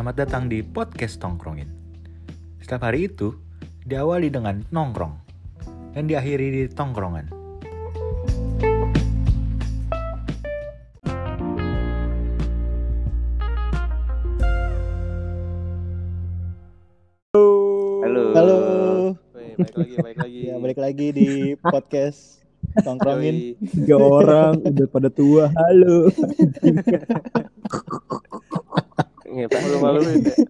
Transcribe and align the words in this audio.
Selamat 0.00 0.16
datang 0.16 0.48
di 0.48 0.64
podcast 0.64 1.20
Tongkrongin. 1.20 1.68
Setiap 2.56 2.88
hari 2.88 3.12
itu 3.12 3.36
diawali 3.84 4.32
dengan 4.32 4.64
nongkrong 4.72 5.12
dan 5.92 6.08
diakhiri 6.08 6.48
di 6.56 6.62
tongkrongan. 6.72 7.28
Halo. 18.00 18.22
Halo. 18.32 18.58
Wih, 19.36 19.52
balik 19.52 19.76
lagi, 19.76 19.96
balik 20.00 20.16
lagi. 20.16 20.40
Ya, 20.48 20.54
balik 20.56 20.78
lagi 20.80 21.06
di 21.12 21.28
podcast 21.60 22.40
Tongkrongin. 22.88 23.52
Tiga 23.68 24.00
orang 24.00 24.64
udah 24.64 24.88
pada 24.88 25.12
tua 25.12 25.52
halo 25.52 26.08
malu-maluin 29.58 30.20
deh. 30.22 30.38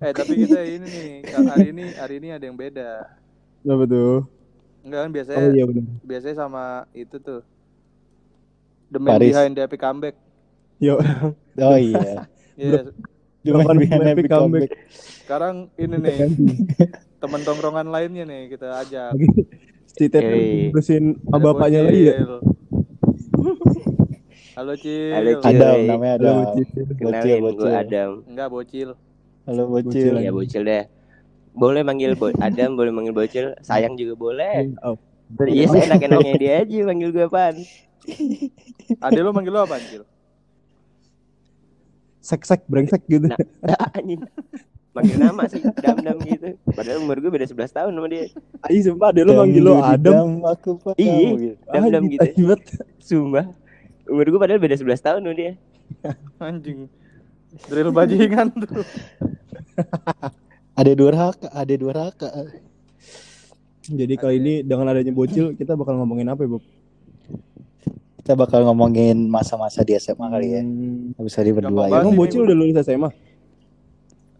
Eh, 0.00 0.12
tapi 0.16 0.32
kita 0.40 0.64
ini 0.64 0.86
nih, 0.88 1.10
hari 1.30 1.66
ini 1.70 1.84
hari 1.94 2.14
ini 2.18 2.28
ada 2.32 2.44
yang 2.48 2.56
beda. 2.56 3.04
apa 3.60 3.84
tuh 3.84 4.24
Enggak 4.80 5.00
kan 5.04 5.10
biasanya 5.12 5.38
oh 5.44 5.48
iya 5.52 5.64
biasanya 6.00 6.36
sama 6.40 6.64
itu 6.96 7.16
tuh. 7.20 7.44
The 8.90 8.98
man 8.98 9.20
Paris. 9.20 9.30
behind 9.30 9.52
the 9.54 9.62
epic 9.62 9.78
comeback. 9.78 10.16
yo 10.80 10.96
Oh 11.60 11.76
iya. 11.76 12.24
Iya, 12.56 12.88
Cuma 13.44 13.60
Kapan 13.62 13.76
behind 13.76 14.02
epic 14.02 14.24
epic 14.24 14.32
comeback? 14.32 14.70
sekarang 15.22 15.70
ini 15.78 15.96
nih 16.00 16.16
teman 17.20 17.40
tongkrongan 17.44 17.86
lainnya 17.86 18.24
nih 18.24 18.50
kita 18.50 18.66
ajak. 18.82 19.12
si 19.94 20.08
sama 20.08 21.36
Ada 21.36 21.44
bapaknya 21.44 21.80
lagi 21.84 22.02
ya. 22.08 22.14
Halo 24.52 24.74
Cil. 24.74 25.12
Halo, 25.12 25.30
Cil. 25.36 25.48
Adam 25.52 25.76
namanya 25.86 26.14
Halo, 26.16 26.28
Adam. 26.28 26.36
Bocil. 26.44 26.64
Bocil, 26.64 26.96
Kenalin 26.98 27.30
gue 27.30 27.40
bocil. 27.46 27.72
Adam. 27.72 28.10
Enggak 28.26 28.48
bocil. 28.48 28.88
Halo 29.46 29.62
bocil. 29.66 29.86
Bocil. 29.86 30.14
Ya 30.18 30.30
bocil 30.30 30.62
deh. 30.64 30.84
Boleh 31.50 31.82
manggil 31.82 32.14
bo 32.14 32.30
Adam, 32.38 32.70
boleh 32.74 32.90
manggil 32.90 33.10
bocil. 33.12 33.46
Sayang 33.60 33.94
juga 33.94 34.14
boleh. 34.14 34.70
Oh, 34.80 34.94
Iya, 35.40 35.66
saya 35.68 35.86
enak-enaknya 35.88 36.34
dia 36.36 36.52
aja 36.60 36.76
manggil 36.82 37.10
gue 37.10 37.22
apaan. 37.22 37.54
Ade 38.98 39.18
lo 39.20 39.30
manggil 39.30 39.52
lo 39.52 39.62
apa, 39.62 39.78
Cil? 39.80 40.02
sek 42.20 42.44
sek 42.44 42.68
brengsek 42.68 43.00
gitu 43.06 43.32
Nah, 43.32 43.38
anjing. 43.90 44.20
Manggil 44.92 45.16
nama 45.16 45.46
sih, 45.46 45.62
dam-dam 45.80 46.18
gitu. 46.20 46.52
Padahal 46.68 47.00
umur 47.00 47.16
gue 47.16 47.30
beda 47.30 47.46
11 47.46 47.72
tahun 47.72 47.92
sama 47.94 48.06
dia. 48.06 48.26
Ayo 48.66 48.78
sumpah 48.84 49.08
deh 49.08 49.22
lo 49.22 49.38
manggil 49.38 49.62
lo 49.62 49.72
Dam, 49.72 49.86
Adam 49.88 50.12
dam, 50.12 50.30
aku 50.44 50.70
padamu 50.76 50.98
Iya. 51.00 51.28
gitu. 51.32 51.54
Dam-dam 51.64 52.02
gitu. 52.04 52.20
banget. 52.36 52.60
Sumpah. 53.00 53.44
Umur 54.10 54.26
gue 54.26 54.40
padahal 54.40 54.58
beda 54.58 54.74
11 54.74 54.98
tahun 54.98 55.20
sama 55.22 55.34
dia. 55.34 55.52
Anjing. 56.42 56.90
Drill 57.66 57.90
bajingan 57.90 58.46
tuh. 58.52 58.82
Ada 60.72 60.92
dua 60.94 61.10
raka, 61.12 61.48
ada 61.52 61.74
dua 61.74 61.92
raka. 61.92 62.30
jadi 63.82 64.14
kali 64.14 64.38
ini 64.38 64.54
dengan 64.62 64.88
adanya 64.88 65.10
bocil 65.10 65.52
kita 65.52 65.74
bakal 65.74 65.98
ngomongin 65.98 66.24
apa 66.26 66.40
ya 66.40 66.50
Bob 66.50 66.62
Kita 68.16 68.32
bakal 68.32 68.62
ngomongin 68.62 69.26
masa-masa 69.26 69.82
di 69.82 69.92
SMA 69.94 70.24
kali 70.24 70.46
ya. 70.50 70.60
Hmm, 70.62 71.12
Habis 71.16 71.34
hari 71.34 71.50
berdua 71.50 71.84
ya. 71.84 72.00
emang 72.00 72.14
bocil 72.14 72.46
udah 72.46 72.54
lulus 72.54 72.80
SMA 72.80 73.10
Oh 73.10 73.12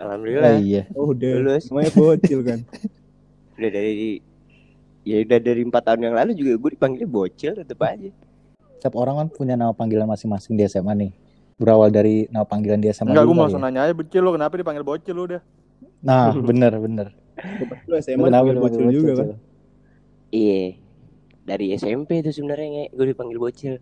Alhamdulillah. 0.00 0.54
iya. 0.56 0.82
oh 0.94 1.12
udah 1.12 1.28
Lulus. 1.34 1.68
namanya 1.68 1.92
bocil 1.92 2.40
kan 2.40 2.60
Udah 3.58 3.70
dari 3.70 4.22
ya 5.02 5.16
udah 5.20 5.38
dari 5.38 5.60
4 5.60 5.72
tahun 5.76 6.00
yang 6.00 6.14
lalu 6.14 6.30
juga 6.32 6.52
gue 6.56 6.70
dipanggilnya 6.72 7.08
bocil 7.10 7.52
tetep 7.54 7.76
aja. 7.80 8.08
Setiap 8.80 8.96
orang 8.96 9.20
kan 9.20 9.28
punya 9.28 9.60
nama 9.60 9.76
panggilan 9.76 10.08
masing-masing 10.08 10.56
di 10.56 10.64
SMA 10.64 10.96
nih. 10.96 11.12
Berawal 11.60 11.92
dari 11.92 12.24
nama 12.32 12.48
panggilan 12.48 12.80
di 12.80 12.88
SMA 12.88 13.12
Enggak, 13.12 13.28
gue 13.28 13.36
mau 13.36 13.44
ya. 13.44 13.60
nanya 13.60 13.80
aja 13.84 13.92
bocil 13.92 14.24
lo 14.24 14.32
kenapa 14.32 14.56
dipanggil 14.56 14.80
bocil 14.80 15.12
lo 15.12 15.28
udah? 15.28 15.42
Nah, 16.00 16.32
bener 16.48 16.72
bener. 16.80 17.06
lo 17.84 18.00
SMA 18.00 18.32
Kenapa 18.32 18.48
dipanggil 18.48 18.56
lu 18.56 18.64
bocil 18.64 18.80
panggil 18.80 18.96
juga 18.96 19.12
kan? 19.20 19.28
Iya. 20.32 20.80
Dari 21.44 21.66
SMP 21.76 22.24
tuh 22.24 22.32
sebenarnya 22.32 22.66
nge, 22.72 22.84
gue 22.96 23.06
dipanggil 23.12 23.36
bocil. 23.36 23.74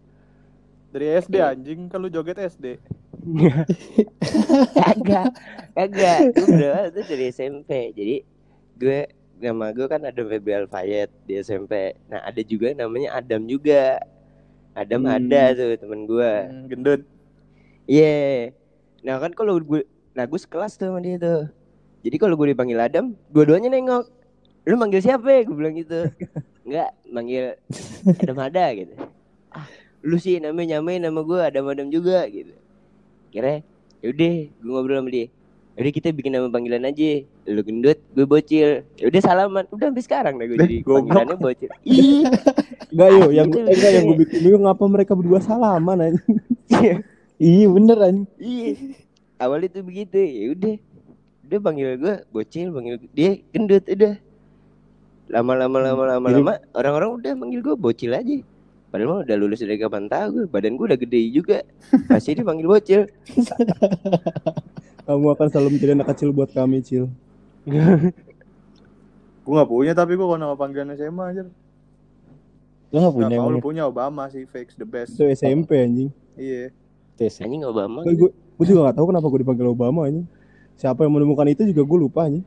Dari 0.91 1.07
SD 1.23 1.35
anjing, 1.39 1.87
kan 1.87 2.03
lu 2.03 2.11
joget 2.11 2.43
SD. 2.43 2.83
kagak 4.79 5.31
kagak 5.75 6.19
gue 6.33 6.47
berawal 6.49 6.87
tuh 6.95 7.05
dari 7.05 7.29
SMP 7.29 7.93
jadi 7.93 8.17
gue 8.79 8.99
nama 9.39 9.71
gue 9.71 9.87
kan 9.87 10.03
Adam 10.07 10.27
Febri 10.31 10.55
Alfayet 10.55 11.11
di 11.27 11.39
SMP 11.39 11.99
nah 12.11 12.23
ada 12.25 12.41
juga 12.43 12.73
namanya 12.75 13.19
Adam 13.19 13.45
juga 13.47 14.01
Adam 14.79 15.03
Hmm. 15.03 15.17
ada 15.17 15.43
tuh 15.53 15.75
temen 15.77 16.01
gue 16.05 16.31
Hmm, 16.47 16.65
gendut. 16.67 17.01
iya. 17.85 18.55
Nah 19.01 19.19
kan 19.19 19.33
kalau 19.33 19.59
gue 19.59 19.83
nah 20.13 20.23
gue 20.23 20.39
sekelas 20.39 20.75
tuh 20.75 20.89
sama 20.89 21.01
dia 21.01 21.17
tuh. 21.17 21.51
Jadi 22.01 22.17
kalau 22.17 22.35
gue 22.35 22.55
dipanggil 22.55 22.79
Adam 22.79 23.19
dua-duanya 23.29 23.69
nengok. 23.69 24.07
Lu 24.63 24.77
manggil 24.77 25.01
siapa? 25.01 25.27
Ya 25.27 25.43
gue 25.43 25.53
bilang 25.53 25.75
gitu. 25.75 26.07
Enggak 26.69 26.91
manggil 27.05 27.59
Adam 28.07 28.39
ada 28.39 28.65
gitu. 28.73 28.95
Ah 29.51 29.67
lu 29.99 30.15
sih 30.15 30.39
namanya 30.39 30.79
nyamain 30.79 31.03
nama 31.03 31.21
gue 31.21 31.39
Adam 31.41 31.65
Adam 31.67 31.89
juga 31.89 32.23
gitu. 32.29 32.55
Kira 33.29 33.61
yaudah 33.99 34.35
gue 34.47 34.71
ngobrol 34.71 35.03
sama 35.03 35.11
dia 35.11 35.27
Yaudah 35.79 35.95
kita 35.95 36.11
bikin 36.11 36.35
nama 36.35 36.51
panggilan 36.51 36.91
aja. 36.91 37.23
Lu 37.47 37.63
gendut, 37.63 38.03
gue 38.11 38.27
bocil. 38.27 38.83
Yaudah 38.99 39.23
salaman. 39.23 39.63
Udah 39.71 39.95
sampai 39.95 40.03
sekarang 40.03 40.35
dah 40.35 40.47
gue 40.51 40.59
jadi 40.59 40.77
panggilannya 40.83 41.37
bocil. 41.39 41.71
Ih. 41.87 42.27
Enggak 42.91 43.09
yo, 43.15 43.25
yang 43.31 43.47
Gitu, 43.47 43.63
eh, 43.63 43.75
enggak 43.79 43.91
yang 43.95 44.03
gitu. 44.03 44.11
gue 44.11 44.21
bikin 44.27 44.39
bingung 44.43 44.65
ngapa 44.67 44.85
mereka 44.91 45.13
berdua 45.15 45.39
salaman 45.39 45.99
aja. 46.03 46.21
Iya. 47.39 47.67
Bener 47.71 47.99
anjing. 48.03 48.27
Iya. 48.43 48.71
Awalnya 49.39 49.69
tuh 49.71 49.85
begitu. 49.87 50.19
Ya 50.19 50.47
udah. 50.51 50.75
Udah 51.47 51.59
panggil 51.63 51.89
gue 51.97 52.15
bocil 52.35 52.69
Panggil 52.75 52.95
dia 53.15 53.39
gendut 53.55 53.87
udah. 53.87 54.15
Lama-lama 55.31 55.79
lama-lama 55.79 56.27
lama 56.27 56.53
Orang-orang 56.75 57.23
udah 57.23 57.33
manggil 57.39 57.63
gue 57.63 57.79
bocil 57.79 58.19
aja. 58.19 58.43
Padahal 58.91 59.09
mah 59.15 59.19
udah 59.23 59.37
lulus 59.39 59.63
dari 59.63 59.79
kapan 59.79 60.11
tahu 60.11 60.43
gue 60.43 60.45
Badan 60.51 60.75
gue 60.75 60.91
udah 60.91 60.99
gede 60.99 61.21
juga. 61.31 61.63
Masih 62.11 62.35
dipanggil 62.35 62.67
bocil 62.67 63.07
Kamu 65.09 65.33
akan 65.33 65.47
selalu 65.49 65.69
menjadi 65.73 65.97
anak 65.97 66.13
kecil 66.13 66.37
buat 66.37 66.53
kami, 66.53 66.85
Cil. 66.85 67.09
Gue 69.49 69.57
gak 69.57 69.71
punya 69.73 69.97
tapi 69.97 70.13
gue 70.13 70.27
kalau 70.29 70.37
nama 70.37 70.53
panggilan 70.53 70.93
SMA 70.93 71.25
aja. 71.33 71.49
Lu 72.93 73.01
gak 73.01 73.09
Gak 73.09 73.15
punya 73.17 73.29
lu 73.33 73.57
emang 73.57 73.65
punya 73.65 73.89
Obama 73.89 74.29
sih, 74.29 74.45
fix 74.45 74.77
the 74.77 74.85
best. 74.85 75.17
Itu 75.17 75.25
SMP 75.25 75.81
anjing. 75.81 76.13
Iya. 76.37 76.69
tes. 77.17 77.41
Anjing 77.41 77.65
Obama 77.65 78.05
Gue 78.05 78.13
gue 78.13 78.31
gue 78.37 78.67
juga 78.69 78.93
gak 78.93 79.01
tahu 79.01 79.09
kenapa 79.09 79.25
gue 79.33 79.41
dipanggil 79.41 79.73
Obama 79.73 80.05
anjing. 80.05 80.29
Siapa 80.77 81.09
yang 81.09 81.17
menemukan 81.17 81.49
itu 81.49 81.65
juga 81.65 81.81
gue 81.81 81.99
lupa 82.05 82.29
anjing. 82.29 82.45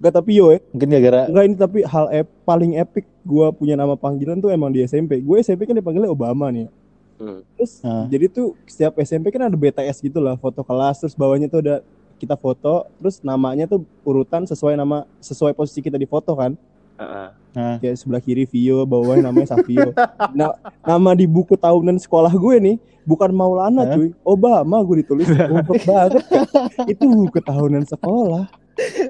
Enggak 0.00 0.12
tapi 0.16 0.40
yo 0.40 0.56
ya. 0.56 0.64
Mungkin 0.72 0.88
gara-gara 0.88 1.20
Enggak 1.28 1.44
ini 1.44 1.54
tapi 1.60 1.78
hal 1.84 2.06
ep, 2.16 2.26
paling 2.48 2.72
epic 2.80 3.04
gue 3.28 3.46
punya 3.52 3.76
nama 3.76 3.92
panggilan 3.92 4.40
tuh 4.40 4.48
emang 4.48 4.72
di 4.72 4.80
SMP. 4.88 5.20
Gue 5.20 5.44
SMP 5.44 5.68
kan 5.68 5.76
dipanggilnya 5.76 6.08
Obama 6.08 6.48
nih. 6.48 6.72
Hmm. 7.18 7.42
Terus 7.58 7.82
Ah. 7.82 8.06
jadi 8.06 8.30
tuh 8.30 8.54
setiap 8.64 8.94
SMP 9.02 9.34
kan 9.34 9.50
ada 9.50 9.58
BTS 9.58 9.98
gitu 10.00 10.22
lah, 10.22 10.38
foto 10.38 10.62
kelas 10.62 11.02
terus 11.02 11.14
bawahnya 11.18 11.50
tuh 11.50 11.60
ada 11.60 11.76
kita 12.18 12.34
foto, 12.34 12.86
terus 12.98 13.22
namanya 13.22 13.66
tuh 13.66 13.86
urutan 14.02 14.42
sesuai 14.42 14.74
nama 14.74 15.06
sesuai 15.18 15.54
posisi 15.54 15.78
kita 15.78 15.94
di 15.94 16.06
foto 16.06 16.34
kan. 16.34 16.54
Heeh. 16.98 17.28
Nah, 17.54 17.74
Kayak 17.78 17.96
sebelah 17.98 18.22
kiri 18.22 18.46
Vio, 18.46 18.82
bawahnya 18.82 19.30
namanya 19.30 19.54
Savio. 19.54 19.90
nah, 20.38 20.54
nama 20.82 21.10
di 21.14 21.26
buku 21.26 21.54
tahunan 21.54 21.98
sekolah 21.98 22.30
gue 22.30 22.56
nih 22.58 22.76
bukan 23.02 23.30
Maulana 23.30 23.82
Hah? 23.86 23.94
cuy, 23.94 24.10
Obama 24.22 24.78
gue 24.82 25.02
ditulis. 25.02 25.26
Goblok 25.50 25.82
banget. 25.86 26.22
Itu 26.86 27.06
buku 27.06 27.38
tahunan 27.38 27.86
sekolah. 27.86 28.46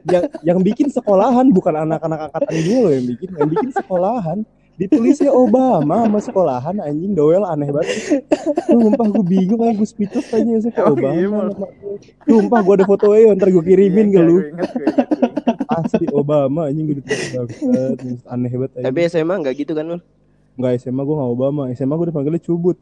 Yang 0.09 0.25
yang 0.45 0.59
bikin 0.65 0.89
sekolahan 0.89 1.49
bukan 1.53 1.77
anak-anak 1.77 2.29
angkatan 2.33 2.57
gue 2.57 2.79
loh 2.81 2.93
yang 2.93 3.05
bikin, 3.05 3.29
yang 3.37 3.49
bikin 3.53 3.71
sekolahan. 3.73 4.39
Ditulisnya 4.79 5.29
Obama 5.29 6.07
sama 6.07 6.19
sekolahan 6.19 6.79
anjing 6.79 7.11
doel 7.11 7.43
aneh 7.43 7.69
banget. 7.69 8.23
Sumpah 8.65 9.07
gue 9.09 9.25
bingung 9.27 9.59
kayak 9.59 9.75
gue 9.75 9.85
speechless 9.85 10.31
aja 10.31 10.47
sih 10.61 10.71
Emang 10.71 10.95
Obama. 10.95 11.11
iya, 11.11 11.27
gue. 11.27 11.69
Sumpah 12.25 12.59
gue 12.61 12.75
ada 12.75 12.87
fotonya 12.87 13.35
ntar 13.35 13.49
gue 13.49 13.59
kirimin 13.61 14.07
Iya, 14.07 14.15
ke 14.15 14.21
lu. 14.23 14.37
Asli 15.69 16.07
Obama 16.11 16.61
anjing 16.65 16.85
gue 16.87 16.97
ditulis 16.97 17.29
banget. 17.29 17.49
Aneh 18.25 18.51
banget 18.53 18.73
anjing. 18.73 18.87
Tapi 18.87 18.99
SMA 19.09 19.35
enggak 19.37 19.55
gitu 19.57 19.73
kan 19.73 19.85
lu 19.85 19.99
Enggak 20.55 20.73
SMA 20.79 21.03
gue 21.03 21.15
gak 21.17 21.31
Obama 21.33 21.63
SMA 21.71 21.95
gue 21.95 22.07
dipanggilnya 22.09 22.41
cubut 22.41 22.79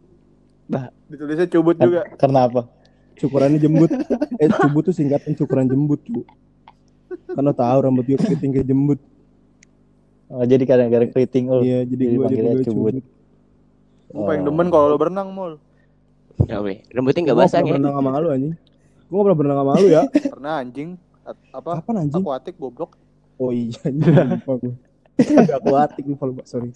Ditulisnya 1.06 1.48
cubut 1.48 1.76
juga. 1.76 2.04
karena 2.14 2.44
apa? 2.44 2.68
Cukurannya 3.16 3.56
jembut 3.56 3.88
Eh 4.36 4.48
cubut 4.50 4.82
tuh 4.82 4.92
singkatan 4.92 5.32
cukuran 5.32 5.64
jembut 5.64 6.00
cu 6.02 6.28
Karena 7.26 7.52
tahu 7.52 7.78
rambut 7.80 8.04
gue 8.04 8.18
keriting 8.18 8.52
kayak 8.52 8.66
jembut 8.66 9.00
Oh, 10.26 10.42
jadi 10.42 10.64
karena 10.66 10.90
gara 10.90 11.06
keriting 11.06 11.46
oh. 11.48 11.62
Iya 11.62 11.86
jadi 11.86 12.02
gue 12.02 12.12
dipanggilnya 12.18 12.52
dipanggil 12.54 12.66
cubut. 12.66 12.92
cubut 12.98 13.04
Gue 14.06 14.22
paling 14.22 14.42
demen 14.42 14.66
kalau 14.70 14.86
lo 14.88 14.96
berenang, 14.96 15.28
Mul. 15.30 15.52
Ya 16.44 16.60
weh 16.60 16.84
Rambutnya 16.92 17.22
enggak 17.24 17.36
Gue 17.36 17.44
basah 17.48 17.58
ya 17.58 17.66
berenang 17.66 17.94
sama 17.96 18.20
lu 18.20 18.28
anjing 18.28 18.52
Gue 19.06 19.16
gak 19.16 19.24
pernah 19.24 19.38
berenang 19.38 19.58
sama 19.62 19.72
lu 19.76 19.86
ya 19.88 20.02
Pernah 20.34 20.52
anjing. 20.60 20.88
At- 21.22 21.44
apa? 21.50 21.70
Kapan 21.80 21.94
anjing? 22.06 22.22
Akuatik 22.22 22.54
goblok. 22.58 22.90
Oh 23.36 23.50
iya 23.50 23.72
anjing 23.82 24.12
lupa 24.12 24.52
gue 24.58 24.74
Ada 25.16 25.54
aku 25.58 25.68
atik 25.74 26.04
lupa 26.04 26.24
lupa 26.26 26.42
sorry 26.44 26.70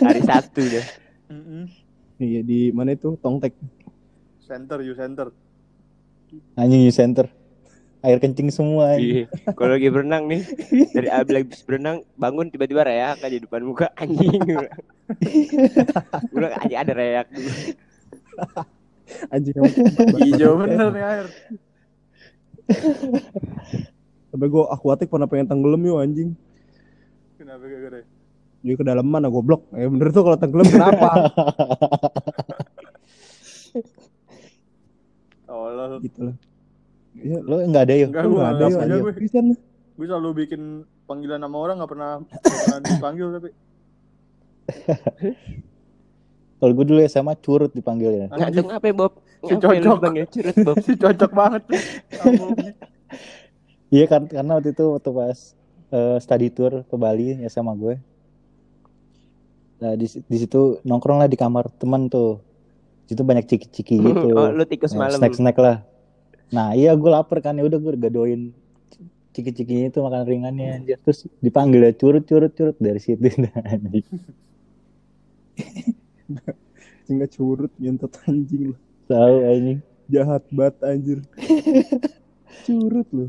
Hari 0.00 0.20
Sabtu 0.20 0.62
dah 0.68 0.84
Mm-mm. 1.32 1.64
Iya 2.20 2.40
di 2.44 2.68
mana 2.70 2.92
itu 2.92 3.16
Tongtek 3.18 3.56
Center, 4.44 4.84
you 4.84 4.92
center. 4.92 5.32
Anjing 6.54 6.84
U 6.84 6.92
center. 6.92 7.26
Air 8.04 8.20
kencing 8.20 8.52
semua. 8.52 9.00
Iya. 9.00 9.24
Kalau 9.56 9.72
lagi 9.80 9.88
berenang 9.88 10.28
nih, 10.28 10.44
dari 10.92 11.08
abis 11.08 11.64
berenang 11.64 12.04
bangun 12.20 12.52
tiba-tiba 12.52 12.84
reak 12.84 13.24
aja 13.24 13.32
di 13.32 13.40
depan 13.40 13.64
muka 13.64 13.88
anjing. 13.96 14.44
Udah 16.36 16.52
aja 16.60 16.76
ada 16.84 16.92
reak. 16.92 17.26
Anjing 19.32 19.56
Hijau 20.20 20.60
bener 20.60 20.88
nih 20.92 21.04
air. 21.04 21.26
Sampai 24.28 24.48
gue 24.50 24.64
akuatik 24.68 25.08
pernah 25.08 25.28
pengen 25.30 25.48
tenggelam 25.48 25.80
yuk 25.84 26.00
anjing. 26.04 26.30
Kenapa 27.40 27.64
gak 27.64 27.80
gara? 27.88 28.00
Jadi 28.64 28.74
ke 28.80 28.84
dalam 28.84 29.06
mana 29.08 29.28
goblok. 29.28 29.68
Ya 29.76 29.88
bener 29.88 30.08
tuh 30.12 30.24
kalau 30.24 30.36
tenggelam 30.40 30.68
kenapa? 30.68 31.08
Tolol. 35.44 36.00
gitu 36.00 36.32
lah. 36.32 36.36
Iya, 37.24 37.38
Lo 37.40 37.54
nggak 37.64 37.84
ada 37.88 37.94
yuk? 37.96 38.08
Enggak, 38.12 38.24
lu 38.24 38.28
gue 38.28 38.36
nggak 38.36 38.52
ada 38.52 38.64
aja 38.68 38.96
gue. 39.00 39.12
Bisa 39.16 39.38
nih. 39.40 39.56
Gue 39.94 40.06
selalu 40.10 40.30
bikin 40.44 40.84
panggilan 41.08 41.40
nama 41.40 41.56
orang 41.56 41.80
gak 41.80 41.90
pernah, 41.90 42.10
nggak 42.20 42.60
pernah 42.68 42.80
dipanggil 42.84 43.28
tapi. 43.32 43.50
Kalau 46.60 46.72
gue 46.72 46.86
dulu 46.88 47.00
SMA 47.08 47.34
curut 47.40 47.72
dipanggil 47.72 48.12
ya. 48.24 48.26
Ngantuk 48.32 48.68
apa 48.72 48.86
Bob? 48.92 49.12
Si 49.44 49.54
cocok. 49.56 50.00
panggil 50.00 50.26
curut 50.28 50.56
Bob? 50.64 50.76
Si 50.86 50.92
cocok 50.96 51.30
banget. 51.32 51.62
Iya 53.94 54.10
kan 54.10 54.26
karena 54.26 54.58
waktu 54.58 54.74
itu 54.74 54.90
waktu 54.90 55.10
pas 55.14 55.54
eh, 55.94 56.18
study 56.18 56.50
tour 56.50 56.82
ke 56.82 56.96
Bali 56.98 57.38
ya 57.38 57.46
sama 57.46 57.78
gue. 57.78 57.94
Nah 59.78 59.94
di, 59.94 60.10
di 60.10 60.36
situ 60.40 60.82
nongkrong 60.82 61.22
lah 61.22 61.30
di 61.30 61.38
kamar 61.38 61.70
teman 61.78 62.10
tuh. 62.10 62.42
Di 63.06 63.14
situ 63.14 63.22
banyak 63.22 63.46
ciki-ciki 63.46 64.02
gitu. 64.02 64.34
Oh, 64.34 64.50
lu 64.50 64.66
tikus 64.66 64.98
malam. 64.98 65.22
snack 65.22 65.38
snack 65.38 65.54
lah. 65.62 65.86
Nah 66.52 66.76
iya 66.76 66.92
gue 66.92 67.10
lapar 67.10 67.40
kan 67.40 67.56
ya 67.56 67.64
udah 67.64 67.78
gue 67.80 67.92
gadoin 67.96 68.52
ciki-cikinya 69.34 69.90
itu 69.90 69.98
makan 69.98 70.22
ringannya 70.24 70.66
anjir. 70.78 70.96
Terus 71.02 71.26
dipanggil 71.42 71.82
ya 71.82 71.92
curut 71.92 72.24
curut 72.24 72.52
curut 72.54 72.76
dari 72.78 73.00
situ. 73.02 73.26
anjing. 73.70 74.06
Tinggal 77.06 77.28
curut 77.34 77.72
nyentot 77.82 78.14
anjing 78.30 78.72
lu. 78.72 78.74
Tahu 79.10 79.36
anjing. 79.42 79.78
Jahat 80.06 80.46
banget 80.54 80.76
anjir. 80.86 81.18
curut 82.64 83.08
lu. 83.10 83.26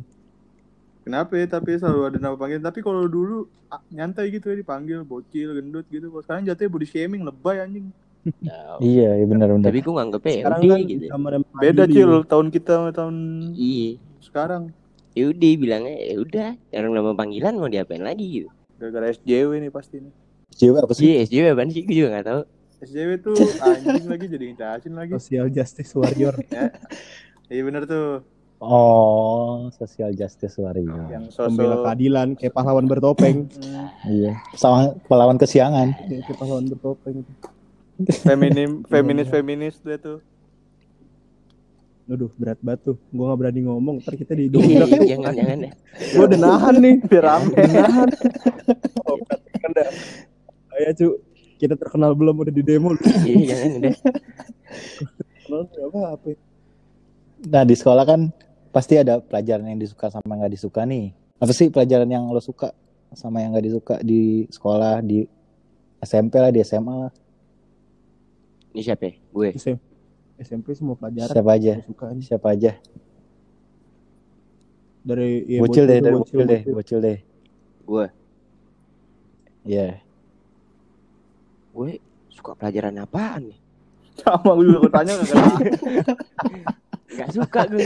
Kenapa 1.06 1.38
ya? 1.38 1.46
Tapi 1.50 1.78
selalu 1.82 2.02
ada 2.14 2.18
nama 2.22 2.38
panggilan. 2.38 2.66
Tapi 2.66 2.80
kalau 2.86 3.10
dulu 3.10 3.50
nyantai 3.90 4.30
gitu 4.30 4.54
ya 4.54 4.58
dipanggil 4.58 5.02
bocil, 5.02 5.58
gendut 5.58 5.86
gitu. 5.90 6.10
Kalau 6.14 6.24
sekarang 6.24 6.44
jatuhnya 6.46 6.70
body 6.70 6.88
shaming 6.88 7.22
lebay 7.26 7.62
anjing. 7.62 7.90
Iya 8.78 9.10
iya 9.16 9.26
benar 9.26 9.48
benar. 9.50 9.70
Tapi 9.70 9.80
gue 9.80 9.94
nganggepnya 9.94 10.32
ya 10.32 10.42
Sekarang 10.42 10.60
udah 10.60 10.70
kan 10.72 10.82
gitu. 10.84 11.06
Beda 11.56 11.84
cil 11.86 12.12
tahun 12.26 12.48
kita 12.50 12.72
sama 12.74 12.90
tahun 12.92 13.16
Iya. 13.54 13.90
sekarang. 14.20 14.64
Ya 15.14 15.24
udah 15.30 15.52
bilangnya 15.56 15.96
ya 15.96 16.16
udah. 16.18 16.50
Orang 16.74 16.94
nama 16.94 17.12
panggilan 17.14 17.54
mau 17.56 17.70
diapain 17.70 18.02
lagi 18.02 18.26
gitu. 18.36 18.50
Gara-gara 18.76 19.08
SJW 19.10 19.62
nih 19.62 19.72
pasti 19.72 20.02
nih. 20.02 20.14
Cewek 20.52 20.80
apa 20.82 20.94
sih? 20.94 21.04
Iya, 21.06 21.16
SJW 21.24 21.46
apaan 21.52 21.70
sih? 21.70 21.82
Gue 21.84 21.96
juga 21.96 22.10
gak 22.16 22.28
tahu. 22.28 22.42
SJW 22.82 23.10
tuh 23.20 23.36
anjing 23.64 24.08
lagi 24.08 24.26
jadi 24.28 24.44
ngecacin 24.52 24.94
lagi. 24.94 25.12
Social 25.16 25.48
Justice 25.48 25.92
Warrior. 25.94 26.36
Iya 27.46 27.62
bener 27.62 27.86
tuh. 27.86 28.26
Oh, 28.58 29.70
social 29.70 30.10
justice 30.16 30.58
warrior. 30.58 31.12
Yang 31.12 31.38
Pembela 31.38 31.76
sosok 31.76 31.86
keadilan 31.86 32.28
kayak 32.34 32.54
pahlawan 32.56 32.88
bertopeng. 32.88 33.46
hmm, 33.46 34.10
Iya. 34.10 34.32
Sama 34.58 34.98
pahlawan 35.06 35.38
kesiangan. 35.38 35.94
kayak 35.94 36.34
pahlawan 36.34 36.66
bertopeng. 36.66 37.22
Feminim, 38.24 38.84
feminis, 38.86 39.28
feminis 39.32 39.76
dia 39.80 39.96
tuh. 39.96 40.20
Aduh, 42.06 42.30
berat 42.38 42.62
banget 42.62 42.94
tuh. 42.94 42.98
Gue 43.10 43.26
gak 43.26 43.40
berani 43.42 43.66
ngomong. 43.66 43.98
Ntar 44.06 44.14
kita 44.14 44.38
Iya, 44.38 44.46
didobrak. 44.46 44.90
jangan 45.10 45.34
jangan 45.34 45.58
deh. 45.66 45.72
Gue 46.14 46.24
udah 46.30 46.40
nahan 46.40 46.76
nih. 46.78 46.96
Biar 47.10 47.24
rame. 47.26 47.50
Udah 47.50 47.72
nahan. 47.74 48.10
Oh, 49.10 49.18
kan. 49.26 49.72
Ayo, 50.78 50.90
cu. 50.94 51.08
Kita 51.56 51.74
terkenal 51.80 52.14
belum 52.14 52.36
udah 52.46 52.54
di 52.54 52.62
demo. 52.62 52.94
Iya, 53.26 53.42
jangan 53.50 53.72
deh. 53.82 53.96
Terkenal 55.42 55.62
nggak 55.66 55.86
apa-apa. 55.90 56.30
Nah 57.46 57.64
di 57.66 57.76
sekolah 57.78 58.04
kan 58.06 58.22
pasti 58.70 58.98
ada 58.98 59.22
pelajaran 59.22 59.66
yang 59.70 59.80
disuka 59.82 60.14
sama 60.14 60.36
nggak 60.38 60.54
disuka 60.54 60.86
nih. 60.86 61.10
Apa 61.42 61.52
sih 61.58 61.74
pelajaran 61.74 62.10
yang 62.10 62.30
lo 62.30 62.42
suka 62.42 62.70
sama 63.18 63.42
yang 63.42 63.54
nggak 63.56 63.66
disuka 63.66 63.96
di 64.04 64.46
sekolah 64.52 65.02
di 65.02 65.26
SMP 66.04 66.38
lah 66.38 66.52
di 66.54 66.60
SMA 66.62 66.94
lah 67.08 67.12
Ini 68.76 68.82
siapa? 68.84 69.04
ya? 69.06 69.14
Gue. 69.32 69.50
SM, 69.56 69.78
SMP 70.38 70.76
semua 70.76 70.94
pelajaran. 70.94 71.32
siapa 71.32 71.48
aja 71.50 71.74
suka 71.82 72.12
aja. 72.12 72.22
siapa 72.22 72.48
aja 72.52 72.72
Dari 75.00 75.46
ya, 75.48 75.60
bocil 75.62 75.86
deh 75.86 75.98
dari 75.98 76.12
bocil 76.14 76.44
deh 76.44 76.62
bocil 76.68 77.00
deh 77.00 77.18
Gue. 77.82 78.06
Iya 79.64 80.02
Gue 81.72 82.02
suka 82.28 82.52
pelajaran 82.54 82.98
apaan 82.98 83.48
nih? 83.48 83.60
Sama 84.18 84.52
gue 84.54 84.66
juga 84.66 84.90
tanya 84.94 85.14
gak 87.16 87.30
suka 87.38 87.62
gue. 87.66 87.84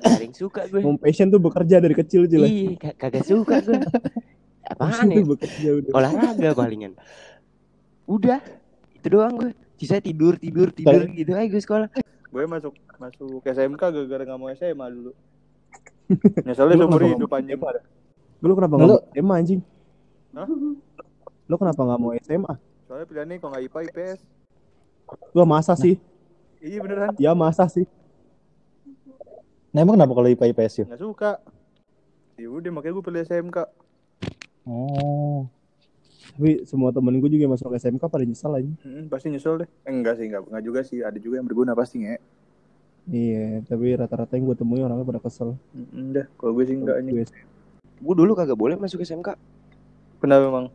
Paling 0.00 0.32
suka 0.32 0.62
gue. 0.66 0.80
Mau 0.80 0.94
passion 0.96 1.26
tuh 1.26 1.38
bekerja 1.38 1.78
dari 1.78 1.92
kecil 1.92 2.24
aja 2.24 2.36
lah. 2.36 2.46
Iya, 2.46 2.70
kag- 2.76 2.96
kagak 2.96 3.24
suka 3.24 3.58
gue. 3.60 3.78
Apaan 4.70 4.90
Passion 4.90 5.06
ya? 5.06 5.16
tuh 5.16 5.26
bekerja 5.28 5.68
udah. 5.76 5.92
Olahraga 5.92 6.48
palingan. 6.52 6.92
Udah, 8.06 8.38
itu 9.00 9.08
doang 9.08 9.32
gue. 9.40 9.50
Sisa 9.80 9.96
tidur, 9.96 10.36
tidur, 10.36 10.68
tidur 10.68 11.08
gitu 11.08 11.32
aja 11.32 11.48
gue 11.48 11.62
sekolah. 11.64 11.88
gue 12.30 12.44
masuk 12.46 12.76
masuk 13.00 13.42
SMK 13.42 13.80
gara-gara 13.80 14.22
gak 14.28 14.38
mau 14.38 14.52
SMA 14.52 14.86
dulu. 14.92 15.12
Nyeselnya 16.46 16.76
Lu 16.76 16.84
seumur 16.84 17.02
hidup 17.02 17.28
nggak 17.32 17.40
anjing. 17.40 17.60
Lu 18.44 18.52
kenapa 18.52 18.74
nggak 18.76 18.88
mau 18.92 19.00
SMA 19.16 19.34
anjing? 19.40 19.60
Hah? 20.36 20.48
Lu 21.48 21.54
kenapa 21.56 21.80
nggak 21.80 22.00
mau 22.00 22.12
SMA? 22.20 22.54
Soalnya 22.84 23.06
pilihannya 23.08 23.36
kalau 23.40 23.50
nggak 23.56 23.64
IPA 23.66 23.80
IPS. 23.88 24.18
Gua 25.32 25.46
masa 25.48 25.72
sih? 25.74 25.96
Iya 26.60 26.78
beneran. 26.84 27.12
Ya 27.16 27.32
masa 27.32 27.64
sih? 27.66 27.88
nah 29.70 29.86
emang 29.86 29.94
kenapa 29.94 30.18
kalau 30.18 30.26
IPA 30.26 30.50
IPS 30.50 30.82
yuk 30.82 30.86
Nggak 30.90 31.02
suka. 31.02 31.32
Ya 32.34 32.48
udah 32.50 32.70
makanya 32.74 32.94
gue 32.98 33.04
pilih 33.06 33.22
SMK. 33.22 33.58
oh 34.66 35.46
Tapi 36.40 36.64
semua 36.64 36.88
temen 36.88 37.12
gue 37.20 37.28
juga 37.28 37.44
yang 37.44 37.52
masuk 37.52 37.68
SMK 37.76 38.00
pada 38.00 38.24
nyesal 38.24 38.56
aja. 38.56 38.72
Hmm, 38.80 39.12
pasti 39.12 39.28
nyesel 39.28 39.60
deh. 39.60 39.68
Eh, 39.84 39.92
enggak 39.92 40.16
sih, 40.16 40.24
enggak, 40.24 40.48
enggak 40.48 40.64
juga 40.64 40.80
sih. 40.80 41.04
Ada 41.04 41.20
juga 41.20 41.36
yang 41.36 41.44
berguna 41.44 41.76
pasti 41.76 42.00
nge. 42.00 42.16
Iya, 43.12 43.60
tapi 43.68 43.92
rata-rata 43.92 44.40
yang 44.40 44.48
gue 44.48 44.56
temui 44.56 44.80
orangnya 44.80 45.04
pada 45.04 45.20
kesel. 45.20 45.60
Hmm, 45.76 46.16
dah, 46.16 46.24
kalau 46.40 46.56
gue 46.56 46.64
sih 46.64 46.80
enggak 46.80 46.96
anjing. 46.96 47.12
Gue 47.12 47.28
Gue 48.00 48.14
dulu 48.16 48.32
kagak 48.32 48.56
boleh 48.56 48.80
masuk 48.80 49.04
SMK. 49.04 49.36
Kenapa 50.16 50.48
emang? 50.48 50.66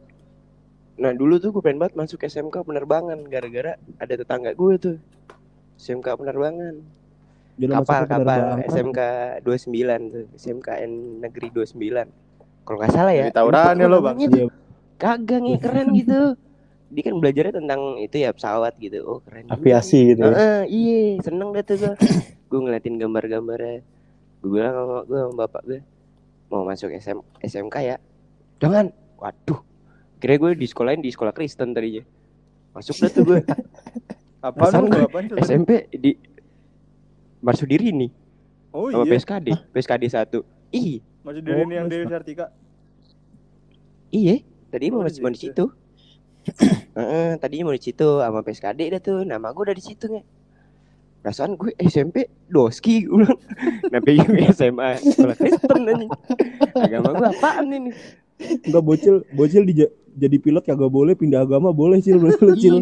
Nah 1.01 1.11
dulu 1.17 1.41
tuh 1.41 1.49
gue 1.49 1.65
pengen 1.65 1.81
banget 1.81 1.97
masuk 1.97 2.21
SMK 2.21 2.61
penerbangan 2.61 3.25
gara-gara 3.25 3.73
ada 3.97 4.13
tetangga 4.13 4.53
gue 4.53 4.73
tuh 4.77 4.95
SMK 5.81 6.07
penerbangan 6.13 6.77
udah 7.59 7.83
kapal 7.83 8.03
kapal. 8.07 8.63
SMK 8.63 8.99
29 9.43 10.13
tuh 10.13 10.25
SMKN 10.39 10.91
negeri 11.19 11.51
29 11.51 12.63
kalau 12.63 12.77
nggak 12.79 12.93
salah 12.95 13.11
ya 13.11 13.27
Jadi 13.27 13.35
tawuran 13.35 13.75
ya 13.75 13.87
lo, 13.91 13.99
Bang. 13.99 14.17
Kagak 14.95 15.39
nih 15.39 15.57
keren 15.57 15.87
gitu. 15.91 16.21
Dia 16.87 17.01
kan 17.03 17.15
belajarnya 17.17 17.53
tentang 17.57 17.81
itu 17.97 18.15
ya 18.15 18.29
pesawat 18.29 18.73
gitu. 18.77 19.03
Oh 19.03 19.19
keren 19.19 19.45
juga 19.45 19.57
aviasi 19.57 20.13
gitu 20.13 20.21
ya. 20.21 20.31
Heeh, 20.31 20.59
iya 20.67 20.99
seneng 21.19 21.51
deh 21.51 21.61
tuh 21.61 21.75
gue 21.77 21.93
gue 22.49 22.59
ngeliatin 22.59 22.95
gambar-gambarnya. 22.95 23.83
Gue 24.39 24.49
bilang 24.51 24.73
sama 24.73 24.97
gue 25.03 25.17
sama 25.17 25.33
bapak 25.37 25.61
gue 25.65 25.79
mau 26.45 26.61
masuk 26.61 26.89
SM, 26.89 27.17
SMK 27.41 27.75
ya? 27.81 27.97
Jangan. 28.57 28.93
Waduh. 29.17 29.59
Kira 30.17 30.37
gue 30.37 30.51
di 30.53 30.65
sekolahin 30.65 30.99
di 30.99 31.09
sekolah 31.09 31.31
Kristen 31.31 31.71
tadinya. 31.71 32.05
Masuk 32.71 32.95
dah 32.97 33.09
tuh 33.09 33.23
gue 33.25 33.39
lu? 34.77 34.87
gue. 34.87 35.41
SMP 35.41 35.69
di 35.91 36.11
Marsudiri 37.39 37.89
nih 37.89 38.09
Oh 38.69 38.89
sama 38.89 39.03
iya. 39.03 39.11
PSKD 39.13 39.47
PSKD 39.71 40.03
satu. 40.07 40.39
Ih. 40.69 41.01
Masih 41.21 41.41
diri 41.41 41.55
Oh, 41.55 41.65
yang 41.65 41.87
Dewi. 41.87 42.05
Sartika. 42.05 42.53
iya 44.09 44.39
tadi 44.75 44.91
Oh, 44.91 44.99
mau 44.99 45.07
di 45.07 45.19
mau 45.23 45.31
di 45.31 45.39
situ. 45.39 45.63
Heeh, 46.99 47.29
tadinya 47.39 47.71
mau 47.71 47.75
di 47.75 47.81
situ 47.81 48.07
sama 48.19 48.43
PSKD 48.43 48.79
dah 48.91 49.01
tuh. 49.01 49.19
Nama 49.23 49.47
gue 49.55 49.63
udah 49.63 49.77
di 49.77 49.83
situ 49.83 50.05
nggak 50.11 50.27
perasaan 51.25 51.57
gue 51.57 51.73
SMP 51.81 52.29
doski 52.51 53.07
gue 53.09 53.25
bilang. 53.25 53.39
Gue 54.05 54.45
SMA 54.53 55.01
sekolah 55.01 55.33
Kristen 55.33 55.81
anjing 55.89 56.11
agama 56.77 57.17
gue 57.17 57.27
apaan 57.33 57.65
ini? 57.73 57.89
Enggak 58.67 58.83
bocil, 58.85 59.15
bocil 59.33 59.65
di, 59.65 59.87
jadi 60.13 60.37
pilot 60.37 60.67
kagak 60.67 60.91
boleh, 60.91 61.17
pindah 61.17 61.41
agama 61.47 61.73
boleh 61.73 62.03
cil, 62.03 62.21
boleh 62.21 62.37
lu, 62.37 62.53
cil. 62.59 62.77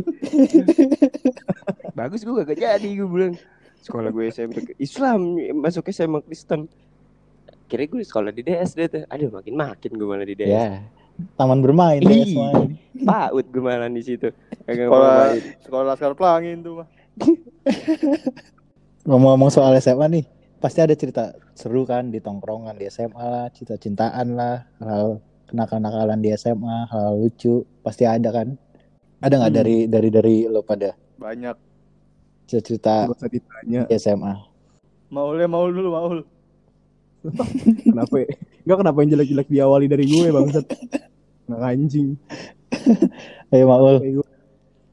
bagus 1.98 2.26
gue 2.26 2.34
gak 2.36 2.58
jadi 2.58 2.90
gue 2.90 3.08
bilang. 3.08 3.40
Sekolah 3.80 4.12
gue 4.12 4.28
SMP 4.28 4.64
ke 4.68 4.74
Islam 4.76 5.40
masuk 5.56 5.88
SMA 5.94 6.20
Kristen. 6.28 6.68
Kira 7.72 7.88
gue 7.88 8.04
sekolah 8.04 8.36
di 8.36 8.44
DS 8.44 8.76
deh 8.76 8.92
tuh. 8.92 9.04
Aduh 9.08 9.32
makin 9.32 9.56
makin 9.56 9.92
gue 9.96 10.08
malah 10.08 10.28
di 10.28 10.36
DS 10.36 10.52
ya 10.52 10.84
taman 11.36 11.60
bermain 11.62 12.02
ya, 12.02 12.10
Ih. 12.10 12.36
gue 13.30 13.62
malah 13.62 13.90
di 13.90 14.02
situ 14.02 14.30
Sekolah 14.64 15.36
sekolah 15.62 15.86
Laskar 15.94 16.14
Pelangi 16.18 16.58
tuh 16.62 16.74
mah. 16.82 16.88
ngomong-ngomong 19.04 19.52
soal 19.52 19.76
SMA 19.78 20.08
nih 20.10 20.26
pasti 20.58 20.80
ada 20.80 20.96
cerita 20.96 21.36
seru 21.54 21.84
kan 21.84 22.08
di 22.08 22.24
tongkrongan 22.24 22.80
di 22.80 22.88
SMA 22.88 23.20
lah, 23.20 23.46
cinta-cintaan 23.52 24.28
lah, 24.32 24.64
hal 24.80 25.20
kenakalan-nakalan 25.52 26.24
di 26.24 26.32
SMA, 26.34 26.88
hal 26.88 27.20
lucu 27.20 27.68
pasti 27.84 28.08
ada 28.08 28.32
kan. 28.32 28.56
Ada 29.20 29.44
nggak 29.44 29.52
Hmm. 29.52 29.60
dari 29.60 29.78
dari 29.92 30.10
dari 30.10 30.36
lo 30.48 30.64
pada 30.64 30.96
Banyak. 31.20 31.56
cerita 32.48 33.08
Gak 33.08 33.16
usah 33.20 33.30
ditanya 33.32 33.82
di 33.88 33.96
SMA? 34.00 34.34
Maul 35.12 35.36
ya 35.38 35.48
maul 35.52 35.70
dulu 35.72 35.90
maul. 35.92 36.18
kenapa 37.88 38.16
ya? 38.20 38.28
Enggak 38.64 38.78
kenapa 38.80 38.98
yang 39.00 39.10
jelek-jelek 39.14 39.48
diawali 39.48 39.86
dari 39.86 40.04
gue 40.04 40.28
bangsat. 40.30 40.66
Nggak 41.46 41.62
anjing. 41.62 42.08
Ayo 43.52 43.66
Maul. 43.68 43.96
Gue, 44.00 44.28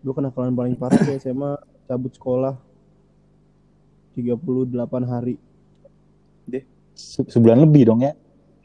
gue 0.01 0.15
kenakalan 0.15 0.53
paling 0.53 0.75
parah 0.75 0.99
di 0.99 1.15
SMA 1.17 1.55
cabut 1.87 2.11
sekolah 2.11 2.55
38 4.15 4.67
hari 5.05 5.35
Se- 6.93 7.25
sebulan 7.25 7.63
lebih 7.63 7.87
dong 7.87 8.03
ya. 8.03 8.13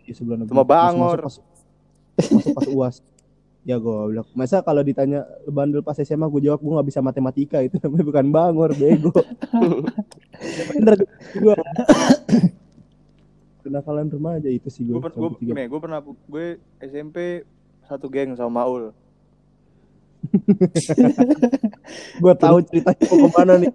di 0.02 0.12
sebulan 0.12 0.44
lebih. 0.44 0.52
Sama 0.52 0.62
Masuk- 0.62 0.70
Bangor. 0.70 1.20
Masuk, 1.24 1.44
pas, 1.46 2.26
masuk 2.30 2.54
pas 2.54 2.68
uas. 2.70 2.96
Ya 3.66 3.82
goblok. 3.82 4.30
Masa 4.38 4.62
kalau 4.62 4.86
ditanya 4.86 5.26
"Lu 5.42 5.50
bandel 5.50 5.82
pas 5.82 5.98
SMA 5.98 6.30
gue 6.30 6.38
jawab 6.46 6.62
gue 6.62 6.70
nggak 6.70 6.86
bisa 6.86 7.02
matematika 7.02 7.58
itu 7.66 7.82
namanya 7.82 8.06
bukan 8.06 8.26
bangor 8.30 8.72
bego. 8.78 9.10
Ya 10.38 10.64
Bener 10.70 10.94
gue. 11.34 11.56
Kenakalan 13.66 14.14
remaja 14.14 14.46
itu 14.46 14.70
sih 14.70 14.86
gue. 14.86 14.94
Gue 15.02 15.66
gue 15.66 15.80
pernah 15.82 15.98
gue 16.06 16.62
SMP 16.78 17.42
satu 17.90 18.06
geng 18.14 18.38
sama 18.38 18.62
Maul. 18.62 18.94
Gue 22.22 22.34
tahu 22.38 22.58
ceritanya 22.66 23.06
mau 23.10 23.18
ke 23.26 23.30
mana 23.34 23.54
nih. 23.62 23.72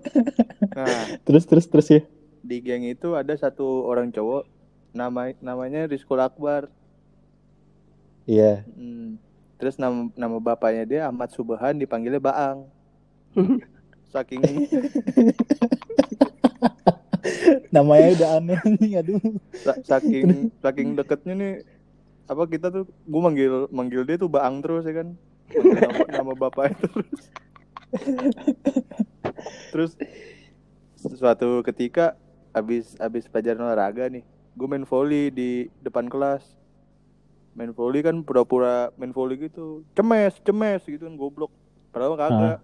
Nah 0.74 1.02
Terus 1.26 1.42
terus 1.46 1.66
terus 1.66 1.86
ya. 1.90 2.02
di 2.40 2.58
geng 2.58 2.82
itu 2.86 3.14
ada 3.14 3.34
satu 3.34 3.86
orang 3.86 4.10
cowok 4.10 4.46
nama 4.90 5.30
namanya 5.42 5.86
Rizkul 5.86 6.18
Akbar. 6.18 6.70
Iya. 8.26 8.62
Hmm. 8.74 9.18
Terus 9.58 9.74
nama 9.78 10.06
nama 10.14 10.36
bapaknya 10.38 10.84
dia 10.86 11.00
Ahmad 11.10 11.30
Subhan 11.34 11.78
dipanggilnya 11.78 12.22
Baang. 12.22 12.66
Saking 14.14 14.42
Namanya 17.70 18.08
udah 18.18 18.30
aneh 18.42 18.60
nih, 18.78 18.98
aduh. 18.98 19.22
sa- 19.62 19.78
saking 19.86 20.50
saking 20.58 20.98
deketnya 20.98 21.34
nih 21.38 21.54
apa 22.30 22.46
kita 22.46 22.70
tuh 22.70 22.86
gue 22.86 23.20
manggil 23.22 23.66
manggil 23.70 24.02
dia 24.06 24.18
tuh 24.18 24.30
Baang 24.30 24.62
terus 24.62 24.86
ya 24.86 25.02
kan. 25.02 25.14
Manggil 25.50 25.82
nama, 25.82 26.00
nama 26.10 26.32
bapaknya 26.34 26.78
terus. 26.86 27.10
terus 29.70 29.92
suatu 31.18 31.62
ketika 31.66 32.14
habis 32.54 32.94
habis 32.98 33.26
pelajaran 33.30 33.66
olahraga 33.66 34.10
nih, 34.10 34.26
gue 34.54 34.66
main 34.66 34.86
volley 34.86 35.30
di 35.30 35.50
depan 35.82 36.10
kelas. 36.10 36.42
Main 37.54 37.74
volley 37.74 38.02
kan 38.06 38.22
pura-pura 38.22 38.94
main 38.94 39.10
volley 39.10 39.50
gitu, 39.50 39.82
cemes, 39.94 40.38
cemes 40.42 40.82
gitu 40.86 41.06
kan 41.06 41.14
goblok. 41.18 41.50
Padahal 41.90 42.14
kagak. 42.14 42.58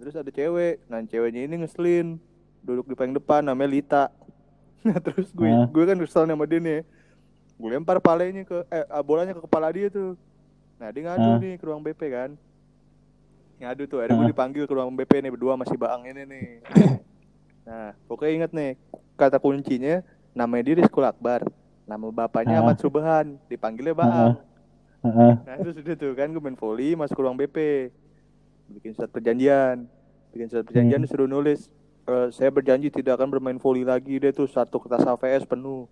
Terus 0.00 0.16
ada 0.16 0.32
cewek, 0.32 0.80
nah 0.88 1.04
ceweknya 1.04 1.44
ini 1.44 1.60
ngeselin, 1.60 2.16
duduk 2.64 2.88
di 2.88 2.96
paling 2.96 3.12
depan 3.12 3.44
namanya 3.44 3.68
Lita. 3.68 4.04
Nah 4.86 4.98
terus 4.98 5.28
gue 5.30 5.44
Hah? 5.44 5.68
gue 5.68 5.84
kan 5.84 5.96
kesel 5.98 6.24
sama 6.24 6.44
dia 6.44 6.56
nih. 6.58 6.80
Gue 7.54 7.68
lempar 7.68 8.00
palanya 8.00 8.40
ke 8.42 8.64
eh 8.68 8.84
ah, 8.88 9.04
bolanya 9.04 9.36
ke 9.36 9.42
kepala 9.44 9.68
dia 9.68 9.92
tuh. 9.92 10.16
Nah 10.80 10.88
dia 10.88 11.02
ngadu 11.04 11.28
Hah? 11.28 11.38
nih 11.38 11.52
ke 11.56 11.64
ruang 11.64 11.80
BP 11.80 12.00
kan. 12.08 12.30
Ngadu 13.60 13.84
tuh, 13.84 14.00
akhirnya 14.00 14.16
gue 14.16 14.24
Hah? 14.24 14.32
dipanggil 14.32 14.64
ke 14.64 14.72
ruang 14.72 14.88
BP 14.96 15.12
nih 15.20 15.30
berdua 15.30 15.52
masih 15.54 15.76
baang 15.76 16.04
ini 16.04 16.22
nih. 16.24 16.48
Nah, 17.60 17.94
pokoknya 18.10 18.32
inget 18.34 18.50
nih 18.50 18.70
kata 19.14 19.38
kuncinya 19.38 20.02
namanya 20.32 20.62
dia 20.64 20.74
Rizkul 20.80 21.06
Akbar. 21.06 21.44
Nama 21.86 22.02
bapaknya 22.02 22.58
Hah? 22.58 22.66
Ahmad 22.66 22.82
Subhan, 22.82 23.38
dipanggilnya 23.46 23.94
Baang. 23.94 24.42
Heeh. 25.00 25.32
Nah 25.46 25.54
terus 25.60 25.78
udah 25.78 25.94
tuh 25.94 26.12
kan 26.12 26.28
gue 26.28 26.42
main 26.42 26.58
volley 26.58 26.98
masuk 26.98 27.14
ke 27.14 27.22
ruang 27.22 27.36
BP 27.36 27.56
bikin 28.70 28.92
surat 28.92 29.08
perjanjian 29.08 29.86
bikin 30.30 30.46
surat 30.46 30.62
perjanjian 30.62 30.98
Hmm. 30.98 31.06
disuruh 31.06 31.24
nulis 31.24 31.70
"Eh, 32.10 32.26
saya 32.34 32.50
berjanji 32.50 32.90
tidak 32.90 33.22
akan 33.22 33.30
bermain 33.30 33.54
volley 33.62 33.86
lagi 33.86 34.18
deh 34.18 34.34
tuh. 34.34 34.50
Satu 34.50 34.82
kertas 34.82 35.06
HVS 35.06 35.46
penuh. 35.46 35.86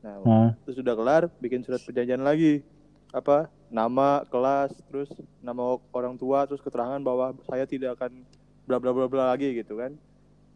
Nah 0.00 0.16
Heeh. 0.24 0.48
terus 0.64 0.80
sudah 0.80 0.96
kelar 0.96 1.28
bikin 1.36 1.60
surat 1.60 1.84
perjanjian 1.84 2.24
lagi. 2.24 2.64
Apa? 3.12 3.52
Nama 3.68 4.24
kelas 4.24 4.72
terus 4.88 5.12
nama 5.44 5.76
orang 5.92 6.16
tua 6.16 6.48
terus 6.48 6.64
keterangan 6.64 6.96
bahwa 7.04 7.36
saya 7.44 7.68
tidak 7.68 8.00
akan 8.00 8.24
bla 8.64 8.80
bla 8.80 8.96
bla 8.96 9.04
bla 9.04 9.28
lagi 9.28 9.52
gitu 9.52 9.76
kan. 9.76 9.92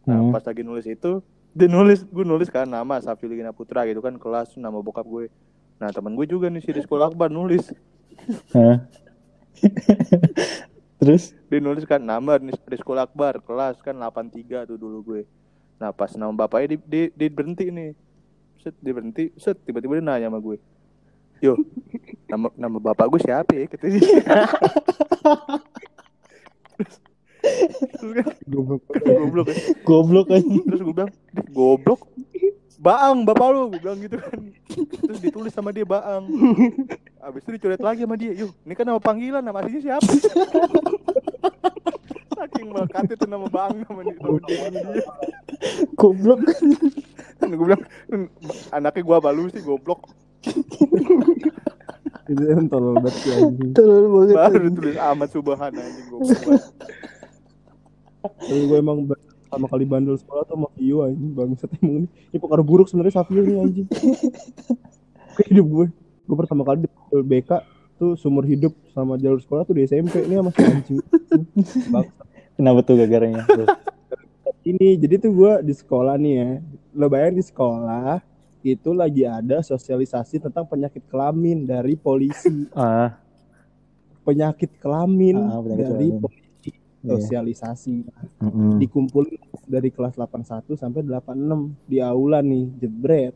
Nah 0.09 0.17
Hmm. 0.17 0.33
pas 0.33 0.41
lagi 0.41 0.65
nulis 0.65 0.89
itu 0.89 1.21
dia 1.53 1.69
nulis 1.69 2.01
gue 2.01 2.25
nulis 2.25 2.49
kan 2.49 2.65
nama 2.65 2.97
Safilina 2.97 3.53
Putra 3.53 3.85
gitu 3.85 4.01
kan 4.01 4.17
kelas 4.17 4.57
nama 4.57 4.81
bokap 4.81 5.05
gue. 5.05 5.29
Nah 5.77 5.93
teman 5.93 6.17
gue 6.17 6.25
juga 6.25 6.49
nih 6.49 6.65
si 6.65 6.73
Rizkul 6.73 7.05
Akbar 7.05 7.29
nulis. 7.29 7.69
Terus? 11.03 11.35
Dia 11.45 11.59
nulis 11.59 11.83
kan 11.83 11.99
nama 11.99 12.39
Nis- 12.39 12.63
Rizkul 12.63 12.95
Akbar 12.95 13.37
kelas 13.39 13.77
kan 13.79 13.93
83 13.93 14.63
tuh 14.65 14.77
dulu 14.77 15.03
gue. 15.03 15.21
Nah 15.75 15.91
pas 15.91 16.07
nama 16.13 16.31
bapaknya 16.31 16.73
di, 16.73 16.77
di, 16.81 17.01
di 17.11 17.27
berhenti 17.27 17.67
nih. 17.67 17.91
Set 18.57 18.71
dia 18.79 18.93
berhenti 18.93 19.35
set 19.35 19.59
tiba-tiba 19.59 19.99
dia 19.99 20.05
nanya 20.05 20.27
sama 20.27 20.39
gue. 20.39 20.57
Yo 21.37 21.59
nama 22.25 22.47
nama 22.55 22.77
bapak 22.81 23.05
gue 23.05 23.19
siapa 23.19 23.51
ya? 23.51 23.65
Kata 23.67 23.85
dia 23.85 23.99
terus 27.93 28.13
kan 28.17 28.33
Goblok. 28.47 28.81
goblok. 29.03 29.47
Kan 29.47 29.57
goblok 29.83 30.27
aja. 30.31 30.47
terus 30.63 30.79
gue 30.79 30.95
bilang 30.95 31.11
"Dih, 31.29 31.45
goblok 31.51 32.01
Baang 32.83 33.23
bapak 33.23 33.47
lu 33.55 33.71
gue 33.71 33.79
bilang 33.79 33.95
gitu 34.03 34.19
kan 34.19 34.39
terus 35.07 35.19
ditulis 35.23 35.55
sama 35.55 35.71
dia 35.71 35.87
Baang 35.87 36.27
abis 37.23 37.47
itu 37.47 37.55
dicoret 37.55 37.79
lagi 37.79 38.03
sama 38.03 38.19
dia 38.19 38.35
yuk 38.35 38.51
ini 38.67 38.73
kan 38.75 38.83
nama 38.83 38.99
panggilan 38.99 39.39
nama 39.39 39.63
aslinya 39.63 39.79
siapa 39.79 40.11
saking 42.35 42.75
melekat 42.75 43.07
itu 43.15 43.23
nama 43.23 43.47
Baang 43.47 43.87
nama 43.87 44.01
dia 44.03 44.15
nama 44.19 44.37
dia, 44.43 44.67
dia. 44.67 45.03
Goblok. 45.95 46.43
Dan 47.39 47.55
gue 47.55 47.65
bilang 47.71 47.83
"Hmm, 48.11 48.27
anaknya 48.75 49.01
gua 49.07 49.23
balu 49.23 49.47
sih 49.47 49.63
goblok 49.63 50.11
Itu 52.27 52.43
yang 52.43 52.67
tolol 52.67 52.99
banget 52.99 53.15
sih 53.19 53.31
anjing. 53.35 53.71
Tolol 53.75 54.03
banget. 54.11 54.35
baru 54.35 54.59
ditulis 54.67 54.97
Ahmad 54.99 55.29
Subhan 55.31 55.71
anjing 55.71 56.07
goblok. 56.11 56.39
Tapi 58.23 58.63
gue 58.67 58.79
emang 58.79 59.07
pertama 59.53 59.69
kali 59.69 59.85
bandel 59.85 60.17
sekolah 60.17 60.49
tuh 60.49 60.57
sama 60.57 60.67
Vio 60.73 61.05
anjing 61.05 61.29
bangsat 61.29 61.69
emang 61.77 61.93
ini. 61.93 62.07
Ini 62.33 62.37
pengaruh 62.41 62.65
buruk 62.65 62.89
sebenarnya 62.89 63.21
Savio 63.21 63.45
nih 63.45 63.55
anjing. 63.61 63.87
Ke 65.37 65.41
hidup 65.45 65.65
gue. 65.69 65.85
Gue 66.25 66.37
pertama 66.41 66.65
kali 66.65 66.81
di 66.81 66.89
BK 67.13 67.61
tuh 68.01 68.17
seumur 68.17 68.49
hidup 68.49 68.73
sama 68.89 69.13
jalur 69.21 69.37
sekolah 69.37 69.61
tuh 69.61 69.77
di 69.77 69.85
SMP 69.85 70.25
ini 70.25 70.41
sama 70.41 70.49
si 70.49 70.61
anjing. 70.65 70.97
Bangsat. 71.93 72.25
Kenapa 72.57 72.79
tuh 72.81 72.97
gagaranya? 72.97 73.45
Tuh. 73.45 73.69
Ini 74.63 74.95
jadi 74.95 75.19
tuh 75.19 75.35
gue 75.35 75.53
di 75.61 75.75
sekolah 75.75 76.15
nih 76.15 76.33
ya. 76.33 76.49
Lo 76.95 77.11
bayangin 77.11 77.35
di 77.35 77.45
sekolah 77.45 78.23
itu 78.63 78.95
lagi 78.95 79.27
ada 79.27 79.59
sosialisasi 79.59 80.39
tentang 80.39 80.63
penyakit 80.63 81.03
kelamin 81.11 81.67
dari 81.67 81.99
polisi. 81.99 82.71
Ah, 82.71 83.11
Penyakit 84.23 84.71
kelamin 84.79 85.35
Ah, 85.35 85.59
penyakit 85.59 85.83
dari 85.83 86.07
kelamin. 86.07 86.23
polisi 86.23 86.42
iya. 87.03 87.11
sosialisasi. 87.13 88.07
Mm-mm. 88.39 88.79
dikumpulin 88.79 89.35
dari 89.63 89.89
kelas 89.89 90.15
81 90.15 90.73
sampai 90.73 91.01
86 91.01 91.35
di 91.85 91.99
aula 91.99 92.39
nih 92.39 92.71
jebret 92.77 93.35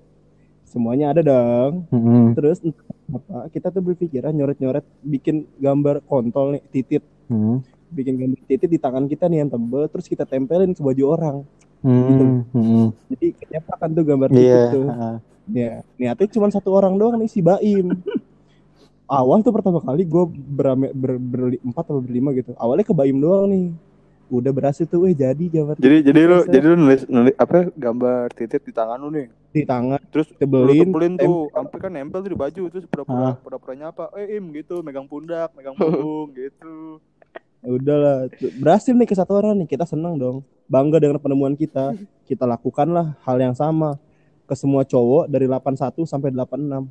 semuanya 0.63 1.11
ada 1.11 1.21
dong 1.21 1.87
Mm-mm. 1.89 2.31
terus 2.33 2.59
entah 2.59 2.83
apa 3.09 3.47
kita 3.47 3.67
tuh 3.69 3.79
berpikiran 3.81 4.31
nyoret-nyoret 4.31 4.83
bikin 4.99 5.47
gambar 5.55 5.99
kontol 6.01 6.55
nih 6.55 6.63
titit 6.69 7.03
Mm. 7.27 7.59
bikin 7.89 8.15
gambar 8.15 8.39
titit 8.41 8.67
di 8.67 8.75
tangan 8.75 9.03
kita 9.03 9.27
nih 9.27 9.41
yang 9.41 9.49
tebel 9.49 9.83
terus 9.87 10.07
kita 10.07 10.23
tempelin 10.23 10.71
ke 10.71 10.79
baju 10.79 11.03
orang 11.09 11.37
Mm. 11.77 12.47
Mm. 12.49 12.87
jadi 13.09 13.27
kenyapakan 13.37 13.89
tuh 13.91 14.03
gambar 14.03 14.29
titit 14.29 14.47
Iya. 14.49 14.63
tuh 14.69 14.85
ya 15.49 15.71
niatnya 15.93 16.27
cuma 16.29 16.47
satu 16.49 16.71
orang 16.71 16.95
doang 16.95 17.15
nih 17.15 17.27
si 17.27 17.39
Baim 17.39 17.95
awal 19.07 19.39
tuh 19.39 19.55
pertama 19.55 19.79
kali 19.79 20.03
gue 20.03 20.23
berame 20.29 20.91
ber, 20.91 21.15
berempat 21.17 21.83
atau 21.87 22.03
berlima 22.03 22.35
gitu. 22.35 22.51
Awalnya 22.59 22.85
ke 22.85 22.93
Baim 22.93 23.17
doang 23.17 23.47
nih. 23.49 23.67
Udah 24.27 24.51
berhasil 24.51 24.83
tuh 24.83 25.07
eh 25.07 25.15
jadi 25.15 25.39
gambar 25.39 25.79
jadi 25.79 26.03
jadi 26.03 26.19
lu 26.27 26.43
jadi 26.51 26.65
lu 26.67 26.75
nulis 26.75 27.07
nulis 27.07 27.31
apa 27.39 27.71
gambar 27.71 28.27
titik 28.35 28.59
di 28.67 28.75
tangan 28.75 28.99
lu 28.99 29.07
nih? 29.07 29.31
Di 29.55 29.63
tangan. 29.63 30.03
Terus 30.11 30.27
tebelin 30.35 30.91
tebelin 30.91 31.13
tuh 31.15 31.47
sampai 31.55 31.77
kan 31.79 31.91
nempel 31.95 32.19
tuh 32.19 32.31
di 32.35 32.39
baju 32.39 32.61
terus 32.67 32.83
pura-pura 32.91 33.23
Ah. 33.23 33.35
pura-pura 33.39 33.73
nyapa 33.79 34.11
eh 34.19 34.35
im 34.35 34.51
gitu 34.51 34.83
megang 34.83 35.07
pundak 35.07 35.55
megang 35.55 35.79
punggung 35.79 36.35
gitu. 36.35 36.99
Ya 37.63 37.69
udahlah 37.71 38.27
Tuh, 38.35 38.51
berhasil 38.59 38.91
nih 38.91 39.07
ke 39.07 39.15
satu 39.15 39.31
orang 39.39 39.63
nih 39.63 39.67
kita 39.71 39.87
seneng 39.87 40.19
dong. 40.19 40.43
Bangga 40.67 40.99
dengan 40.99 41.23
penemuan 41.23 41.55
kita. 41.55 41.95
Kita 42.27 42.43
lakukanlah 42.43 43.15
hal 43.23 43.39
yang 43.39 43.55
sama 43.55 43.95
ke 44.43 44.55
semua 44.59 44.83
cowok 44.83 45.31
dari 45.31 45.47
81 45.47 46.03
sampai 46.03 46.35
86 46.35 46.83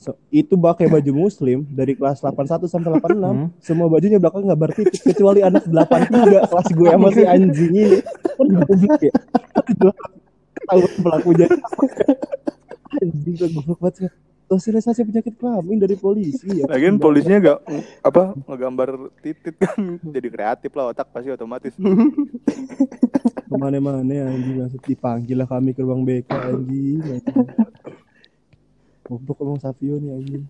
So, 0.00 0.16
itu 0.32 0.56
pakai 0.56 0.88
baju 0.88 1.28
muslim 1.28 1.60
dari 1.68 1.92
kelas 1.92 2.24
81 2.24 2.64
sampai 2.64 2.88
86 2.96 3.20
Hmm. 3.20 3.48
semua 3.60 3.84
bajunya 3.84 4.16
belakang 4.16 4.48
nggak 4.48 4.60
bertitik 4.64 5.00
kecuali 5.04 5.44
anak 5.44 5.68
83 5.68 6.48
kelas 6.48 6.68
gue 6.72 6.88
sama 6.88 7.08
si 7.12 7.22
anjing 7.22 7.68
ini 7.68 8.00
kan 8.00 8.46
goblok 8.64 9.02
ya 9.04 9.12
ketahuan 10.56 10.92
pelakunya 11.04 11.46
anjing 12.96 13.34
gue 13.36 13.48
goblok 13.52 13.76
banget 13.76 13.94
sih. 14.00 14.08
sosialisasi 14.48 15.04
penyakit 15.04 15.34
kelamin 15.36 15.76
dari 15.76 15.94
polisi 15.94 16.48
ya 16.48 16.64
Lagian 16.64 16.96
polisinya 16.96 17.38
gak 17.38 17.58
apa 18.00 18.34
ngegambar 18.48 18.88
titit 19.20 19.52
kan 19.60 20.00
jadi 20.00 20.28
kreatif 20.32 20.72
lah 20.74 20.96
otak 20.96 21.12
pasti 21.12 21.28
otomatis. 21.28 21.76
ke 23.46 23.54
mana-mana 23.54 24.00
anjing 24.32 24.64
langsung 24.64 24.80
dipanggil 24.80 25.36
lah 25.36 25.46
kami 25.46 25.76
ke 25.76 25.84
ruang 25.84 26.08
BK 26.08 26.30
anjing. 26.32 27.20
Goblok 29.10 29.42
emang 29.42 29.58
Savio 29.58 29.98
nih 29.98 30.10
anjing 30.14 30.44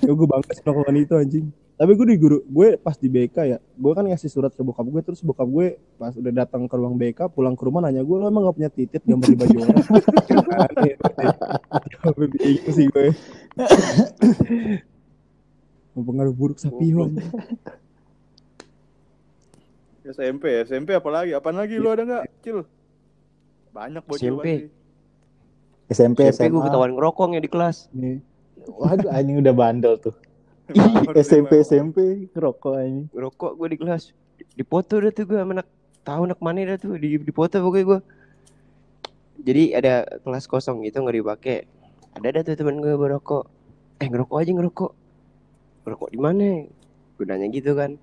ya 0.00 0.12
gue 0.16 0.26
bangga 0.28 0.52
sih 0.56 0.64
melakukan 0.64 0.96
itu 0.96 1.14
anjing 1.20 1.46
tapi 1.78 1.92
gue 1.94 2.06
di 2.08 2.16
guru 2.16 2.40
gue 2.48 2.80
pas 2.80 2.96
di 2.96 3.08
BK 3.12 3.36
ya 3.44 3.58
gue 3.60 3.92
kan 3.92 4.02
ngasih 4.08 4.32
surat 4.32 4.50
ke 4.56 4.64
bokap 4.64 4.88
gue 4.88 5.02
terus 5.04 5.20
bokap 5.20 5.44
gue 5.44 5.76
pas 6.00 6.16
udah 6.16 6.32
datang 6.32 6.64
ke 6.64 6.74
ruang 6.74 6.96
BK 6.96 7.28
pulang 7.36 7.52
ke 7.52 7.62
rumah 7.68 7.84
nanya 7.84 8.00
gue 8.00 8.16
lo 8.16 8.24
emang 8.24 8.48
gak 8.48 8.56
punya 8.56 8.70
titit 8.72 9.02
gambar 9.04 9.28
di 9.28 9.36
baju 9.36 9.56
orang 9.60 9.76
Aneh, 10.58 10.94
bingung 12.16 12.72
sih 12.72 12.88
gue 12.88 13.12
pengaruh 15.98 16.30
buruk 16.30 16.62
Savio. 16.62 17.10
SMP, 20.08 20.64
SMP 20.64 20.96
apalagi? 20.96 21.36
Apaan 21.36 21.60
lagi 21.60 21.76
lu 21.76 21.92
ada 21.92 22.06
nggak? 22.06 22.24
Cil. 22.40 22.64
Banyak 23.76 24.02
bocil 24.08 24.40
SMP. 24.40 24.72
SMP, 25.88 26.28
SMP 26.28 26.52
gue 26.52 26.60
SMA. 26.60 26.66
ketahuan 26.68 26.92
ngerokok 26.92 27.26
ya 27.32 27.40
di 27.40 27.50
kelas. 27.50 27.76
Nih. 27.96 28.20
Waduh, 28.68 29.08
anjing 29.08 29.40
udah 29.40 29.54
bandel 29.56 29.96
tuh. 29.96 30.14
SMP. 31.16 31.64
SMP, 31.64 32.28
ngerokok 32.36 32.74
anjing. 32.76 33.06
Ngerokok 33.16 33.52
gue 33.56 33.68
di 33.72 33.78
kelas. 33.80 34.02
Di 34.36 34.64
foto 34.68 35.00
udah 35.00 35.12
tuh 35.16 35.24
gue 35.24 35.38
sama 35.40 35.52
anak 35.56 35.68
tahu 36.04 36.20
anak 36.28 36.40
mana 36.44 36.64
dah 36.64 36.76
tuh 36.76 36.96
di 37.00 37.16
di 37.16 37.32
foto 37.32 37.56
pokoknya 37.64 37.84
gue. 37.88 38.00
Jadi 39.48 39.62
ada 39.72 40.04
kelas 40.20 40.44
kosong 40.44 40.84
gitu 40.84 41.00
nggak 41.00 41.16
dipakai. 41.24 41.58
Ada 42.20 42.26
ada 42.36 42.40
tuh 42.44 42.54
teman 42.60 42.84
gue 42.84 42.92
berokok. 42.92 43.48
Eh 44.04 44.06
ngerokok 44.12 44.36
aja 44.36 44.52
ngerokok. 44.52 44.92
Ngerokok 45.88 46.08
di 46.12 46.18
mana? 46.20 46.48
Gue 47.16 47.24
nanya 47.24 47.48
gitu 47.48 47.72
kan. 47.72 47.96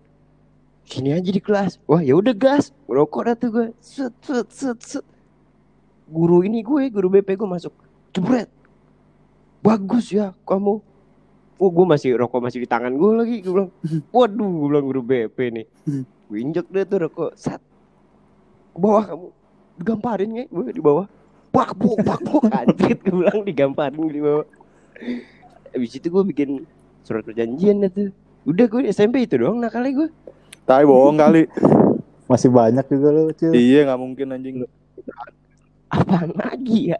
Sini 0.89 1.13
aja 1.13 1.29
di 1.29 1.41
kelas. 1.41 1.77
Wah 1.85 2.01
ya 2.01 2.17
udah 2.17 2.33
gas. 2.33 2.73
Ngerokok 2.89 3.21
dah 3.29 3.35
tuh 3.37 3.49
gue. 3.53 3.67
Set 3.77 4.13
set 4.25 4.49
set 4.49 4.79
set. 4.81 5.05
Guru 6.05 6.45
ini 6.45 6.61
gue, 6.61 6.89
guru 6.93 7.07
BP 7.09 7.33
gue 7.33 7.49
masuk. 7.49 7.73
Jebret. 8.13 8.49
Bagus 9.65 10.13
ya 10.13 10.37
kamu. 10.45 10.77
Oh 11.55 11.69
gue 11.71 11.85
masih 11.87 12.19
rokok 12.19 12.43
masih 12.43 12.61
di 12.61 12.69
tangan 12.69 12.93
gue 12.93 13.11
lagi. 13.15 13.37
Gue 13.41 13.53
bilang, 13.53 13.71
waduh 14.13 14.45
gue 14.45 14.67
bilang 14.69 14.85
guru 14.85 15.01
BP 15.01 15.37
nih. 15.55 15.65
Gue 16.29 16.37
injek 16.41 16.69
deh 16.69 16.85
tuh 16.85 17.09
rokok. 17.09 17.31
Sat. 17.33 17.61
Ke 18.75 18.77
bawah 18.77 19.03
kamu. 19.07 19.27
Digamparin 19.75 20.29
nggak 20.35 20.47
gue 20.53 20.65
di 20.77 20.81
bawah. 20.83 21.07
Pak 21.49 21.71
bu 21.79 21.95
pak 22.03 22.19
bu 22.21 22.43
anjir 22.59 22.99
gue 22.99 23.15
bilang 23.15 23.39
digamparin 23.41 24.05
di 24.05 24.21
bawah. 24.21 24.45
Habis 25.73 25.91
itu 25.97 26.07
gue 26.07 26.23
bikin 26.29 26.49
surat 27.01 27.25
perjanjian 27.25 27.81
tuh. 27.89 28.13
Udah 28.45 28.69
gue 28.69 28.85
SMP 28.93 29.25
itu 29.25 29.41
doang 29.41 29.57
nakalnya 29.57 30.05
gue. 30.05 30.09
Tai 30.69 30.85
bohong 30.85 31.17
kali. 31.17 31.49
Masih 32.25 32.49
banyak 32.49 32.85
juga 32.89 33.07
lo, 33.13 33.29
Cil. 33.37 33.53
iya 33.53 33.85
nggak 33.85 33.99
mungkin 34.01 34.33
anjing. 34.33 34.55
Apaan 35.95 36.31
lagi 36.33 36.91
ya? 36.91 36.99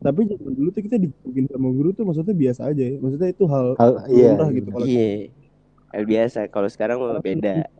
tapi, 0.00 0.20
zaman 0.28 0.52
dulu 0.52 0.68
tuh 0.68 0.82
kita 0.82 0.96
digebukin 0.96 1.48
sama 1.48 1.68
guru 1.70 1.88
tuh 1.90 2.04
maksudnya 2.04 2.32
biasa 2.32 2.68
aja 2.68 2.84
ya 2.84 2.96
maksudnya 2.98 3.28
itu 3.30 3.44
hal 3.46 3.66
Hal, 3.74 3.92
iya. 4.06 4.36
gitu 4.50 4.68
kalau 4.68 4.84
Iya. 4.84 5.08
Hal 5.88 6.04
biasa. 6.04 6.38
Kalau 6.48 6.66
sekarang 6.66 6.98
mah 6.98 7.18
beda. 7.18 7.70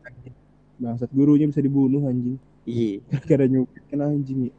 bangsat 0.75 1.11
gurunya 1.11 1.47
bisa 1.47 1.59
dibunuh 1.59 2.03
anjing 2.03 2.35
Iya. 2.65 2.99
gara-gara 3.07 3.45
nyupit 3.45 3.83
kan 3.87 4.01
anjing 4.03 4.49
ya. 4.49 4.55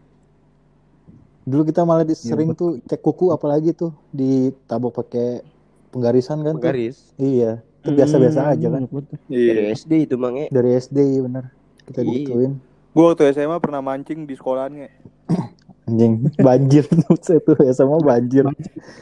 Dulu 1.44 1.62
kita 1.64 1.82
malah 1.82 2.02
di- 2.02 2.14
Iya, 2.14 2.26
sering 2.26 2.54
tuh 2.54 2.80
cek 2.82 3.00
kuku 3.00 3.30
apalagi 3.30 3.72
tuh 3.72 3.94
ditabok 4.10 4.92
pakai 4.98 5.42
penggarisan 5.90 6.40
kan 6.40 6.54
tuh. 6.54 6.62
Penggaris. 6.62 7.12
Iya. 7.16 7.62
Itu 7.80 7.94
biasa-biasa 7.94 8.40
Hmm, 8.42 8.52
aja 8.52 8.68
kan. 8.68 8.82
banget 8.84 9.04
tuh. 9.06 9.20
Dari 9.26 9.42
Iya. 9.64 9.74
SD 9.74 9.92
itu 10.04 10.16
mangnya. 10.16 10.48
Dari 10.50 10.70
SD 10.76 10.98
iya 11.00 11.22
bener. 11.22 11.44
Kita 11.84 12.00
Iya. 12.00 12.08
digituin. 12.08 12.52
Gue 12.96 13.12
waktu 13.12 13.28
SMA 13.36 13.60
pernah 13.60 13.84
mancing 13.84 14.24
di 14.24 14.40
sekolahannya. 14.40 14.88
Anjing, 15.92 16.32
banjir 16.40 16.88
tuh 17.04 17.20
tuh 17.20 17.60
ya 17.60 17.76
sama 17.76 18.00
banjir. 18.00 18.48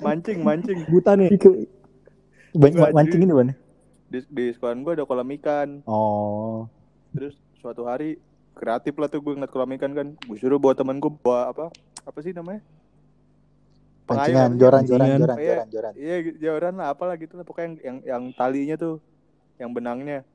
Mancing, 0.02 0.42
mancing. 0.42 0.84
buta 0.90 1.14
nih 1.16 1.30
Banyak 2.58 2.90
mancing 2.92 3.22
ini 3.22 3.32
mana? 3.38 3.54
Di, 4.10 4.26
di 4.28 4.50
sekolahan 4.52 4.82
gue 4.82 4.94
ada 4.98 5.06
kolam 5.06 5.30
ikan. 5.38 5.86
Oh. 5.86 6.66
Terus 7.14 7.38
suatu 7.62 7.86
hari 7.86 8.18
kreatif 8.58 8.98
lah 8.98 9.08
tuh 9.14 9.22
gue 9.22 9.38
ngeliat 9.38 9.54
kolam 9.54 9.72
ikan 9.78 9.94
kan. 9.94 10.08
Gue 10.26 10.42
suruh 10.42 10.58
bawa 10.58 10.74
temen 10.74 10.98
gue 10.98 11.14
bawa 11.14 11.54
apa? 11.54 11.66
Apa 12.02 12.20
sih 12.26 12.34
namanya? 12.34 12.66
Pancingan, 14.04 14.60
joran, 14.60 14.84
joran, 14.84 15.08
joran, 15.16 15.38
Iya. 15.40 15.54
joran, 15.54 15.68
joran. 15.72 15.94
Iya 15.96 16.16
joran 16.36 16.74
lah 16.76 16.92
apalah 16.92 17.16
gitu 17.16 17.40
lah 17.40 17.46
pokoknya 17.48 17.70
yang, 17.70 17.78
yang 17.80 17.98
yang 18.04 18.24
talinya 18.36 18.76
tuh 18.76 19.00
yang 19.56 19.72
benangnya. 19.72 20.28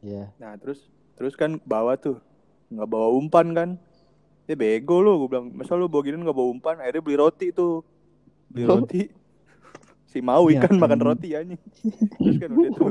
Iya. 0.00 0.32
Nah 0.40 0.56
terus 0.56 0.86
terus 1.18 1.36
kan 1.36 1.60
bawa 1.68 2.00
tuh 2.00 2.16
nggak 2.72 2.88
bawa 2.88 3.08
umpan 3.14 3.46
kan? 3.52 3.70
Ya 4.46 4.54
bego 4.54 5.02
lu, 5.02 5.18
gue 5.20 5.28
bilang 5.32 5.46
masa 5.52 5.74
lu 5.74 5.90
bawa 5.90 6.02
gini 6.06 6.22
nggak 6.22 6.36
bawa 6.36 6.48
umpan? 6.50 6.74
Akhirnya 6.78 7.02
beli 7.02 7.16
roti 7.18 7.46
tuh, 7.50 7.82
beli 8.46 8.64
roti. 8.64 9.02
Si 10.06 10.22
mau 10.22 10.46
Ya, 10.48 10.62
ikan 10.62 10.78
makan 10.78 10.98
anjing. 10.98 11.08
roti 11.08 11.28
anjing. 11.34 11.60
Terus 12.16 12.36
kan 12.38 12.50
udah 12.52 12.70
tuh, 12.72 12.88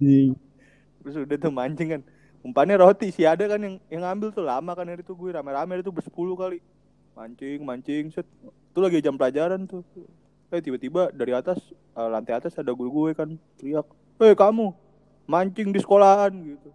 Anjing. 0.00 0.30
terus 1.02 1.14
udah 1.18 1.36
tuh 1.36 1.52
mancing 1.52 1.88
kan. 1.90 2.02
Umpannya 2.44 2.76
roti 2.76 3.08
sih 3.08 3.24
ada 3.24 3.44
kan 3.44 3.58
yang 3.58 3.76
yang 3.88 4.02
ngambil 4.04 4.28
tuh 4.30 4.44
lama 4.44 4.72
kan 4.72 4.84
hari 4.84 5.00
itu 5.00 5.12
gue 5.12 5.30
rame-rame 5.32 5.80
itu 5.80 5.90
bersepuluh 5.90 6.36
kali. 6.36 6.60
Mancing, 7.14 7.60
mancing, 7.64 8.04
set. 8.10 8.26
Itu 8.70 8.78
lagi 8.80 9.00
jam 9.00 9.16
pelajaran 9.16 9.64
tuh. 9.64 9.82
Eh 10.48 10.60
tiba-tiba 10.60 11.10
dari 11.10 11.32
atas 11.32 11.58
eh, 11.72 12.08
lantai 12.08 12.36
atas 12.36 12.54
ada 12.54 12.70
guru 12.70 12.90
gue 13.04 13.10
kan 13.16 13.28
teriak, 13.56 13.86
"Eh 14.20 14.34
kamu 14.34 14.70
mancing 15.26 15.72
di 15.72 15.80
sekolahan 15.80 16.32
gitu." 16.32 16.68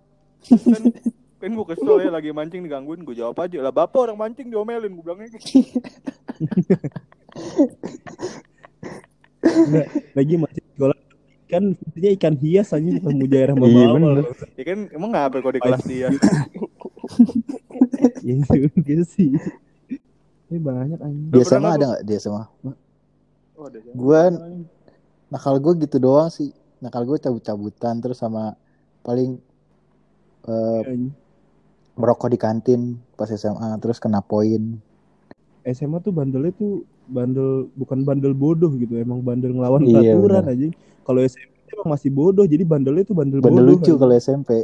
Kan 0.70 0.84
kan 1.40 1.50
gue 1.56 1.66
kesel 1.72 1.96
ya 2.04 2.12
lagi 2.12 2.36
mancing 2.36 2.68
digangguin 2.68 3.08
gue 3.08 3.16
jawab 3.16 3.40
aja 3.40 3.64
lah 3.64 3.72
bapak 3.72 4.12
orang 4.12 4.20
mancing 4.20 4.52
diomelin 4.52 4.92
gue 4.92 5.04
bilangnya 5.04 5.40
Enggak, 9.40 9.88
lagi 10.20 10.36
masih 10.36 10.64
sekolah 10.76 10.98
kan 11.50 11.64
fungsinya 11.74 12.10
ikan 12.20 12.36
hias 12.38 12.70
aja 12.76 12.90
bukan 13.02 13.16
mujairah 13.18 13.56
Iya, 13.56 13.62
membawa 13.64 13.96
bener. 13.98 14.26
ya 14.54 14.64
kan 14.68 14.80
emang 14.94 15.10
ngapa 15.16 15.38
kalau 15.42 15.56
di 15.56 15.62
kelas 15.64 15.84
dia 15.88 16.08
ya 18.28 18.36
gitu 18.86 19.04
sih 19.08 19.32
ini 20.50 20.58
banyak 20.60 21.00
anjing 21.00 21.30
Dia 21.34 21.46
sama 21.46 21.74
nggak, 21.74 21.78
ada 21.78 21.86
nggak 21.90 22.04
dia 22.10 22.20
sama? 22.20 22.42
oh? 22.66 22.76
Gua 23.94 24.22
nakal 25.30 25.62
gue 25.62 25.74
gitu 25.86 26.02
doang 26.02 26.34
sih. 26.34 26.50
Nakal 26.82 27.06
gue 27.06 27.22
cabut-cabutan 27.22 28.02
terus 28.02 28.18
sama 28.18 28.58
paling 29.06 29.38
eh, 30.50 30.82
Anjing. 30.90 31.14
Merokok 32.00 32.32
di 32.32 32.40
kantin 32.40 32.82
pas 33.14 33.28
SMA 33.28 33.76
terus 33.78 34.00
kena 34.00 34.24
poin. 34.24 34.80
SMA 35.68 36.00
tuh 36.00 36.16
bandelnya 36.16 36.56
tuh 36.56 36.88
bandel 37.06 37.68
bukan 37.76 38.08
bandel 38.08 38.32
bodoh 38.32 38.72
gitu 38.80 38.96
emang 38.96 39.20
bandel 39.20 39.52
ngelawan 39.52 39.84
Iya, 39.84 40.16
peraturan 40.16 40.46
aja 40.48 40.66
kalau 41.04 41.20
SMP 41.22 41.52
emang 41.76 41.90
masih 41.94 42.10
bodoh 42.10 42.46
jadi 42.46 42.64
bandelnya 42.64 43.04
tuh 43.04 43.18
bandel, 43.18 43.44
Bandel 43.44 43.66
bodoh 43.66 43.76
lucu 43.82 43.94
kalau 43.98 44.14
SMP. 44.16 44.64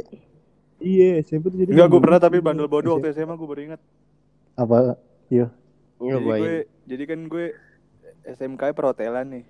iya 0.78 1.20
SMP 1.20 1.52
tuh 1.52 1.58
jadi 1.60 1.70
Enggak, 1.74 1.86
gue 1.86 1.92
bandel 1.92 2.04
pernah 2.08 2.20
tapi 2.22 2.36
bandel 2.40 2.68
bodoh 2.70 2.96
waktu 2.96 3.12
SMA 3.12 3.34
gue 3.34 3.48
baru 3.48 3.62
ingat. 3.72 3.80
Apa? 4.56 4.96
Iya, 5.28 5.52
Jadi 6.00 6.24
gue, 6.24 6.56
jadi 6.88 7.02
kan 7.04 7.20
gue 7.28 7.46
SMK 8.24 8.62
perhotelan 8.72 9.26
nih. 9.32 9.44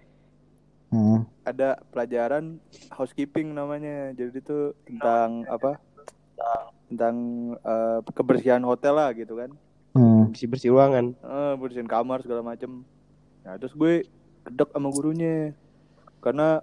Hmm. 0.90 1.26
Ada 1.42 1.82
pelajaran 1.90 2.62
housekeeping 2.94 3.50
namanya. 3.52 4.14
Jadi 4.14 4.38
itu 4.38 4.72
tentang 4.86 5.42
apa? 5.50 5.78
Tentang 6.34 6.75
eh, 6.92 7.98
kebersihan 8.14 8.62
hotel 8.62 8.94
lah 8.96 9.10
gitu 9.12 9.38
kan. 9.38 9.50
Hmm. 9.96 10.28
bersih 10.28 10.48
bersih 10.48 10.70
ruangan. 10.76 11.16
Eh, 11.16 11.52
bersihin 11.56 11.88
kamar 11.88 12.20
segala 12.20 12.44
macem. 12.44 12.84
Nah 13.42 13.56
terus 13.56 13.72
gue 13.72 14.04
gedek 14.46 14.70
sama 14.70 14.88
gurunya 14.92 15.56
karena 16.20 16.60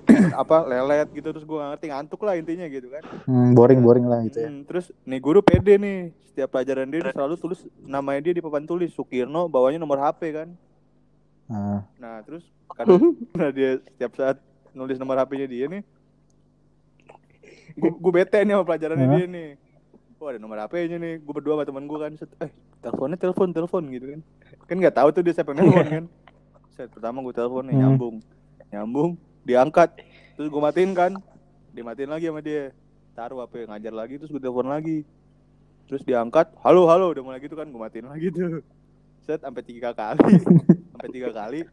apa 0.42 0.64
lelet 0.64 1.08
gitu 1.12 1.28
terus 1.28 1.44
gue 1.44 1.56
gak 1.56 1.76
ngerti 1.76 1.86
ngantuk 1.92 2.20
lah 2.24 2.34
intinya 2.36 2.66
gitu 2.68 2.88
kan. 2.92 3.02
Hmm, 3.24 3.52
boring 3.56 3.80
boring 3.80 4.06
lah 4.06 4.20
gitu 4.24 4.44
ya. 4.44 4.48
Hmm, 4.48 4.62
terus 4.68 4.92
nih 5.04 5.20
guru 5.20 5.40
pede 5.40 5.76
nih 5.76 5.98
setiap 6.30 6.56
pelajaran 6.56 6.88
dia, 6.88 7.10
selalu 7.10 7.34
tulis 7.36 7.60
namanya 7.82 8.30
dia 8.30 8.34
di 8.38 8.42
papan 8.42 8.64
tulis 8.64 8.94
Sukirno 8.94 9.50
bawahnya 9.50 9.82
nomor 9.82 9.98
HP 9.98 10.20
kan. 10.32 10.48
Nah, 11.50 11.82
Nah 11.98 12.16
terus 12.22 12.46
karena 12.70 13.50
dia 13.56 13.82
setiap 13.92 14.14
saat 14.14 14.38
nulis 14.70 14.96
nomor 14.96 15.18
HP-nya 15.18 15.50
dia 15.50 15.66
nih, 15.66 15.82
gue 17.80 18.12
bete 18.12 18.38
nih 18.44 18.52
sama 18.52 18.64
pelajarannya 18.64 19.06
dia 19.16 19.26
nih. 19.26 19.48
Wah 20.20 20.36
ada 20.36 20.38
nomor 20.38 20.60
HP-nya 20.60 21.00
nih, 21.00 21.24
gue 21.24 21.32
berdua 21.32 21.56
sama 21.56 21.64
teman 21.64 21.88
gue 21.88 21.96
kan, 21.96 22.12
set, 22.12 22.28
eh 22.44 22.52
teleponnya 22.84 23.16
telepon 23.16 23.56
telepon 23.56 23.88
gitu 23.88 24.04
kan, 24.12 24.20
kan 24.68 24.76
nggak 24.76 24.92
tahu 24.92 25.08
tuh 25.16 25.22
dia 25.24 25.32
siapa 25.32 25.56
yang 25.56 25.64
telepon 25.64 25.86
kan. 25.88 26.04
Set 26.76 26.88
pertama 26.92 27.24
gue 27.24 27.32
telepon 27.32 27.64
nih 27.64 27.72
Hmm. 27.72 27.82
nyambung, 27.88 28.16
nyambung, 28.68 29.10
diangkat, 29.48 29.96
terus 30.36 30.52
gue 30.52 30.60
matiin 30.60 30.92
kan, 30.92 31.16
dimatiin 31.72 32.12
lagi 32.12 32.28
sama 32.28 32.44
dia, 32.44 32.68
taruh 33.16 33.40
HP 33.40 33.64
ngajar 33.64 33.94
lagi, 33.96 34.20
terus 34.20 34.28
gue 34.28 34.42
telepon 34.44 34.68
lagi. 34.68 35.08
terus 35.88 36.06
diangkat 36.06 36.54
halo 36.62 36.86
halo. 36.86 37.10
Udah 37.10 37.18
mulai 37.18 37.42
gitu 37.42 37.58
kan 37.58 37.66
gue 37.66 37.80
matiin 37.80 38.06
lagi 38.06 38.30
tuh. 38.30 38.62
Set 39.26 39.42
sampai 39.42 39.64
tiga 39.66 39.90
kali. 39.90 40.22
Sampai 40.94 41.10
tiga 41.10 41.34
kali 41.34 41.66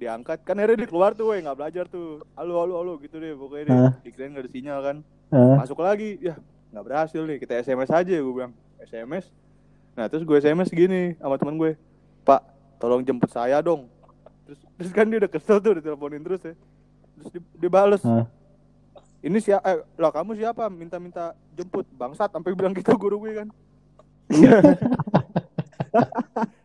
diangkat. 0.00 0.40
Kan 0.40 0.56
akhirnya 0.56 0.80
dia 0.80 0.88
keluar 0.88 1.12
tuh 1.12 1.36
nggak 1.36 1.58
belajar 1.60 1.84
tuh. 1.84 2.24
Halo 2.32 2.64
halo 2.64 2.80
halo 2.80 2.92
gitu 3.04 3.20
deh 3.20 3.36
pokoknya 3.36 3.64
deh 3.68 3.76
Hah? 3.76 3.92
dikirain 4.00 4.32
nggak 4.32 4.44
ada 4.48 4.52
sinyal 4.56 4.80
kan 4.80 4.96
Masuk 5.32 5.80
lagi. 5.80 6.20
Ya 6.20 6.36
nggak 6.70 6.84
berhasil 6.84 7.20
nih. 7.24 7.38
Kita 7.40 7.56
sms 7.64 7.90
aja 7.90 8.14
gue 8.20 8.34
bilang. 8.34 8.52
Sms 8.84 9.26
nah 9.92 10.08
terus 10.08 10.24
gue 10.24 10.36
sms 10.40 10.72
gini 10.72 11.20
sama 11.20 11.36
teman 11.36 11.60
gue 11.60 11.76
pak 12.24 12.40
tolong 12.76 13.00
jemput 13.00 13.32
saya 13.32 13.60
dong. 13.64 13.88
Terus 14.44 14.60
terus 14.76 14.92
kan 14.92 15.08
dia 15.08 15.18
udah 15.20 15.30
kesel 15.32 15.58
tuh 15.60 15.80
diteleponin 15.80 16.20
terus 16.20 16.44
ya. 16.44 16.54
Terus 17.16 17.28
dia, 17.32 17.42
dia 17.58 17.70
bales. 17.72 18.02
Hah? 18.04 18.28
ini 19.22 19.38
siapa 19.38 19.62
eh, 19.70 19.78
lah 19.96 20.10
kamu 20.10 20.34
siapa? 20.34 20.66
Minta-minta 20.66 21.32
jemput. 21.54 21.86
Bangsat 21.94 22.34
sampai 22.34 22.52
bilang 22.58 22.74
gitu 22.74 22.90
guru 22.98 23.22
gue 23.22 23.38
kan 23.38 23.48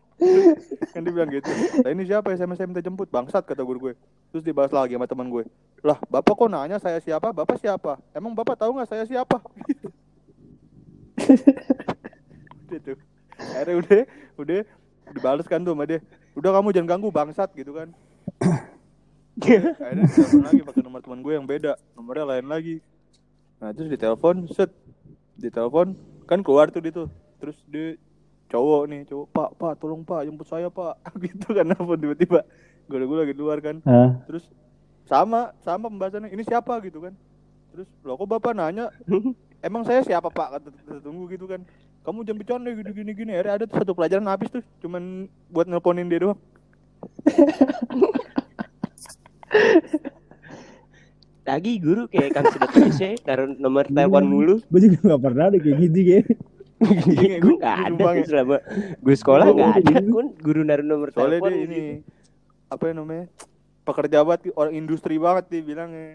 kan 0.90 1.00
dia 1.06 1.12
bilang 1.14 1.30
gitu. 1.30 1.46
Nah 1.82 1.90
ini 1.94 2.02
siapa 2.02 2.34
sms 2.34 2.58
saya 2.58 2.66
minta 2.66 2.82
jemput? 2.82 3.06
Bangsat 3.06 3.46
kata 3.46 3.62
guru 3.62 3.90
gue. 3.90 3.94
Terus 4.34 4.42
dibahas 4.42 4.74
lagi 4.74 4.98
sama 4.98 5.06
teman 5.06 5.30
gue. 5.30 5.46
Lah 5.86 5.98
bapak 6.10 6.34
kok 6.34 6.50
nanya 6.50 6.82
saya 6.82 6.98
siapa? 6.98 7.30
Bapak 7.30 7.62
siapa? 7.62 8.02
Emang 8.10 8.34
bapak 8.34 8.58
tahu 8.58 8.74
nggak 8.74 8.90
saya 8.90 9.06
siapa? 9.06 9.38
Tuh. 12.68 12.98
Akhirnya 13.38 13.74
udah 13.78 14.02
udah 14.38 14.60
dibales 15.14 15.46
kan 15.46 15.62
tuh 15.62 15.72
sama 15.72 15.86
dia. 15.86 16.02
Udah 16.34 16.50
kamu 16.58 16.74
jangan 16.74 16.88
ganggu 16.98 17.08
bangsat 17.14 17.50
gitu 17.54 17.74
kan. 17.74 17.94
Akhirnya 19.38 20.04
ditelepon 20.10 20.42
lagi 20.42 20.62
pakai 20.66 20.82
nomor 20.82 21.00
teman 21.02 21.20
gue 21.22 21.32
yang 21.38 21.46
beda. 21.46 21.78
Nomornya 21.94 22.26
lain 22.26 22.46
lagi. 22.50 22.76
Nah 23.62 23.70
terus 23.70 23.88
ditelepon 23.90 24.50
set. 24.50 24.74
Ditelepon 25.38 25.94
kan 26.26 26.42
keluar 26.42 26.70
tuh 26.74 26.82
dia 26.82 26.90
tuh. 26.90 27.08
Terus 27.38 27.56
dia 27.70 27.94
cowok 28.48 28.82
nih 28.88 29.00
cowok 29.04 29.26
pak 29.30 29.50
pak 29.60 29.72
tolong 29.76 30.02
pak 30.02 30.24
jemput 30.24 30.48
saya 30.48 30.72
pak. 30.72 30.96
Gitu 31.24 31.48
kan 31.52 31.68
apa 31.68 31.92
tiba-tiba 31.96 32.40
gue 32.88 32.98
gue 33.04 33.18
lagi 33.20 33.34
luar 33.36 33.60
kan. 33.60 33.84
Hah? 33.84 34.16
terus 34.24 34.48
sama 35.04 35.52
sama 35.64 35.92
pembahasannya 35.92 36.32
ini 36.32 36.44
siapa? 36.44 36.80
Gitu 36.80 37.04
kan. 37.04 37.12
Terus 37.72 37.88
lo 38.04 38.16
kok 38.16 38.28
bapak 38.28 38.56
nanya? 38.56 38.88
Emang 39.66 39.84
saya 39.84 40.00
siapa 40.04 40.32
pak? 40.32 40.48
kata 40.58 40.68
tunggu 41.04 41.28
gitu 41.32 41.44
kan. 41.44 41.60
Kamu 42.06 42.24
jangan 42.24 42.40
bercanda 42.40 42.70
gini 42.72 42.90
gini 42.96 43.12
gini. 43.12 43.32
Akhirnya 43.36 43.54
ada 43.60 43.64
tuh 43.68 43.76
satu 43.84 43.92
pelajaran 43.92 44.28
habis 44.28 44.48
tuh 44.48 44.64
cuman 44.80 45.28
buat 45.52 45.68
nelponin 45.68 46.08
dia 46.08 46.24
doang. 46.24 46.40
Lagi 51.48 51.80
guru 51.80 52.04
kayak 52.12 52.36
kan 52.36 52.44
sudah 52.52 52.68
tulisnya 52.68 53.16
taruh 53.24 53.48
nomor 53.56 53.88
telepon 53.88 54.28
mulu. 54.28 54.60
Gue 54.68 54.84
juga 54.84 55.16
gak 55.16 55.22
pernah 55.24 55.48
ada 55.48 55.56
kayak 55.56 55.76
gitu 55.88 56.00
ya. 56.04 56.20
Iya, 56.78 57.36
gue 57.36 57.48
gua- 57.48 57.58
nggak 57.58 57.76
gua 57.92 58.08
ada 58.08 58.14
ya. 58.14 58.24
selama 58.24 58.56
gue 58.96 59.14
sekolah 59.14 59.44
nggak 59.44 59.56
gua 59.56 59.70
ada 59.74 59.94
kun 60.04 60.26
guru 60.36 60.60
naruh 60.62 60.86
nomor 60.86 61.08
soalnya 61.10 61.36
telepon 61.36 61.50
dia 61.50 61.58
gitu. 61.58 61.66
ini 61.68 61.82
apa 62.68 62.82
ya 62.84 62.92
namanya 62.92 63.24
pekerja 63.82 64.18
banget 64.20 64.40
orang 64.54 64.74
industri 64.74 65.14
banget 65.16 65.44
dia 65.46 65.62
bilangnya 65.62 66.10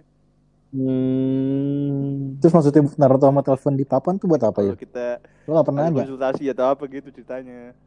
Hmm. 0.74 2.34
Terus 2.38 2.50
maksudnya 2.50 2.82
naruh 2.98 3.22
sama 3.22 3.40
telepon 3.40 3.74
di 3.74 3.86
papan 3.86 4.18
tuh 4.18 4.26
buat 4.26 4.42
apa 4.42 4.58
ya? 4.60 4.74
kalau 4.74 4.80
kita 4.80 5.08
Lo 5.46 5.54
gak 5.54 5.68
pernah 5.68 5.84
ada 5.86 6.02
konsultasi 6.02 6.44
atau 6.48 6.66
apa 6.68 6.84
gitu 6.88 7.10
ceritanya 7.10 7.78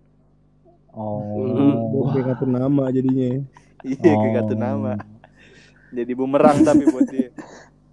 Oh. 0.93 1.43
Gue 1.91 2.05
kayak 2.15 2.25
kartu 2.31 2.47
nama 2.47 2.89
jadinya. 2.89 3.43
iya 3.83 3.97
kayak 4.15 4.33
kartu 4.37 4.55
Oh. 4.55 4.61
nama 4.61 4.93
jadi 5.89 6.13
bumerang 6.13 6.63
tapi 6.63 6.87
buat 6.87 7.07
dia 7.07 7.29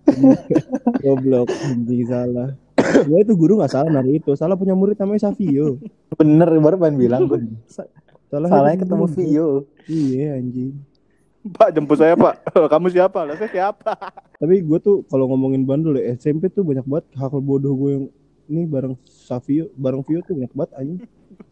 Goblok, 1.01 1.47
anjing 1.49 2.03
salah. 2.05 2.53
Gue 3.09 3.19
itu 3.23 3.33
guru 3.35 3.59
gak 3.59 3.71
salah 3.73 3.89
naruh 3.89 4.13
itu, 4.13 4.31
salah 4.35 4.55
punya 4.59 4.75
murid 4.75 4.99
namanya 4.99 5.31
Savio. 5.31 5.79
Bener, 6.15 6.47
baru 6.59 6.75
pengen 6.79 6.97
bilang 6.99 7.21
gue. 7.25 7.39
Salah 7.67 8.49
Salahnya 8.49 8.81
ketemu. 8.81 9.05
Vio. 9.13 9.49
Iya 9.85 10.41
anjing. 10.41 10.73
pak 11.43 11.75
jemput 11.75 11.99
saya 11.99 12.15
pak 12.15 12.39
kamu 12.71 12.87
siapa 12.87 13.27
lah 13.27 13.35
saya 13.35 13.51
siapa 13.51 13.91
Tapi 14.39 14.63
gue 14.63 14.79
tuh 14.79 15.03
kalau 15.11 15.27
ngomongin 15.27 15.67
bandel 15.67 15.99
ya, 15.99 16.15
SMP 16.15 16.47
tuh 16.47 16.63
banyak 16.63 16.87
banget 16.87 17.03
hal 17.19 17.35
bodoh 17.43 17.75
gue 17.75 17.91
yang 17.91 18.05
ini 18.47 18.63
bareng 18.63 18.95
Savio, 19.03 19.67
bareng 19.75 20.07
Vio 20.07 20.23
tuh 20.23 20.39
banyak 20.39 20.53
banget 20.55 20.71
anjing. 20.79 20.99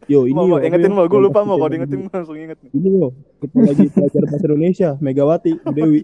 Yo 0.08 0.32
ini 0.32 0.36
mau, 0.36 0.48
yo, 0.48 0.64
ingetin 0.64 0.96
mau 0.96 1.08
gue 1.12 1.20
lupa 1.20 1.44
mau 1.44 1.60
kalau 1.60 1.72
diingetin 1.76 2.08
langsung 2.08 2.40
inget 2.40 2.58
nih 2.64 2.72
Ini 2.72 2.90
loh, 3.04 3.12
kita 3.44 3.58
lagi 3.64 3.86
belajar 3.92 4.24
bahasa 4.28 4.46
Indonesia, 4.48 4.90
Megawati, 5.00 5.52
Dewi. 5.76 6.02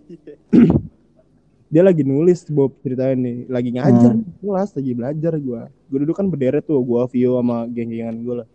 Dia 1.67 1.83
lagi 1.83 1.99
nulis 2.07 2.47
Bob 2.47 2.79
ceritanya 2.79 3.15
nih, 3.19 3.37
lagi 3.51 3.69
ngajar 3.75 4.11
Hmm. 4.15 4.23
kelas, 4.39 4.71
lagi 4.71 4.91
belajar 4.95 5.33
gua. 5.35 5.67
Gua 5.91 5.97
duduk 5.99 6.15
kan 6.15 6.27
berderet 6.31 6.63
tuh, 6.63 6.79
gua 6.79 7.11
Vio 7.11 7.35
sama 7.35 7.67
geng-gengan 7.67 8.15
gua 8.23 8.35
lah. 8.43 8.47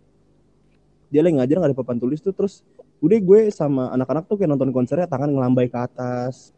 Dia 1.13 1.21
lagi 1.21 1.37
ngajar 1.37 1.55
nggak 1.61 1.69
ada 1.69 1.77
papan 1.77 1.97
tulis 2.01 2.17
tuh, 2.25 2.33
terus 2.33 2.65
udah 3.03 3.19
gue 3.21 3.39
sama 3.53 3.93
anak-anak 3.93 4.25
tuh 4.25 4.39
kayak 4.39 4.49
nonton 4.49 4.73
konsernya 4.73 5.05
tangan 5.05 5.29
ngelambai 5.29 5.69
ke 5.69 5.77
atas. 5.77 6.49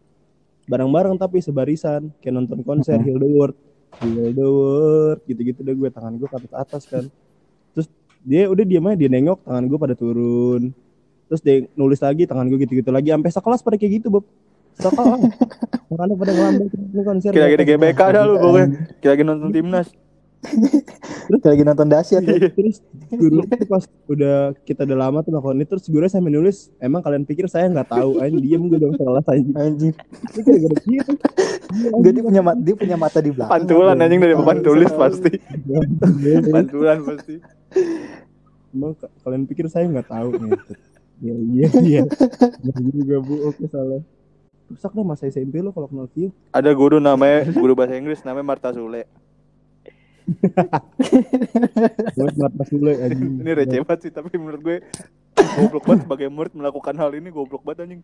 Bareng-bareng 0.72 1.20
tapi 1.20 1.44
sebarisan, 1.44 2.08
kayak 2.24 2.34
nonton 2.40 2.64
konser 2.64 2.96
Hmm. 2.96 3.04
Heal 3.04 3.20
the 3.20 3.28
World. 3.28 3.56
Heal 4.00 4.32
the 4.32 4.48
World, 4.48 5.20
gitu-gitu 5.28 5.60
deh 5.60 5.76
gue 5.76 5.90
tangan 5.92 6.16
gue 6.16 6.28
ke 6.32 6.36
atas 6.40 6.54
atas 6.56 6.84
kan. 6.88 7.04
Terus 7.76 7.92
dia 8.24 8.48
udah 8.48 8.64
diam 8.66 8.88
aja 8.88 8.98
dia 8.98 9.12
nengok 9.12 9.44
tangan 9.44 9.64
gue 9.68 9.78
pada 9.78 9.94
turun 9.94 10.74
terus 11.26 11.42
dia 11.42 11.66
nulis 11.78 12.02
lagi 12.02 12.26
tangan 12.26 12.46
gue 12.50 12.58
gitu-gitu 12.66 12.90
lagi 12.90 13.10
sampai 13.14 13.30
sekelas 13.34 13.62
pada 13.62 13.78
kayak 13.78 14.02
gitu 14.02 14.10
Bob 14.14 14.26
sekelas 14.76 15.20
makanya 15.88 16.16
pada 16.16 16.32
ngelambai 16.32 16.68
ke 16.68 16.78
konser 17.02 17.30
Kayak 17.32 17.46
lagi 17.46 17.58
di 17.58 17.66
GBK 17.72 18.02
dah 18.12 18.24
lu 18.24 18.34
pokoknya. 18.36 18.66
Anjing. 18.66 18.84
Kayak 19.00 19.12
lagi 19.14 19.24
nonton 19.24 19.50
timnas. 19.52 19.88
Kayak 21.26 21.52
lagi 21.58 21.64
nonton 21.66 21.88
dahsyat 21.90 22.22
ya. 22.22 22.38
terus 22.52 22.78
guru 23.10 23.40
pas 23.66 23.84
udah 24.06 24.36
kita 24.62 24.86
udah 24.86 24.98
lama 25.00 25.18
tuh 25.22 25.32
melakukan 25.34 25.58
ini 25.58 25.66
terus 25.66 25.86
guru 25.88 26.06
sampai 26.06 26.30
nulis 26.30 26.70
emang 26.78 27.02
kalian 27.02 27.26
pikir 27.26 27.48
saya 27.48 27.66
nggak 27.72 27.90
tahu? 27.90 28.22
Anjing 28.22 28.42
diem 28.44 28.64
gue 28.68 28.78
dong 28.78 28.94
kelas 28.94 29.26
anjing. 29.26 29.56
Anjing. 29.56 29.94
Gara-gara 30.36 30.78
gitu 30.86 31.14
dia 32.06 32.22
punya 32.22 32.42
mata, 32.46 32.60
dia 32.62 32.76
punya 32.78 32.98
mata 33.00 33.20
di 33.20 33.32
belakang. 33.34 33.52
Pantulan 33.52 33.98
anjing 33.98 34.22
dari 34.22 34.34
papan 34.36 34.58
tulis 34.62 34.92
pasti. 34.94 35.32
Pantulan. 36.52 36.98
Pasti. 37.02 37.36
Emang 38.70 38.94
ka- 38.94 39.12
kalian 39.24 39.44
pikir 39.48 39.66
saya 39.72 39.88
nggak 39.88 40.12
tahu? 40.12 40.30
Gitu. 40.36 40.74
Ya 41.24 41.36
iya. 41.42 41.68
Iya 41.80 42.04
juga 42.92 43.16
bu. 43.24 43.50
Oke 43.50 43.66
salah 43.72 44.04
rusak 44.66 44.92
deh 44.98 45.06
masa 45.06 45.30
SMP 45.30 45.62
lo 45.62 45.70
kalau 45.70 45.86
kenal 45.86 46.10
Vio 46.10 46.34
Ada 46.50 46.74
guru 46.74 46.98
namanya 46.98 47.46
Guru 47.54 47.78
bahasa 47.78 47.94
Inggris 47.98 48.26
namanya 48.26 48.46
Marta 48.56 48.74
Sule. 48.74 49.06
Buat 52.18 52.34
Marta 52.34 52.64
Sule 52.66 52.94
anjing. 52.98 53.46
Ini 53.46 53.52
receh 53.54 53.80
banget 53.86 54.00
sih 54.10 54.12
Tapi 54.12 54.34
menurut 54.42 54.62
gue 54.62 54.78
Goblok 55.36 55.86
banget 55.86 56.02
sebagai 56.10 56.28
murid 56.34 56.54
melakukan 56.58 56.98
hal 56.98 57.14
ini 57.14 57.30
Goblok 57.30 57.62
banget 57.62 57.86
anjing. 57.86 58.02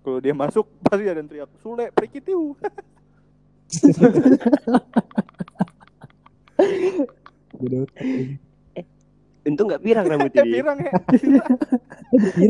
Kalau 0.00 0.18
dia 0.24 0.32
masuk 0.32 0.64
Pasti 0.80 1.04
ada 1.04 1.20
yang 1.20 1.28
teriak 1.28 1.50
Sule 1.60 1.92
prikitiu 1.92 2.56
Bodoh. 7.58 7.84
Untung 9.48 9.66
nggak 9.66 9.80
pirang 9.80 10.04
rambut 10.06 10.30
Ya 10.36 10.42
ini 10.42 10.52
pirang 10.54 10.78
ya 10.78 10.92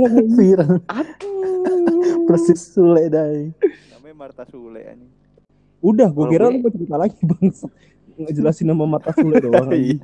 nggak 0.02 0.18
ini? 0.18 0.34
Viral. 0.34 0.72
aduh 0.84 2.26
Persis 2.26 2.60
Sule 2.68 3.06
dai. 3.06 3.50
Namanya 3.90 4.14
Marta 4.16 4.42
Sule 4.44 4.82
anjing 4.84 5.12
Udah, 5.78 6.10
gue 6.10 6.26
kira 6.28 6.44
gue- 6.44 6.52
lu 6.52 6.60
mau 6.60 6.70
cerita 6.70 6.96
lagi 6.96 7.18
bang. 7.22 7.54
Ngejelasin 8.18 8.66
nama 8.66 8.84
mata 8.84 9.10
Sule 9.12 9.38
doang. 9.44 9.68
anjing. 9.68 9.98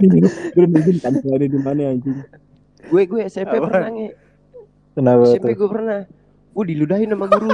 Iya 0.00 0.28
Gue 0.52 0.62
udah 0.62 0.80
kan 1.00 1.12
selain 1.16 1.48
di 1.48 1.58
mana 1.58 1.82
anjing. 1.90 2.18
gue 2.82 3.02
gue 3.02 3.20
SMP 3.24 3.54
Apaan? 3.54 3.64
pernah 3.66 3.88
nge 3.90 4.08
Kenapa 4.90 5.22
SMP 5.26 5.46
tuh? 5.46 5.56
gue 5.56 5.68
pernah 5.70 5.98
gue 6.50 6.64
diludahin 6.66 7.08
sama 7.08 7.26
guru 7.26 7.50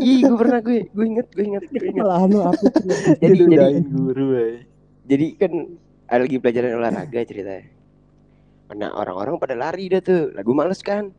ih 0.00 0.18
gue 0.22 0.36
pernah 0.38 0.58
gue 0.58 0.78
gue 0.88 1.04
inget 1.06 1.26
gue 1.28 1.44
inget 1.44 1.64
gue 1.68 1.86
inget 1.86 2.00
Malahan 2.00 2.28
lu 2.28 2.40
apa? 2.40 2.62
jadi 3.18 3.36
jadi 3.36 3.66
guru, 3.84 4.26
eh. 4.34 4.56
jadi 5.04 5.26
kan 5.36 5.52
ada 6.08 6.24
lagi 6.24 6.40
pelajaran 6.40 6.80
olahraga 6.80 7.20
ceritanya. 7.28 7.68
Nah 8.72 8.92
orang-orang 8.96 9.36
pada 9.36 9.52
lari 9.56 9.92
dah 9.92 10.00
tuh. 10.00 10.32
Lah 10.32 10.40
gue 10.40 10.56
males 10.56 10.80
kan. 10.80 11.12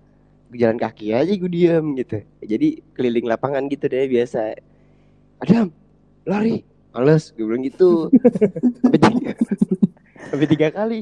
Gue 0.49 0.57
jalan 0.65 0.81
kaki 0.81 1.13
aja 1.13 1.29
gue 1.29 1.49
diam 1.49 1.93
gitu. 1.93 2.25
Jadi 2.41 2.81
keliling 2.97 3.29
lapangan 3.29 3.69
gitu 3.69 3.85
deh 3.85 4.09
biasa. 4.09 4.57
Adam 5.45 5.69
lari. 6.25 6.65
Males 6.93 7.29
gue 7.37 7.45
bilang 7.45 7.61
gitu. 7.65 8.09
Sampai 8.81 8.97
tiga, 8.97 9.31
sampai 10.29 10.47
tiga 10.49 10.67
kali. 10.73 10.99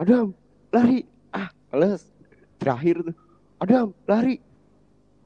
Adam 0.00 0.32
lari. 0.72 1.04
Ah 1.32 1.52
males. 1.68 2.08
Terakhir 2.56 3.04
tuh. 3.04 3.16
Adam 3.60 3.92
lari. 4.08 4.40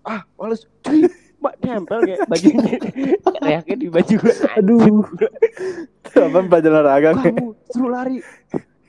Ah 0.02 0.26
males. 0.34 0.66
Cuy 0.82 1.06
mak 1.40 1.54
nempel 1.58 1.98
kayak 2.04 2.20
bajunya 2.26 2.76
teriaknya 3.18 3.76
di 3.82 3.88
baju 3.88 4.14
gue 4.14 4.34
Aduh. 4.54 5.04
Apa 6.10 6.38
pelajaran 6.42 6.76
olahraga 6.78 7.08
nih 7.14 7.24
kamu 7.32 7.46
suruh 7.66 7.90
lari. 7.90 8.18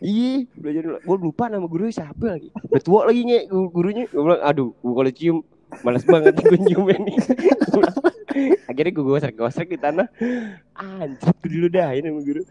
Iya 0.01 0.49
belajar 0.53 0.83
gue 0.97 1.17
lupa 1.17 1.45
nama 1.45 1.63
gurunya 1.63 1.93
siapa 1.93 2.25
lagi. 2.27 2.49
Udah 2.67 2.81
tua 2.81 3.05
lagi 3.05 3.21
nge 3.23 3.39
gu- 3.47 3.71
gurunya. 3.71 4.03
Gue 4.05 4.21
bilang 4.21 4.41
aduh 4.41 4.69
gue 4.73 4.93
kalau 4.93 5.11
cium 5.11 5.37
malas 5.81 6.03
banget 6.03 6.33
gue 6.35 6.59
cium 6.65 6.85
ini. 6.89 7.13
Akhirnya 8.69 8.91
gue 8.91 9.05
gosek 9.05 9.33
gosek 9.33 9.67
di 9.67 9.77
tanah. 9.77 10.07
Anjir 10.75 11.31
gue 11.31 11.49
diludahin 11.49 12.03
sama 12.03 12.19
guru. 12.19 12.43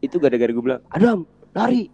Itu 0.00 0.16
gara-gara 0.18 0.50
gue 0.50 0.64
bilang 0.64 0.82
Adam 0.88 1.24
lari. 1.52 1.88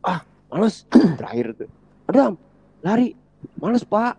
Ah 0.00 0.22
males. 0.48 0.86
Terakhir 0.90 1.54
tuh 1.56 1.68
Adam 2.06 2.38
lari. 2.80 3.14
Males 3.56 3.82
pak 3.82 4.18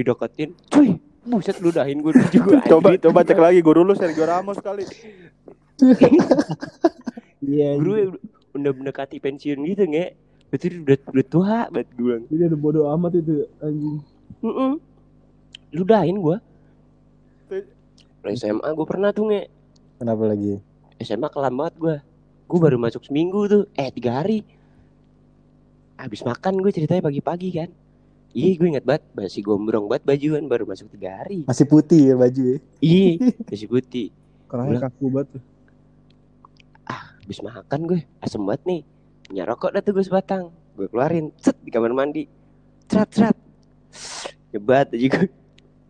dideketin 0.00 0.56
cuy 0.72 0.96
buset 1.24 1.56
ludahin 1.60 2.00
gue 2.00 2.12
juga. 2.32 2.58
Coba 2.70 2.96
coba 2.96 3.20
cek 3.22 3.38
lagi 3.38 3.60
guru 3.60 3.84
lu 3.84 3.92
Sergio 3.92 4.24
Ramos 4.24 4.58
kali. 4.58 4.84
Iya. 7.44 7.76
guru 7.80 7.92
yang 7.96 8.10
udah 8.56 8.72
mendekati 8.72 9.20
pensiun 9.20 9.60
gitu 9.68 9.84
nge. 9.84 10.16
Betul 10.50 10.82
udah, 10.82 10.98
udah 11.12 11.26
tua 11.28 11.56
banget 11.70 11.88
gue 11.94 12.04
bilang. 12.04 12.24
Ini 12.32 12.44
udah 12.50 12.58
bodo 12.58 12.80
amat 12.96 13.12
itu 13.20 13.46
anjing. 13.60 14.00
Mm-mm. 14.40 14.80
ludahin 15.70 16.16
gue 16.18 16.36
SMA 18.34 18.68
gue 18.72 18.86
pernah 18.88 19.12
tuh 19.12 19.30
nge. 19.30 19.42
Kenapa 20.00 20.24
lagi? 20.24 20.58
SMA 21.00 21.28
kelam 21.28 21.54
banget 21.56 21.74
gue 21.78 21.96
gue 22.50 22.58
baru 22.58 22.76
masuk 22.80 23.06
seminggu 23.06 23.46
tuh. 23.46 23.64
Eh 23.76 23.92
tiga 23.92 24.24
hari. 24.24 24.42
Habis 26.00 26.24
makan 26.24 26.64
gue 26.64 26.72
ceritanya 26.72 27.04
pagi-pagi 27.04 27.48
kan 27.52 27.68
iya 28.32 28.50
gue 28.52 28.68
inget 28.68 28.82
banget 28.82 29.02
masih 29.12 29.40
gombrong 29.40 29.84
banget 29.84 30.04
bajuan 30.04 30.44
baru 30.44 30.64
masuk 30.64 30.86
tiga 30.88 31.10
hari 31.16 31.42
Masih 31.44 31.64
putih 31.64 32.00
ya 32.04 32.14
baju 32.14 32.42
ya. 32.44 32.58
iya 32.80 33.10
masih 33.50 33.66
putih 33.66 34.06
Kerahnya 34.46 34.78
kaku 34.80 35.06
banget. 35.08 35.28
tuh. 35.32 35.42
habis 37.20 37.38
makan 37.40 37.80
gue 37.86 38.00
asem 38.18 38.40
banget 38.40 38.62
nih 38.64 38.80
punya 39.24 39.42
rokok 39.44 39.70
dah 39.70 39.80
tuh 39.80 39.92
gue 39.92 40.02
sebatang 40.02 40.42
gue 40.74 40.86
keluarin 40.86 41.30
set 41.36 41.54
di 41.56 41.70
kamar 41.70 41.92
mandi 41.92 42.26
cerat 42.86 43.08
cerat 43.08 43.36
nyebat 44.50 44.90
aja 44.90 45.06
gue 45.08 45.26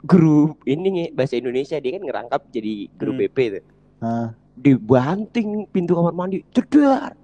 grup 0.00 0.60
ini 0.64 0.86
nih 0.90 1.06
bahasa 1.10 1.34
Indonesia 1.34 1.76
dia 1.76 1.92
kan 1.94 2.02
ngerangkap 2.02 2.40
jadi 2.48 2.72
grup 2.90 3.14
Hmm. 3.14 3.22
BP 3.22 3.38
tuh 3.50 3.64
Hah. 4.00 4.28
dibanting 4.54 5.48
pintu 5.66 5.92
kamar 5.94 6.12
mandi 6.12 6.44
cedar 6.50 7.16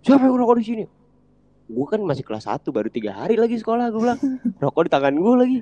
siapa 0.00 0.22
yang 0.22 0.34
ngerokok 0.34 0.56
di 0.56 0.64
sini 0.64 0.84
gue 1.66 1.86
kan 1.86 2.00
masih 2.02 2.22
kelas 2.22 2.46
1 2.46 2.62
baru 2.70 2.88
tiga 2.88 3.10
hari 3.14 3.34
lagi 3.34 3.58
sekolah 3.58 3.90
gue 3.90 4.00
bilang. 4.00 4.20
Rokok 4.62 4.86
di 4.86 4.90
tangan 4.90 5.14
gue 5.14 5.34
lagi. 5.34 5.58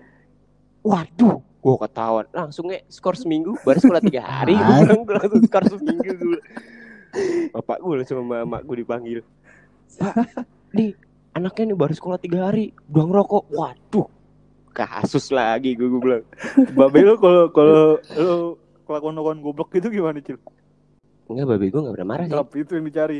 Waduh 0.85 1.40
gue 1.40 1.75
ketahuan. 1.81 2.27
Langsung 2.31 2.69
ya 2.69 2.85
skor 2.93 3.17
seminggu 3.17 3.57
baru 3.64 3.81
sekolah 3.81 4.03
tiga 4.05 4.23
hari. 4.23 4.55
Gue 4.55 4.77
bilang 4.85 5.01
gue 5.09 5.14
langsung 5.17 5.43
skor 5.49 5.64
seminggu 5.73 6.12
gue 6.12 6.40
bapak 7.55 7.79
gue 7.81 7.95
langsung 8.03 8.19
sama 8.21 8.45
emak 8.45 8.62
gue 8.69 8.77
dipanggil. 8.85 9.21
Pak 9.97 10.14
nih 10.77 10.93
anaknya 11.33 11.73
nih 11.73 11.79
baru 11.79 11.95
sekolah 11.97 12.19
tiga 12.21 12.51
hari 12.51 12.75
udah 12.90 13.05
ngerokok 13.07 13.45
waduh 13.55 14.09
kasus 14.75 15.31
lagi 15.31 15.73
gue 15.79 15.88
gue 15.88 16.03
bilang. 16.03 16.25
Babe 16.77 17.01
lu 17.01 17.14
kalau 17.17 17.49
kalau 17.55 17.97
lu 18.19 18.38
kelakuan-kelakuan 18.85 19.40
goblok 19.40 19.73
gitu 19.73 19.88
gimana, 19.88 20.21
Cil? 20.21 20.37
enggak 21.25 21.47
babe 21.57 21.67
gue 21.73 21.81
gak 21.81 21.95
pernah 21.97 22.09
marah 22.12 22.25
sih. 22.29 22.35
Klub 22.37 22.51
itu 22.53 22.73
yang 22.77 22.85
dicari. 22.85 23.19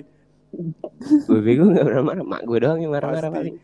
Babe 1.29 1.51
gue 1.57 1.69
gak 1.75 1.87
pernah 1.87 2.05
marah 2.05 2.25
mak 2.25 2.43
gue 2.47 2.59
doang 2.61 2.81
yang 2.81 2.93
marah-marah 2.93 3.31
paling 3.31 3.57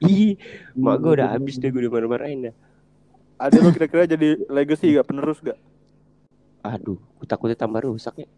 Ih, 0.00 0.40
mak 0.80 0.96
gue 1.04 1.12
udah 1.20 1.36
habis 1.36 1.60
deh 1.60 1.68
gue 1.68 1.84
udah 1.84 1.92
marah-marahin 1.92 2.48
dah. 2.48 2.54
Ada 3.36 3.60
lu 3.60 3.68
kira-kira 3.68 4.08
jadi 4.08 4.40
legacy 4.48 4.96
gak 4.96 5.12
penerus 5.12 5.44
gak? 5.44 5.60
Aduh, 6.64 6.96
gue 6.96 7.26
takutnya 7.28 7.56
tambah 7.56 7.84
rusak 7.84 8.24
ya. 8.24 8.28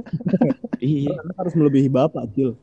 iya, 0.80 1.12
harus 1.36 1.52
melebihi 1.52 1.92
bapak, 1.92 2.24
Cil. 2.32 2.56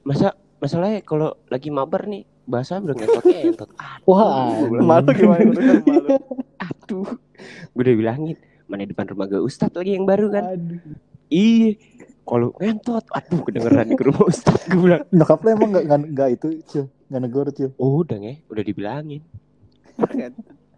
masa 0.00 0.32
masalahnya 0.56 1.04
kalau 1.04 1.36
lagi 1.52 1.68
mabar 1.68 2.08
nih 2.08 2.24
bahasa 2.48 2.80
udah 2.80 2.96
ngetot 2.96 3.24
ngetot. 3.28 3.70
Wah, 4.08 4.56
Malu 4.64 5.12
gimana 5.12 5.44
gue 5.44 5.56
denger 5.60 5.78
malu. 5.84 6.08
aduh, 6.56 7.08
gue 7.76 7.82
udah 7.84 7.96
bilangin 8.00 8.36
mana 8.64 8.88
depan 8.88 9.12
rumah 9.12 9.28
gue 9.28 9.40
Ustadz 9.44 9.76
lagi 9.76 9.92
yang 9.92 10.08
baru 10.08 10.32
kan. 10.32 10.56
Aduh. 10.56 10.80
Iya, 11.28 11.76
kalau 12.28 12.52
ngentot, 12.54 13.04
aduh 13.08 13.40
kedengeran 13.40 13.88
di 13.88 13.96
rumah 13.98 14.24
Ustadz 14.28 14.68
gue 14.68 14.78
bilang. 14.78 15.02
Nyokap 15.08 15.40
lu 15.40 15.48
emang 15.48 15.70
gak, 15.72 15.84
gak, 15.84 15.98
gak 16.12 16.28
itu, 16.30 16.48
Cil. 16.68 16.84
Gak 17.08 17.20
negor, 17.24 17.48
Cil. 17.50 17.72
Oh, 17.76 18.04
udah 18.04 18.14
nge, 18.14 18.44
udah 18.46 18.62
dibilangin. 18.62 19.20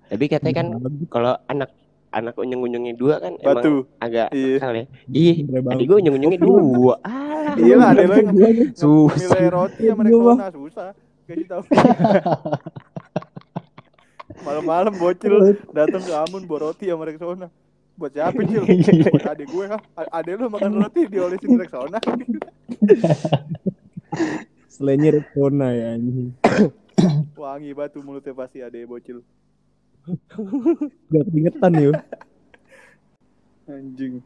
Tapi 0.07 0.25
katanya 0.27 0.55
kan 0.57 0.67
kalau 1.07 1.35
anak 1.47 1.71
anak 2.11 2.35
unyeng-unyengnya 2.35 2.95
dua 2.95 3.19
kan 3.19 3.35
emang 3.37 3.63
Batu. 3.63 3.75
agak 3.99 4.31
Iya. 4.31 4.59
ya. 4.59 4.85
Iya, 5.07 5.33
tadi 5.47 5.83
gue 5.85 5.97
unyeng-unyengnya 5.99 6.39
dua. 6.39 6.95
Ah, 7.41 7.57
Iya 7.57 7.83
lah, 7.83 7.89
ada 7.91 8.05
lo 8.07 8.15
yang 8.15 8.31
susah. 8.79 9.17
nilai 9.17 9.49
roti 9.51 9.85
sama 9.89 10.03
Rexona 10.05 10.47
susah. 10.53 10.89
Kasih 11.27 11.47
tahu. 11.49 11.63
Malam-malam 14.47 14.93
bocil 14.95 15.35
datang 15.71 16.01
ke 16.01 16.13
Amun 16.15 16.43
bawa 16.47 16.71
roti 16.71 16.87
sama 16.87 17.05
Rexona. 17.05 17.47
Buat 18.01 18.13
siapa 18.17 18.41
Cil? 18.49 18.65
Buat 19.13 19.29
adik 19.29 19.49
gue 19.53 19.65
ha. 19.69 19.77
A- 19.93 20.13
Adik 20.19 20.41
lu 20.41 20.49
makan 20.49 20.73
roti 20.81 21.05
diolesin 21.05 21.61
Rexona. 21.61 22.01
Selainnya 24.73 25.21
Rexona 25.21 25.69
ya 25.77 26.01
anjing. 26.01 26.33
Wangi 27.37 27.71
batu 27.77 28.01
mulutnya 28.01 28.33
pasti 28.33 28.65
adik 28.65 28.89
bocil. 28.89 29.21
Gak 31.13 31.23
keringetan 31.29 31.73
ya. 31.77 31.91
Anjing. 33.71 34.25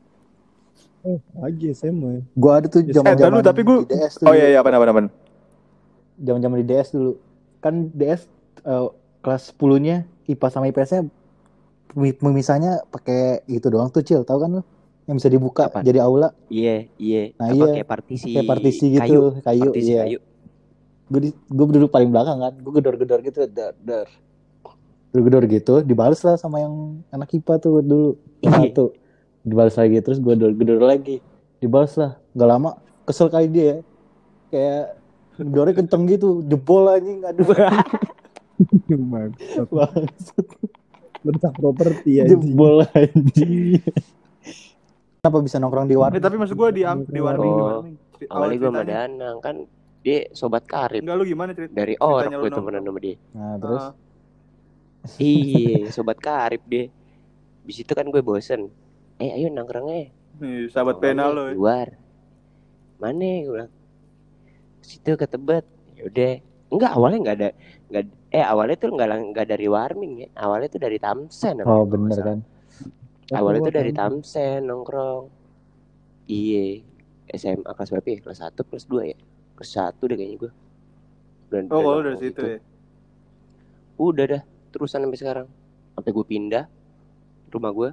Oh, 1.04 1.18
lagi 1.37 1.74
SMA 1.74 2.08
ya. 2.08 2.22
Gua 2.32 2.52
ada 2.62 2.66
tuh 2.70 2.80
Eh, 2.80 2.94
zaman 2.94 3.12
tar 3.12 3.28
dulu, 3.28 3.42
tapi 3.42 3.60
gua- 3.60 3.82
di 3.82 3.92
DS 3.92 4.22
tuh. 4.22 4.26
Oh 4.30 4.32
iya 4.32 4.54
iya 4.54 4.58
apa 4.62 4.70
apa 4.70 4.87
apa. 4.87 5.10
Zaman 6.16 6.62
di 6.62 6.66
DS 6.70 6.94
dulu. 6.94 7.18
Kan 7.58 7.90
DS 7.90 8.30
eh, 8.62 8.88
kelas 9.20 9.50
10-nya 9.52 10.06
IPA 10.24 10.46
sama 10.48 10.70
IPS-nya 10.70 11.10
pemisahnya 11.94 12.83
pakai 12.90 13.46
itu 13.46 13.66
doang 13.70 13.88
tuh, 13.88 14.02
Cil. 14.02 14.26
Tahu 14.26 14.38
kan 14.38 14.50
lu? 14.61 14.62
Yang 15.04 15.16
bisa 15.20 15.28
dibuka 15.30 15.62
Apa? 15.68 15.85
jadi 15.85 16.00
aula. 16.00 16.33
Iya, 16.48 16.88
iya. 16.96 17.37
Nah, 17.37 17.52
Apa 17.52 17.57
iya. 17.57 17.72
kayak 17.80 17.88
partisi 17.88 18.28
Kayak 18.33 18.48
partisi 18.48 18.85
gitu, 18.88 19.00
kayu, 19.04 19.20
kayu, 19.44 19.62
partisi 19.68 19.92
iya. 19.92 20.02
kayu. 20.04 20.18
Gue 21.12 21.20
di, 21.20 21.30
gue 21.33 21.64
duduk 21.76 21.90
paling 21.92 22.09
belakang 22.09 22.40
kan. 22.40 22.54
Gue 22.57 22.72
gedor-gedor 22.80 23.20
gitu, 23.20 23.44
dar, 23.52 23.76
dar. 23.85 24.09
Gedor-gedor 25.12 25.44
gitu, 25.46 25.74
dibales 25.85 26.20
lah 26.24 26.40
sama 26.40 26.64
yang 26.64 27.04
anak 27.12 27.30
IPA 27.37 27.54
tuh 27.61 27.85
dulu. 27.85 28.16
Iya. 28.40 28.72
Satu. 28.72 28.96
Dibales 29.44 29.76
lagi 29.76 30.00
terus 30.00 30.18
gue 30.18 30.35
gedor 30.35 30.80
lagi. 30.83 31.20
Dibales 31.61 31.94
lah. 32.00 32.16
Gak 32.33 32.48
lama 32.48 32.70
kesel 33.04 33.28
kali 33.28 33.46
dia 33.52 33.64
ya. 33.64 33.78
Kayak 34.48 34.85
gedornya 35.37 35.74
kenceng 35.76 36.04
gitu, 36.09 36.40
jebol 36.48 36.88
anjing. 36.88 37.20
Aduh. 37.28 37.44
Bangsat. 39.74 40.48
Bentak 41.24 41.52
properti 41.52 42.20
ya. 42.20 42.24
jebol 42.26 42.84
anjing. 42.87 43.80
Kenapa 45.16 45.38
bisa 45.40 45.56
nongkrong 45.56 45.88
di 45.88 45.94
Eh, 45.94 45.98
warnet? 45.98 46.20
tapi 46.20 46.37
maksud 46.37 46.52
gue 46.52 46.68
di 46.70 46.82
di 46.84 47.18
warning 47.18 47.52
di 47.52 47.64
Oh, 47.64 47.80
Awalnya 48.30 48.56
gue 48.58 48.70
sama. 48.70 48.82
Danang 48.84 49.37
kan 49.40 49.56
dia 49.98 50.28
sobat 50.30 50.64
karib 50.64 51.00
Enggak 51.00 51.16
lu 51.16 51.24
gimana 51.26 51.50
cerita? 51.50 51.72
dari 51.74 51.96
orang 51.96 52.28
gue 52.30 52.50
temenan 52.50 52.82
sama 52.82 53.00
dia. 53.00 53.16
Nah, 53.32 53.56
terus 53.56 53.82
Ah, 53.82 53.92
Iya, 55.18 55.88
sobat 55.96 56.18
karib 56.18 56.60
dia. 56.64 56.88
Di 57.60 57.72
situ 57.72 57.90
kan 57.90 58.04
gue 58.06 58.20
bosen. 58.20 58.68
Eh, 59.16 59.30
ayo 59.30 59.48
nongkrongnya. 59.48 60.12
nih 60.34 60.68
sahabat 60.68 60.98
Nongkrongnya 60.98 61.24
pena 61.24 61.24
lo. 61.30 61.42
ya. 61.42 61.52
Luar. 61.54 61.88
Mana 62.96 63.24
gue 63.40 63.48
bilang. 63.50 63.72
Situ 64.78 65.10
ke 65.14 65.24
Tebet. 65.24 65.64
Yaudah. 65.94 66.37
Enggak, 66.68 66.90
awalnya 66.92 67.18
enggak 67.18 67.37
ada 67.38 67.48
enggak 67.87 68.04
eh 68.34 68.42
awalnya 68.42 68.74
tuh 68.74 68.90
enggak 68.90 69.08
lang- 69.08 69.26
enggak 69.30 69.46
dari 69.46 69.66
Warming 69.66 70.12
ya. 70.18 70.28
Awalnya 70.36 70.68
tuh 70.68 70.80
dari 70.80 70.98
Tamsen. 70.98 71.54
apa 71.56 71.70
oh 71.70 71.84
bener 71.84 72.10
nggak 72.10 72.24
kan. 72.24 72.38
Awalnya 73.30 73.60
tuh 73.62 73.74
dari 73.74 73.92
Tamsen 73.92 74.60
nongkrong. 74.64 75.24
Iya. 76.26 76.82
SMA 77.30 77.66
kelas 77.68 77.90
berapa 77.90 78.08
ya? 78.08 78.18
Kelas 78.20 78.38
1 78.42 78.62
kelas 78.64 78.84
2 78.84 79.02
ya? 79.06 79.16
Kelas 79.54 79.70
1 79.72 80.02
deh 80.04 80.14
kayaknya 80.14 80.38
gue. 80.40 80.52
Dan, 81.46 81.62
Oh, 81.66 81.78
kalau 81.78 82.00
dari 82.00 82.10
nongkrong 82.10 82.18
situ 82.20 82.28
gitu. 82.34 82.42
ya. 82.48 82.58
Udah 83.96 84.24
dah, 84.28 84.42
terusan 84.68 85.00
sampai 85.00 85.16
sekarang. 85.16 85.46
Sampai 85.94 86.10
gue 86.10 86.26
pindah 86.26 86.64
rumah 87.48 87.70
gue. 87.70 87.90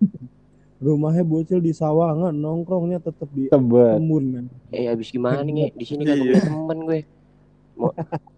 Rumahnya 0.80 1.22
bocil 1.22 1.58
di 1.58 1.70
Sawangan, 1.70 2.30
nongkrongnya 2.32 2.98
tetap 3.00 3.26
di 3.30 3.46
Tebet. 3.46 3.98
kebun 3.98 4.24
kan. 4.32 4.44
Eh 4.70 4.86
habis 4.86 5.10
gimana 5.10 5.42
nih? 5.42 5.70
Di 5.70 5.84
sini 5.84 6.06
kan 6.08 6.14
Iya. 6.14 6.22
punya 6.24 6.40
temen 6.46 6.78
gue. 6.82 7.00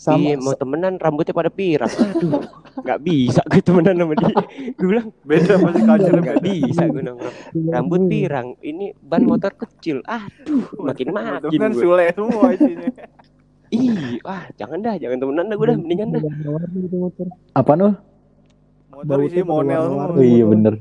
Sama 0.00 0.32
iya, 0.32 0.40
mau 0.40 0.56
temenan 0.56 0.96
rambutnya 0.96 1.36
pada 1.36 1.52
pirang. 1.52 1.92
Aduh, 1.92 2.40
nggak 2.80 3.00
bisa 3.04 3.44
gue 3.44 3.60
temenan 3.60 4.00
sama 4.00 4.14
dia. 4.16 4.32
gue 4.72 4.86
bilang 4.88 5.12
Beda 5.20 5.60
pasti 5.60 5.80
culture 5.84 6.20
nggak 6.24 6.38
beda. 6.40 6.48
bisa 6.48 6.82
gue 6.88 7.02
nongkrong. 7.04 7.36
Rambut 7.68 8.00
pirang, 8.08 8.46
ini 8.64 8.96
ban 8.96 9.28
motor 9.28 9.52
kecil. 9.52 10.00
Aduh, 10.08 10.64
makin 10.80 11.12
makin 11.12 11.44
Temenan 11.44 11.72
gue. 11.76 11.82
sule 11.84 12.04
semua 12.16 12.48
isinya. 12.56 12.88
Ih, 13.70 14.16
wah 14.24 14.48
jangan 14.56 14.80
dah, 14.80 14.96
jangan 14.96 15.20
temenan 15.20 15.44
dah 15.46 15.56
gue 15.60 15.66
dah, 15.68 15.76
mendingan 15.76 16.08
dah. 16.16 16.22
Apa 17.52 17.72
nuh? 17.76 17.92
Motor 18.90 19.18
pada 19.20 19.44
monel 19.44 19.84
iya 20.18 20.44
bener. 20.48 20.74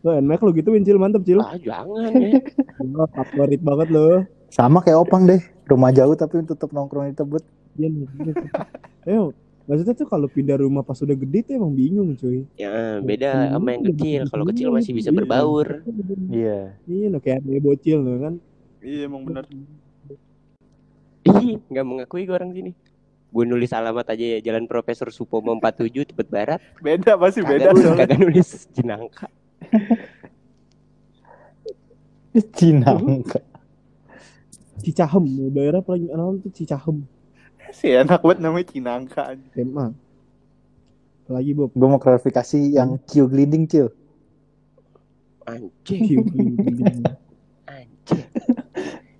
Lo 0.00 0.16
NMAX 0.16 0.40
lo 0.40 0.50
gitu 0.56 0.72
Cil, 0.80 0.96
mantep 0.96 1.28
Cil. 1.28 1.44
Ah 1.44 1.60
jangan 1.60 2.08
ya. 2.08 2.40
Favorit 3.20 3.60
banget 3.60 3.88
lo. 3.92 4.24
Sama 4.48 4.80
kayak 4.80 5.04
Opang 5.04 5.28
deh. 5.28 5.44
Rumah 5.68 5.92
jauh 5.92 6.16
tapi 6.16 6.40
tetap 6.40 6.72
nongkrong 6.72 7.10
di 7.10 7.14
Tebet. 7.14 7.44
Iya 7.76 7.86
nih. 7.86 8.06
gitu. 8.24 8.44
Ayo, 9.04 9.24
Maksudnya 9.66 9.98
tuh 9.98 10.06
kalau 10.06 10.30
pindah 10.30 10.62
rumah 10.62 10.80
pas 10.80 10.94
udah 10.94 11.12
gede 11.12 11.42
tuh 11.42 11.58
emang 11.58 11.74
bingung 11.74 12.14
cuy. 12.14 12.46
Ya 12.54 13.02
beda 13.02 13.50
sama 13.50 13.74
yang 13.74 13.82
kecil. 13.90 14.22
Kalau 14.30 14.44
kecil 14.46 14.70
masih 14.70 14.94
bisa 14.94 15.10
Iya. 15.10 15.18
berbaur. 15.18 15.66
Iya. 16.30 16.58
Iya 16.86 17.06
lo 17.10 17.18
kayak 17.18 17.42
ada 17.42 17.58
bocil 17.58 17.98
lo 17.98 18.14
kan. 18.22 18.34
Iya 18.78 19.10
emang 19.10 19.26
benar. 19.26 19.42
Ih, 21.26 21.58
nggak 21.66 21.82
mengakui 21.82 22.22
gue 22.22 22.30
orang 22.30 22.54
sini. 22.54 22.70
Gue 23.26 23.42
nulis 23.42 23.74
alamat 23.74 24.06
aja 24.06 24.24
ya, 24.24 24.40
Jalan 24.40 24.70
Profesor 24.70 25.10
Supomo 25.10 25.50
47 25.52 26.14
Tebet 26.14 26.30
Barat. 26.30 26.62
Beda 26.78 27.18
pasti 27.18 27.42
beda 27.42 27.74
soalnya. 27.74 28.06
kagak 28.06 28.22
nulis 28.22 28.70
Cinangka. 28.70 29.26
Cinangka. 32.54 33.40
Cicahem, 34.78 35.24
daerah 35.50 35.82
paling 35.82 36.06
alam 36.06 36.38
tuh 36.38 36.52
Cicahem, 36.52 37.02
Si 37.76 37.92
enak 37.92 38.24
banget 38.24 38.38
namanya 38.40 38.66
Cinangka. 38.72 39.36
SMA. 39.52 39.92
Lagi 41.28 41.52
Bob. 41.52 41.76
Gue 41.76 41.88
mau 41.90 42.00
klarifikasi 42.00 42.72
yang 42.72 42.96
Cio 43.04 43.28
gliding 43.28 43.68
Cio. 43.68 43.92
Anjing, 45.44 46.00
Ciu. 46.08 46.18
anjing. 47.68 48.24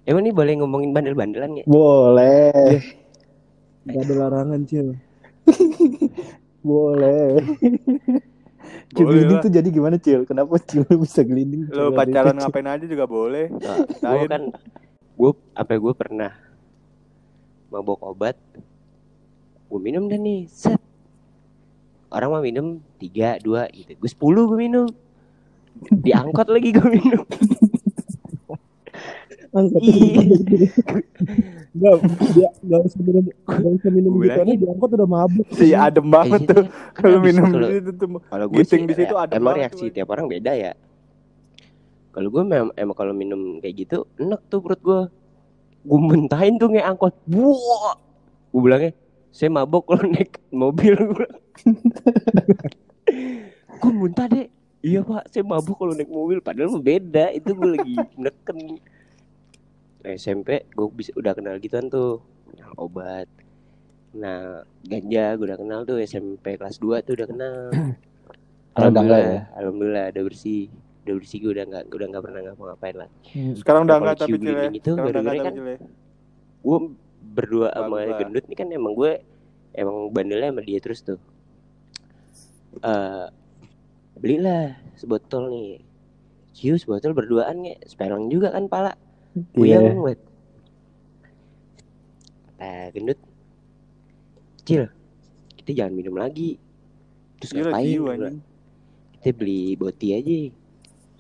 Emang 0.09 0.23
nih 0.25 0.33
boleh 0.33 0.53
ngomongin 0.57 0.91
bandel-bandelan 0.91 1.51
nggak? 1.53 1.67
Boleh. 1.69 2.81
Gak 3.85 4.03
ada 4.03 4.15
larangan 4.17 4.65
Cil. 4.65 4.97
Boleh. 6.65 7.43
Gliding 8.91 9.37
lah. 9.37 9.43
tuh 9.45 9.53
jadi 9.53 9.69
gimana 9.69 10.01
Cil? 10.01 10.25
Kenapa 10.25 10.57
Cio 10.65 10.83
bisa 11.03 11.21
gliding? 11.23 11.69
Lo 11.71 11.93
pacaran 11.93 12.35
ngapain 12.41 12.67
aja 12.67 12.87
juga 12.89 13.05
boleh. 13.05 13.53
gue 13.53 14.01
Lain. 14.01 14.27
kan 14.27 14.43
gue 15.17 15.31
apa 15.53 15.73
gue 15.77 15.95
pernah 15.95 16.33
mabok 17.73 18.01
obat 18.03 18.37
gue 19.67 19.81
minum 19.83 20.07
dan 20.07 20.23
nih 20.23 20.47
set 20.47 20.79
orang 22.11 22.31
mah 22.31 22.43
minum 22.43 22.67
tiga 23.03 23.37
dua 23.43 23.67
gitu 23.75 23.99
gue 23.99 24.11
sepuluh 24.11 24.47
gue 24.49 24.59
minum 24.59 24.87
diangkot 25.91 26.49
lagi 26.49 26.71
gue 26.73 26.89
minum 26.89 27.25
Angkat. 29.57 29.81
Ih. 29.81 30.21
Gak, 31.81 31.95
dia 32.37 32.49
gak 32.61 32.81
usah 32.93 33.01
minum, 33.01 33.25
gak 33.25 33.73
usah 33.73 33.89
minum 33.89 34.13
gitu 34.21 34.37
karena 34.37 34.53
diangkot 34.53 34.91
udah 35.01 35.09
mabuk. 35.09 35.49
Si 35.49 35.73
adem 35.73 36.13
banget 36.13 36.45
Kayak 36.45 36.53
tuh. 36.53 36.65
Kalau 36.93 37.19
minum 37.25 37.49
di 37.49 37.65
situ 37.81 37.91
tuh. 37.97 38.09
kalau 38.21 38.47
gue 38.53 38.65
sih 38.69 38.85
di 38.85 38.93
situ 38.93 39.15
ya, 39.17 39.25
adem 39.25 39.41
emang 39.41 39.57
reaksi 39.57 39.89
tiap 39.89 40.13
orang 40.13 40.29
beda 40.29 40.53
ya 40.53 40.77
kalau 42.17 42.33
gue 42.33 42.43
memang 42.49 42.73
emang 42.81 42.97
kalau 42.97 43.13
minum 43.13 43.61
kayak 43.61 43.85
gitu 43.85 44.09
enak 44.17 44.41
tuh 44.49 44.65
perut 44.65 44.81
gue 44.81 45.01
gue 45.87 46.01
muntahin 46.03 46.59
tuh 46.59 46.69
nge 46.75 46.83
angkot. 46.83 47.15
Wah 47.31 47.95
gue 48.51 48.61
bilangnya 48.65 48.93
saya 49.31 49.53
mabok 49.53 49.85
kalau 49.93 50.05
naik 50.11 50.33
mobil. 50.51 50.97
Gue 53.77 53.93
muntah 54.01 54.27
deh 54.33 54.49
iya 54.81 55.03
pak 55.03 55.29
saya 55.31 55.45
mabuk 55.47 55.77
kalau 55.79 55.95
naik 55.95 56.11
mobil. 56.11 56.43
Padahal 56.43 56.81
beda. 56.83 57.31
Itu 57.31 57.55
gue 57.55 57.71
lagi 57.79 57.95
neken. 58.19 58.59
Nah, 60.03 60.13
SMP 60.17 60.67
gue 60.67 60.87
bisa 60.91 61.15
udah 61.15 61.33
kenal 61.37 61.61
gituan 61.63 61.87
tuh. 61.87 62.19
Kenal 62.51 62.71
obat. 62.81 63.29
Nah 64.17 64.65
ganja 64.83 65.37
gue 65.39 65.47
udah 65.47 65.59
kenal 65.61 65.81
tuh. 65.87 66.03
SMP 66.03 66.59
kelas 66.59 66.83
2 66.83 67.07
tuh 67.07 67.15
udah 67.15 67.29
kenal. 67.31 67.59
Udah 68.77 68.93
enggak 68.93 69.21
ya? 69.25 69.41
alhamdulillah 69.57 70.13
udah 70.13 70.23
bersih 70.29 70.69
udah 71.07 71.15
bersih 71.23 71.39
gue 71.39 71.51
udah 71.55 71.65
nggak 71.71 71.85
udah 71.95 72.07
nggak 72.11 72.23
pernah 72.27 72.41
ngapa-ngapain 72.51 72.97
lah 72.99 73.09
Sekarang 73.55 73.87
udah 73.87 73.97
enggak 74.03 74.17
tapi 74.19 74.37
cile. 74.43 74.75
itu 74.75 74.91
gara-gara 74.99 75.39
kan 75.39 75.55
gue 76.67 76.79
berdua 77.23 77.69
sama 77.71 77.97
gendut 78.19 78.45
nih 78.51 78.57
kan 78.59 78.69
emang 78.75 78.93
gue 78.99 79.23
emang 79.79 80.11
bandelnya 80.11 80.51
sama 80.51 80.63
dia 80.67 80.79
terus 80.83 81.01
tuh. 81.07 81.21
Eh 82.83 83.27
belilah 84.19 84.75
sebotol 84.99 85.53
nih. 85.55 85.71
Ciu 86.57 86.75
sebotol 86.81 87.13
berduaan 87.15 87.63
nge? 87.63 87.87
Sepeleng 87.87 88.27
juga 88.33 88.51
kan 88.51 88.67
pala. 88.67 88.99
Iya. 89.37 89.47
Puyeng 89.55 90.01
banget 90.03 90.21
kata 92.57 92.73
gendut. 92.97 93.19
Cil 94.67 94.89
kita 95.61 95.71
jangan 95.85 95.93
minum 95.95 96.17
lagi. 96.19 96.57
Terus 97.39 97.53
Gila 97.53 97.69
ngapain 97.71 97.87
jiwa 97.87 98.13
kita 99.21 99.29
beli 99.37 99.75
boti 99.77 100.09
aja 100.15 100.37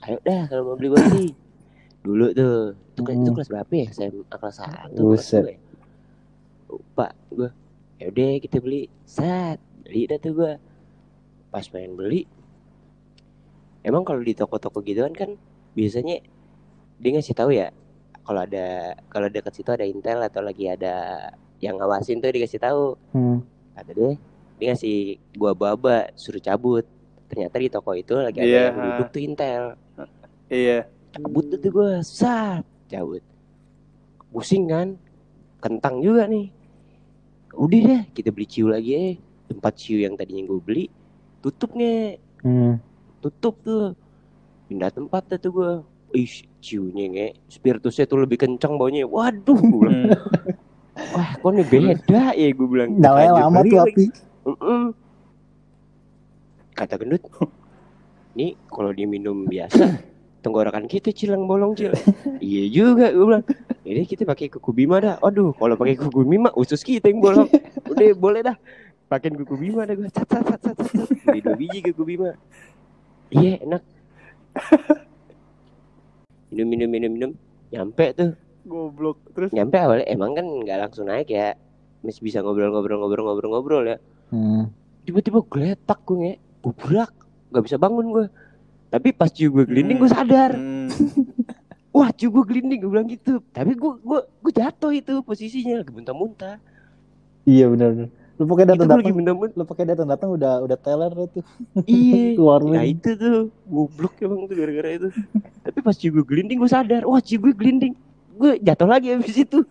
ayo 0.06 0.18
dah 0.20 0.42
kalau 0.46 0.62
mau 0.64 0.74
beli 0.74 0.88
boti 0.88 1.26
dulu 2.00 2.26
tuh 2.30 2.56
itu, 2.88 3.00
kelas- 3.00 3.16
itu 3.16 3.24
Hmm. 3.24 3.36
kelas 3.36 3.48
berapa 3.50 3.72
ya? 3.74 3.86
Saya 3.90 4.08
kelas 4.30 4.54
satu 4.56 4.94
kelas 4.94 4.96
Buset. 4.96 5.42
dua 5.42 5.50
ya? 5.50 5.58
lupa 6.68 7.06
gue 7.30 7.50
yaudah 7.98 8.28
kita 8.38 8.56
beli. 8.58 8.82
Set 9.02 9.58
beli 9.80 10.02
dah 10.04 10.18
tuh 10.18 10.32
gue 10.32 10.52
pas 11.48 11.64
pengen 11.64 11.94
beli 11.94 12.22
emang 13.82 14.02
kalau 14.02 14.20
di 14.20 14.32
toko-toko 14.32 14.82
gitu 14.82 15.02
kan 15.02 15.14
kan 15.16 15.30
biasanya 15.72 16.18
dia 16.96 17.10
ngasih 17.12 17.32
tahu 17.32 17.50
ya 17.50 17.70
kalau 18.20 18.42
ada 18.42 18.66
kalau 19.06 19.28
dekat 19.28 19.54
situ 19.54 19.70
ada 19.70 19.84
intel 19.84 20.18
atau 20.20 20.40
lagi 20.40 20.66
ada 20.66 21.30
yang 21.56 21.76
ngawasin 21.76 22.18
tuh 22.18 22.28
dikasih 22.28 22.58
tahu. 22.58 22.98
Hmm. 23.10 23.40
kata 23.72 23.90
dia 23.92 24.10
dia 24.56 24.66
ngasih 24.68 24.96
gua 25.32 25.52
baba 25.52 26.10
suruh 26.12 26.40
cabut. 26.40 26.82
Ternyata 27.26 27.56
di 27.56 27.68
toko 27.68 27.90
itu 27.92 28.14
lagi 28.14 28.38
ada 28.38 28.46
Iya, 28.46 28.62
yang 28.64 28.76
duduk 28.78 29.08
tuh 29.10 29.20
intel 29.20 29.62
Iya. 30.46 30.86
cabut 31.10 31.48
tuh 31.48 31.70
gua 31.72 32.00
sat 32.00 32.62
cabut. 32.86 33.24
Pusing 34.30 34.68
kan? 34.68 34.88
Kentang 35.58 36.04
juga 36.04 36.28
nih. 36.28 36.52
Udah 37.56 37.80
deh 37.80 38.02
kita 38.12 38.28
beli 38.28 38.44
ciu 38.44 38.68
lagi 38.68 38.92
eh 38.92 39.14
tempat 39.48 39.72
ciu 39.74 39.96
yang 39.96 40.12
tadinya 40.12 40.44
gue 40.44 40.60
beli 40.60 40.84
tutup 41.40 41.72
nge 41.72 42.20
Hmm. 42.44 42.76
tutup 43.18 43.56
tuh. 43.64 43.96
Pindah 44.68 44.92
tempat 44.92 45.24
tuh 45.40 45.50
gue 45.50 45.72
ih 46.12 46.28
ciunya 46.60 47.04
nge 47.08 47.26
spiritusnya 47.48 48.04
tuh 48.04 48.22
lebih 48.22 48.36
kencang 48.38 48.76
baunya. 48.76 49.08
Waduh 49.08 49.56
Hmm. 49.56 50.12
wah 51.16 51.30
kok 51.34 51.50
nih 51.50 51.66
beda 51.66 52.36
ya 52.36 52.48
gue 52.52 52.66
bilang. 52.68 53.00
Lanjut 53.00 53.40
lama 53.40 53.60
tuh 53.64 53.78
api. 53.82 54.04
Mm-mm. 54.46 54.82
Kata 56.76 57.00
gendut, 57.00 57.24
nih 58.36 58.52
kalau 58.68 58.92
dia 58.92 59.08
minum 59.08 59.48
biasa, 59.48 59.96
tenggorokan 60.46 60.86
kita 60.86 61.10
cilang 61.10 61.50
bolong 61.50 61.74
cil. 61.74 61.90
iya 62.38 62.70
juga 62.70 63.10
gue 63.10 63.26
bilang. 63.26 63.44
Jadi 63.82 64.02
kita 64.06 64.22
pakai 64.22 64.46
kuku 64.46 64.70
bima 64.70 65.02
dah. 65.02 65.18
Aduh, 65.18 65.50
kalau 65.58 65.74
pakai 65.74 65.98
kuku 65.98 66.22
bima 66.22 66.54
usus 66.54 66.86
kita 66.86 67.10
yang 67.10 67.18
bolong. 67.18 67.50
Udah 67.90 68.06
boleh 68.14 68.46
dah. 68.46 68.54
Pakai 69.10 69.34
kuku 69.34 69.54
bima 69.58 69.82
dah 69.82 69.98
gue. 69.98 70.06
Sat 70.14 70.30
sat 70.30 70.46
sat 70.46 70.60
sat 70.62 70.76
sat. 70.78 71.08
Beli 71.26 71.42
dua 71.42 71.58
biji 71.58 71.78
kuku 71.90 72.02
bima. 72.06 72.30
Iya 73.34 73.58
enak. 73.66 73.82
Minum 76.54 76.66
minum 76.70 76.88
minum 76.88 77.10
minum. 77.10 77.30
Nyampe 77.74 78.14
tuh. 78.14 78.30
Goblok. 78.62 79.18
Terus 79.34 79.50
Nyampe 79.50 79.76
awalnya 79.82 80.06
emang 80.06 80.38
kan 80.38 80.46
nggak 80.46 80.78
langsung 80.78 81.10
naik 81.10 81.26
ya. 81.26 81.58
Masih 82.06 82.22
bisa 82.22 82.38
ngobrol-ngobrol-ngobrol-ngobrol-ngobrol 82.38 83.84
ya 83.90 83.98
Hmm. 84.26 84.74
tiba-tiba 85.06 85.38
geletak 85.46 86.02
gue 86.02 86.18
nge 86.18 86.34
gubrak 86.58 87.14
nggak 87.54 87.62
bisa 87.62 87.78
bangun 87.78 88.10
gue 88.10 88.26
tapi 88.96 89.12
pas 89.12 89.28
cium 89.28 89.52
gue 89.52 89.68
gelinding 89.68 90.00
gue 90.00 90.08
sadar. 90.08 90.56
Hmm. 90.56 90.88
wah 91.92 92.08
cium 92.16 92.32
gue 92.32 92.44
gelinding 92.48 92.80
gue 92.80 92.88
bilang 92.88 93.04
gitu. 93.12 93.44
Tapi 93.52 93.76
gue 93.76 93.92
gue 94.00 94.20
gue 94.24 94.52
jatuh 94.56 94.88
itu 94.96 95.20
posisinya 95.20 95.84
lagi 95.84 95.92
muntah-muntah. 95.92 96.56
Iya 97.44 97.68
benar. 97.68 98.08
Lu 98.40 98.48
pakai 98.48 98.64
itu 98.64 98.72
datang 98.72 98.88
lagi 98.88 99.12
datang. 99.12 99.16
muntah-muntah. 99.20 99.56
Lu 99.60 99.64
pakai 99.68 99.84
datang 99.84 100.08
datang 100.08 100.32
udah 100.32 100.64
udah 100.64 100.78
teler 100.80 101.12
tuh. 101.12 101.44
iya. 101.84 102.32
Keluar 102.40 102.64
nah 102.64 102.88
itu 102.88 103.12
tuh. 103.20 103.52
Goblok 103.68 104.16
emang 104.24 104.48
tuh 104.48 104.56
gara-gara 104.56 104.88
itu. 104.96 105.08
Tapi 105.60 105.78
pas 105.84 105.92
cium 105.92 106.16
gue 106.16 106.24
gelinding 106.24 106.56
gue 106.56 106.70
sadar. 106.72 107.04
Wah 107.04 107.20
cium 107.20 107.44
gue 107.44 107.52
gelinding. 107.52 107.92
Gue 108.40 108.56
jatuh 108.64 108.88
lagi 108.88 109.12
abis 109.12 109.44
itu. 109.44 109.60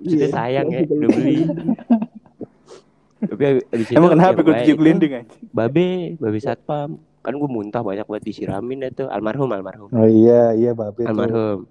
Sudah 0.00 0.28
sayang 0.28 0.68
ya 0.68 0.84
udah 0.84 1.08
beli 1.12 1.44
tapi 3.22 3.42
abis- 3.46 3.66
itu 3.74 3.92
Emang 3.92 4.10
kenapa 4.10 4.38
gue 4.38 4.54
itu- 4.62 4.74
glinding 4.74 5.12
aja? 5.14 5.24
babe 5.50 5.86
babe 6.16 6.38
satpam. 6.38 6.96
Kan 7.20 7.36
gue 7.36 7.46
muntah 7.46 7.80
banyak 7.80 8.02
banget 8.02 8.24
disiramin 8.26 8.88
tuh. 8.90 9.06
Almarhum 9.06 9.48
almarhum. 9.48 9.88
Oh 9.90 10.04
iya 10.04 10.52
iya 10.52 10.72
babe 10.72 10.98
tuh. 10.98 11.06
almarhum. 11.06 11.68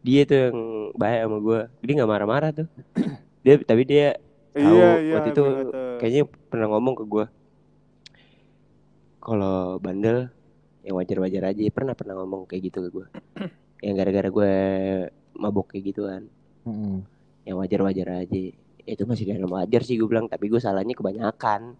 Dia 0.00 0.22
tuh 0.22 0.36
yang 0.44 0.58
baik 0.92 1.18
sama 1.20 1.38
gue 1.40 1.60
dia 1.80 1.92
nggak 1.94 2.10
marah-marah 2.10 2.50
tuh. 2.52 2.66
Dia 3.40 3.58
tapi 3.58 3.82
dia 3.82 4.14
Tahu, 4.54 4.62
Iya, 4.70 4.90
iya. 5.00 5.14
waktu 5.18 5.30
itu 5.30 5.44
kayaknya 5.98 6.22
pernah 6.46 6.70
ngomong 6.70 6.94
ke 6.94 7.04
gue 7.04 7.26
kalau 9.18 9.78
bandel 9.78 10.30
yang 10.80 10.94
wajar-wajar 10.94 11.42
aja. 11.46 11.60
Pernah 11.68 11.94
pernah 11.94 12.14
ngomong 12.16 12.46
kayak 12.46 12.70
gitu 12.70 12.78
ke 12.80 12.90
gue 12.92 13.06
yang 13.84 13.94
gara-gara 13.94 14.28
gue 14.28 14.52
mabok 15.34 15.74
kayak 15.74 15.90
gituan. 15.90 16.22
Mm-mm. 16.62 17.04
yang 17.44 17.60
wajar-wajar 17.60 18.24
aja 18.24 18.40
itu 18.84 19.02
masih 19.08 19.24
dalam 19.28 19.48
wajar 19.48 19.80
sih 19.84 19.96
gue 19.96 20.08
bilang. 20.08 20.28
Tapi 20.28 20.48
gue 20.48 20.60
salahnya 20.60 20.94
kebanyakan. 20.96 21.74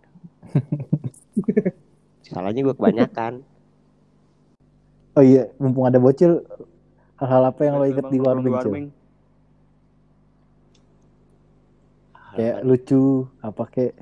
Salahnya 2.25 2.65
gue 2.65 2.75
kebanyakan. 2.75 3.45
Oh 5.15 5.23
iya, 5.23 5.47
mumpung 5.63 5.87
ada 5.87 6.03
bocil, 6.03 6.43
hal-hal 7.23 7.43
apa 7.47 7.61
yang 7.63 7.79
lo 7.79 7.87
inget 7.87 8.03
di 8.11 8.19
warming, 8.19 8.59
Cil? 8.59 8.91
kayak 12.35 12.57
halaman 12.59 12.67
lucu 12.67 13.31
apa 13.39 13.63
kayak 13.71 13.95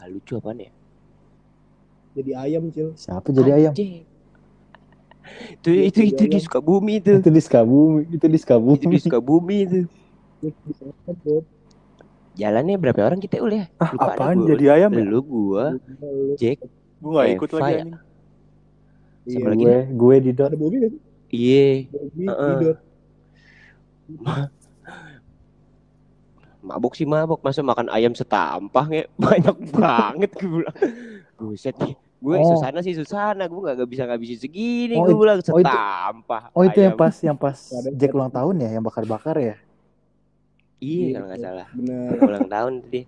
hal 0.00 0.08
lucu 0.08 0.32
apaan 0.40 0.64
ya? 0.64 0.72
Jadi 2.16 2.30
ayam 2.34 2.64
cil. 2.72 2.96
siapa 2.96 3.28
jadi 3.30 3.50
ayam? 3.54 3.72
Anjing. 3.76 4.08
itu 5.60 5.70
itu 5.70 6.00
itu 6.10 6.22
di 6.26 6.40
Sukabumi 6.40 6.98
itu. 6.98 7.20
Itu 7.20 7.30
di 7.30 7.42
Sukabumi 7.44 8.02
itu 8.08 8.26
di 8.26 8.38
Sukabumi. 8.40 8.76
Itu 8.80 8.86
di 8.88 8.98
Sukabumi 8.98 9.56
itu. 9.68 9.80
Jalannya 12.32 12.76
berapa 12.76 13.00
orang 13.04 13.18
kita 13.18 13.38
ul 13.38 13.52
ya 13.52 13.66
Ah, 13.76 13.90
Lupa 13.90 14.14
apaan 14.14 14.36
gua. 14.38 14.48
jadi 14.48 14.64
ayam 14.74 14.90
ya? 14.92 15.02
lu 15.02 15.20
gua 15.20 15.64
Jack 16.34 16.58
Gue 17.00 17.16
gak 17.16 17.28
ikut 17.32 17.50
lagi 17.50 17.64
ya? 17.64 17.80
anjing. 17.80 17.90
Iya. 19.20 19.30
Siapa 19.30 19.48
lagi? 19.48 19.62
gue 19.62 19.76
gue 19.90 20.14
di 20.18 20.30
dot 20.30 20.46
Ada 20.46 20.56
Bobby 20.58 20.76
kan? 20.78 20.92
Didot. 21.30 22.76
mabuk 26.60 26.92
sih 26.92 27.06
mabuk 27.10 27.40
masa 27.40 27.60
makan 27.62 27.88
ayam 27.88 28.12
setampah 28.12 28.84
nge 28.86 29.02
banyak 29.22 29.56
banget 29.70 30.30
gue 30.34 30.48
bilang 30.58 30.76
buset 31.38 31.76
nih 31.78 31.94
gue 32.20 32.36
Oh. 32.36 32.52
susana 32.52 32.78
sih 32.78 32.92
susana 32.92 33.48
gue 33.48 33.60
gak, 33.62 33.80
bisa 33.86 34.04
ngabisin 34.04 34.36
segini 34.38 34.92
Oh, 34.94 35.08
gue 35.08 35.14
itu- 35.14 35.18
bilang 35.18 35.36
oh, 35.36 35.40
itu- 35.40 35.56
setampah 35.56 36.42
oh 36.52 36.62
itu 36.62 36.78
yang 36.78 36.92
ayam. 36.92 37.00
pas 37.00 37.14
yang 37.18 37.38
pas 37.38 37.56
Jack 37.96 38.12
ulang 38.12 38.28
tahun 38.28 38.54
ya 38.58 38.68
yang 38.70 38.84
bakar 38.84 39.04
bakar 39.04 39.36
ya 39.36 39.56
iya 40.80 41.06
kalau 41.16 41.26
nggak 41.28 41.40
salah. 41.40 41.68
Benar. 41.76 42.08
ulang 42.24 42.48
tahun 42.48 42.72
tadi. 42.84 43.02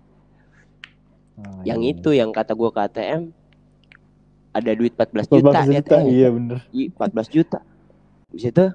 Ah, 1.33 1.61
yang 1.65 1.81
iya. 1.81 1.91
itu 1.97 2.09
yang 2.13 2.29
kata 2.29 2.53
gue 2.53 2.69
ke 2.69 2.79
ATM 2.79 3.21
ada 4.53 4.71
duit 4.77 4.93
14 4.93 5.25
14 5.25 5.33
juta 5.33 5.59
di 5.65 5.73
juta 5.73 5.81
ATM 5.81 6.05
iya 6.13 6.27
bener 6.29 6.59
Ih, 6.69 6.87
14 6.93 7.33
juta. 7.33 7.59
Habis 8.29 8.45
itu 8.53 8.65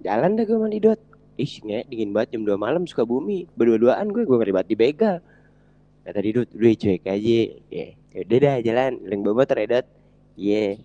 jalan 0.00 0.30
dah 0.40 0.44
gue 0.48 0.56
mandi 0.56 0.80
dot 0.80 1.00
Ih 1.36 1.52
nge, 1.60 1.84
dingin 1.92 2.16
banget 2.16 2.32
jam 2.32 2.48
2 2.48 2.56
malam 2.56 2.88
suka 2.88 3.04
bumi. 3.04 3.44
Berdua-duaan 3.52 4.08
gue, 4.08 4.24
gue 4.24 4.36
ngeri 4.40 4.52
banget 4.56 4.68
dibegal 4.72 5.16
Kata 6.06 6.22
Didot, 6.22 6.48
udah 6.54 6.72
cuek 6.78 7.02
aja. 7.04 7.40
Ya 7.68 7.86
udah 8.24 8.38
dah 8.40 8.56
jalan, 8.64 8.92
leng 9.04 9.20
banget 9.20 9.48
redat 9.52 9.86
Iya 10.40 10.80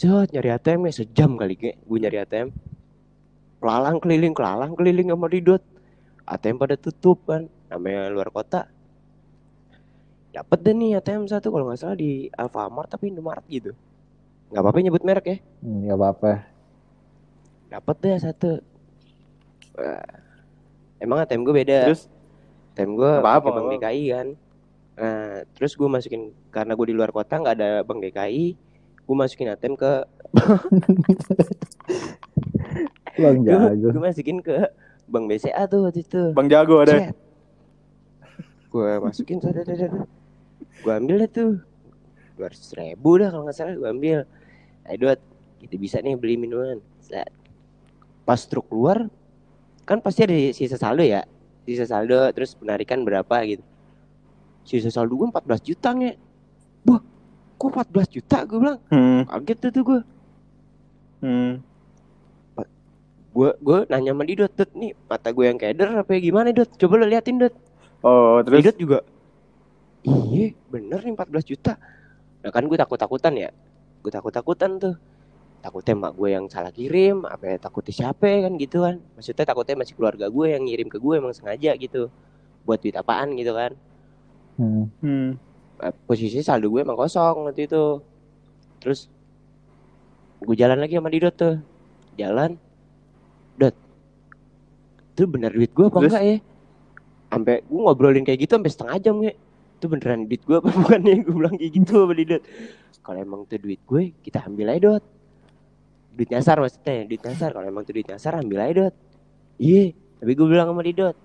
Cot 0.00 0.32
nyari 0.32 0.48
ATM 0.56 0.88
ya 0.88 0.92
sejam 1.04 1.36
kali 1.36 1.54
ke 1.60 1.76
Gue 1.84 1.98
nyari 2.00 2.24
ATM 2.24 2.48
Kelalang 3.60 4.00
keliling, 4.00 4.32
kelalang 4.32 4.72
keliling 4.72 5.12
sama 5.12 5.28
Didot 5.28 5.60
ATM 6.28 6.56
pada 6.60 6.76
tutup 6.76 7.24
kan. 7.24 7.48
Namanya 7.72 8.12
luar 8.12 8.28
kota. 8.28 8.68
Dapet 10.32 10.58
deh 10.60 10.74
nih 10.76 11.00
ATM 11.00 11.24
satu 11.24 11.48
kalau 11.48 11.72
nggak 11.72 11.80
salah 11.80 11.96
di 11.96 12.28
Alfamart 12.36 12.92
tapi 12.92 13.08
Indomaret 13.08 13.44
gitu. 13.48 13.72
Nggak 14.52 14.62
apa-apa 14.62 14.78
nyebut 14.84 15.02
merek 15.04 15.26
ya. 15.26 15.36
Hmm, 15.64 15.88
nggak 15.88 15.98
apa-apa. 15.98 16.32
Dapat 17.72 17.96
deh 18.04 18.18
satu. 18.20 18.50
Wah. 19.80 20.04
emang 21.00 21.24
ATM 21.24 21.42
gue 21.48 21.54
beda. 21.64 21.78
Terus? 21.88 22.12
ATM 22.76 22.90
gue 22.94 23.12
apa-apa, 23.24 23.48
pakai 23.48 23.56
bank 23.56 23.68
DKI 23.80 24.04
kan. 24.12 24.28
Nah 24.98 25.46
terus 25.56 25.72
gue 25.78 25.88
masukin 25.88 26.22
karena 26.52 26.76
gue 26.76 26.86
di 26.90 26.94
luar 26.94 27.10
kota 27.14 27.38
nggak 27.40 27.56
ada 27.56 27.70
bank 27.86 28.02
DKI 28.04 28.68
gue 29.08 29.16
masukin 29.16 29.48
ATM 29.48 29.72
ke 29.72 29.92
bang 33.16 33.36
gue, 33.40 33.48
jago. 33.48 33.88
gue 33.96 34.02
masukin 34.04 34.38
ke 34.44 34.68
bank 35.08 35.24
BCA 35.26 35.62
tuh 35.66 35.88
waktu 35.88 36.04
itu. 36.04 36.22
Bang 36.36 36.48
Jago 36.52 36.84
ada. 36.84 37.12
Gue 38.68 38.90
masukin 39.00 39.40
gue 40.78 40.92
ambil 40.92 41.16
deh 41.24 41.30
tuh. 41.32 41.52
Dua 42.38 42.46
ratus 42.52 42.70
ribu 42.76 43.18
dah 43.18 43.32
kalau 43.32 43.48
nggak 43.48 43.56
salah 43.56 43.74
gue 43.74 43.88
ambil. 43.88 44.18
Ayo 44.86 44.96
dot 45.10 45.20
kita 45.58 45.74
bisa 45.80 45.96
nih 46.04 46.14
beli 46.14 46.36
minuman. 46.36 46.78
Set. 47.02 47.32
pas 48.28 48.44
truk 48.44 48.68
keluar 48.68 49.08
kan 49.88 50.04
pasti 50.04 50.20
ada 50.28 50.36
sisa 50.52 50.76
saldo 50.76 51.00
ya? 51.00 51.24
Sisa 51.64 51.88
saldo 51.88 52.28
terus 52.36 52.52
penarikan 52.52 53.00
berapa 53.08 53.36
gitu. 53.48 53.64
Sisa 54.68 54.92
saldo 54.92 55.16
gue 55.16 55.32
14 55.32 55.64
juta 55.64 55.96
nge. 55.96 56.12
Wah 56.84 57.00
kok 57.56 57.68
14 57.72 58.12
juta? 58.12 58.44
Gue 58.44 58.58
bilang. 58.60 58.78
Hmm. 58.92 59.24
kaget 59.24 59.58
tuh, 59.64 59.70
tuh 59.72 59.82
gue 59.84 60.00
Hmm. 61.18 61.58
Gue 63.38 63.50
gue 63.62 63.78
nanya 63.86 64.10
sama 64.10 64.24
Didot 64.26 64.50
Dot 64.50 64.70
nih 64.74 64.98
mata 65.06 65.30
gue 65.30 65.44
yang 65.46 65.58
keder 65.62 65.94
apa 65.94 66.10
ya? 66.18 66.20
Gimana 66.26 66.50
Dot? 66.50 66.74
Coba 66.74 66.94
lo 66.98 67.06
liatin 67.06 67.38
Dot. 67.38 67.54
Oh, 68.02 68.42
terus? 68.42 68.66
Didot 68.66 68.78
juga 68.78 68.98
iya 70.06 70.54
bener 70.70 71.00
nih 71.02 71.14
14 71.14 71.50
juta. 71.50 71.74
Nah 72.44 72.50
kan 72.54 72.64
gue 72.64 72.78
takut 72.78 72.98
takutan 72.98 73.34
ya. 73.34 73.50
Gue 74.00 74.12
takut 74.12 74.32
takutan 74.32 74.78
tuh. 74.78 74.94
Takutnya 75.58 75.98
emak 75.98 76.12
gue 76.14 76.28
yang 76.30 76.44
salah 76.46 76.70
kirim 76.70 77.26
apa 77.26 77.50
ya 77.50 77.56
takutnya 77.58 77.90
siapa 77.90 78.24
ya 78.30 78.46
kan 78.46 78.52
gitu 78.56 78.78
kan. 78.86 78.96
Maksudnya 79.18 79.44
takutnya 79.44 79.74
masih 79.82 79.94
keluarga 79.98 80.26
gue 80.30 80.46
yang 80.46 80.62
ngirim 80.62 80.86
ke 80.86 80.98
gue 81.02 81.14
emang 81.18 81.34
sengaja 81.34 81.74
gitu. 81.74 82.06
Buat 82.62 82.78
duit 82.84 82.94
apaan 82.94 83.34
gitu 83.34 83.52
kan. 83.52 83.72
Hmm. 84.58 84.86
Hmm. 85.02 85.28
Eh, 85.82 85.94
posisi 86.06 86.42
saldo 86.42 86.70
gue 86.70 86.82
emang 86.86 86.98
kosong 86.98 87.50
waktu 87.50 87.66
itu. 87.66 88.02
Terus 88.78 89.10
gue 90.38 90.54
jalan 90.54 90.78
lagi 90.78 90.94
sama 90.94 91.10
Didot 91.10 91.34
tuh. 91.34 91.56
Jalan 92.18 92.58
itu 95.18 95.26
bener 95.26 95.50
duit 95.50 95.74
gue 95.74 95.82
apa 95.84 95.98
Terus? 95.98 96.12
enggak 96.14 96.24
ya? 96.24 96.36
Sampai 97.28 97.54
gue 97.60 97.80
ngobrolin 97.82 98.22
kayak 98.22 98.38
gitu 98.38 98.52
sampai 98.54 98.70
setengah 98.70 98.96
jam 99.02 99.16
ya. 99.18 99.34
Itu 99.74 99.86
beneran 99.86 100.20
duit 100.24 100.42
gue 100.42 100.56
apa 100.56 100.70
bukan 100.78 101.00
ya? 101.02 101.16
Gue 101.18 101.34
bilang 101.34 101.54
kayak 101.58 101.72
gitu 101.74 101.92
sama 101.98 102.14
Didot. 102.14 102.42
Kalau 103.02 103.18
emang 103.18 103.40
itu 103.42 103.56
duit 103.58 103.80
gue 103.82 104.02
kita 104.22 104.38
ambil 104.46 104.66
aja 104.70 104.80
Dot. 104.80 105.04
Duit 106.14 106.28
nyasar 106.28 106.56
maksudnya 106.56 107.02
duit 107.04 107.18
nyasar. 107.20 107.50
Kalau 107.50 107.66
emang 107.66 107.82
itu 107.82 107.92
duit 107.92 108.06
nyasar 108.06 108.32
ambil 108.36 108.58
aja 108.62 108.74
Dot. 108.78 108.94
Iya 109.58 109.84
tapi 110.18 110.32
gue 110.32 110.46
bilang 110.46 110.70
sama 110.70 110.82
Didot 110.82 111.16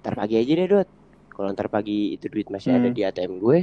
ntar 0.00 0.14
pagi 0.14 0.34
aja 0.36 0.52
deh 0.54 0.68
Dot. 0.68 0.88
Kalau 1.30 1.48
ntar 1.50 1.68
pagi 1.68 2.12
itu 2.12 2.28
duit 2.28 2.48
masih 2.48 2.70
ada 2.70 2.84
Hmm. 2.84 2.92
di 2.92 3.00
ATM 3.00 3.32
gue 3.36 3.58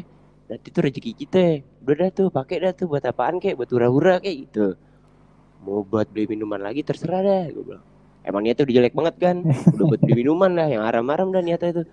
nanti 0.48 0.68
tuh 0.68 0.82
rezeki 0.82 1.12
kita. 1.14 1.46
Udah 1.82 1.96
dah 1.96 2.10
tuh 2.12 2.28
pakai 2.28 2.58
dah 2.60 2.74
tuh 2.74 2.88
buat 2.88 3.04
apaan 3.04 3.38
kek 3.38 3.54
buat 3.54 3.70
hura-hura 3.70 4.18
kayak 4.18 4.50
gitu. 4.50 4.74
Mau 5.60 5.82
buat 5.82 6.06
beli 6.08 6.26
minuman 6.28 6.58
lagi 6.58 6.82
terserah 6.82 7.20
dah 7.20 7.46
gue 7.48 7.64
bilang 7.64 7.86
emang 8.28 8.44
niatnya 8.44 8.68
udah 8.68 8.76
jelek 8.76 8.94
banget 8.94 9.16
kan? 9.16 9.36
Udah 9.74 9.86
buat 9.88 10.02
beli 10.04 10.16
minuman 10.22 10.52
lah 10.52 10.68
yang 10.68 10.84
haram-haram 10.84 11.32
dah 11.32 11.40
niatnya 11.40 11.70
itu 11.80 11.84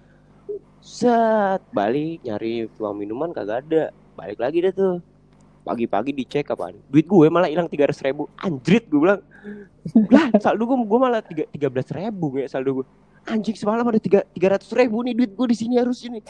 set 0.83 1.63
balik 1.71 2.21
nyari 2.27 2.67
uang 2.77 2.95
minuman 2.99 3.31
kagak 3.31 3.63
ada. 3.65 3.95
Balik 4.19 4.43
lagi 4.43 4.59
dah 4.67 4.73
tuh. 4.75 4.95
Pagi-pagi 5.65 6.13
dicek 6.13 6.53
apaan? 6.53 6.77
Duit 6.93 7.09
gue 7.09 7.27
malah 7.33 7.49
hilang 7.49 7.71
tiga 7.71 7.89
ribu. 7.89 8.29
Anjrit 8.43 8.85
gue 8.91 9.01
bilang. 9.01 9.23
Lah 10.11 10.29
saldo 10.43 10.67
gue 10.69 10.77
gue 10.77 10.99
malah 11.01 11.23
tiga 11.25 11.49
tiga 11.49 11.69
belas 11.71 11.89
ribu 11.89 12.37
ya 12.37 12.51
saldo 12.51 12.83
gue 12.83 12.87
anjing 13.25 13.57
semalam 13.57 13.89
ada 13.89 13.97
tiga 13.97 14.21
tiga 14.37 14.53
ratus 14.53 14.69
ribu 14.77 15.01
nih 15.01 15.17
duit 15.17 15.33
gue 15.33 15.47
di 15.49 15.57
sini 15.57 15.81
harus 15.81 16.05
ini. 16.05 16.21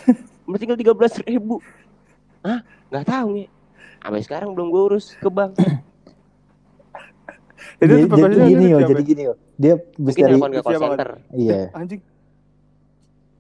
Masih 0.46 0.60
tinggal 0.62 0.78
tiga 0.78 0.92
belas 0.94 1.18
ribu. 1.24 1.58
Hah? 2.46 2.62
Nggak 2.92 3.06
tahu 3.10 3.28
nih. 3.42 3.48
Sampai 4.04 4.20
sekarang 4.22 4.52
belum 4.52 4.68
gue 4.68 4.82
urus 4.92 5.16
ke 5.16 5.26
bank 5.32 5.56
itu 7.82 7.90
Jadi, 7.90 8.02
tuh 8.06 8.18
jadi 8.22 8.36
gini 8.46 8.64
yo 8.70 8.78
jadi 8.86 9.02
gini 9.02 9.22
yo 9.26 9.34
dia 9.58 9.74
bisa 9.98 10.16
dari 10.18 10.34
telepon 10.34 10.50
ke 10.50 10.62
call 10.62 10.80
center. 10.82 11.08
Iya. 11.34 11.60
Anjing. 11.74 12.02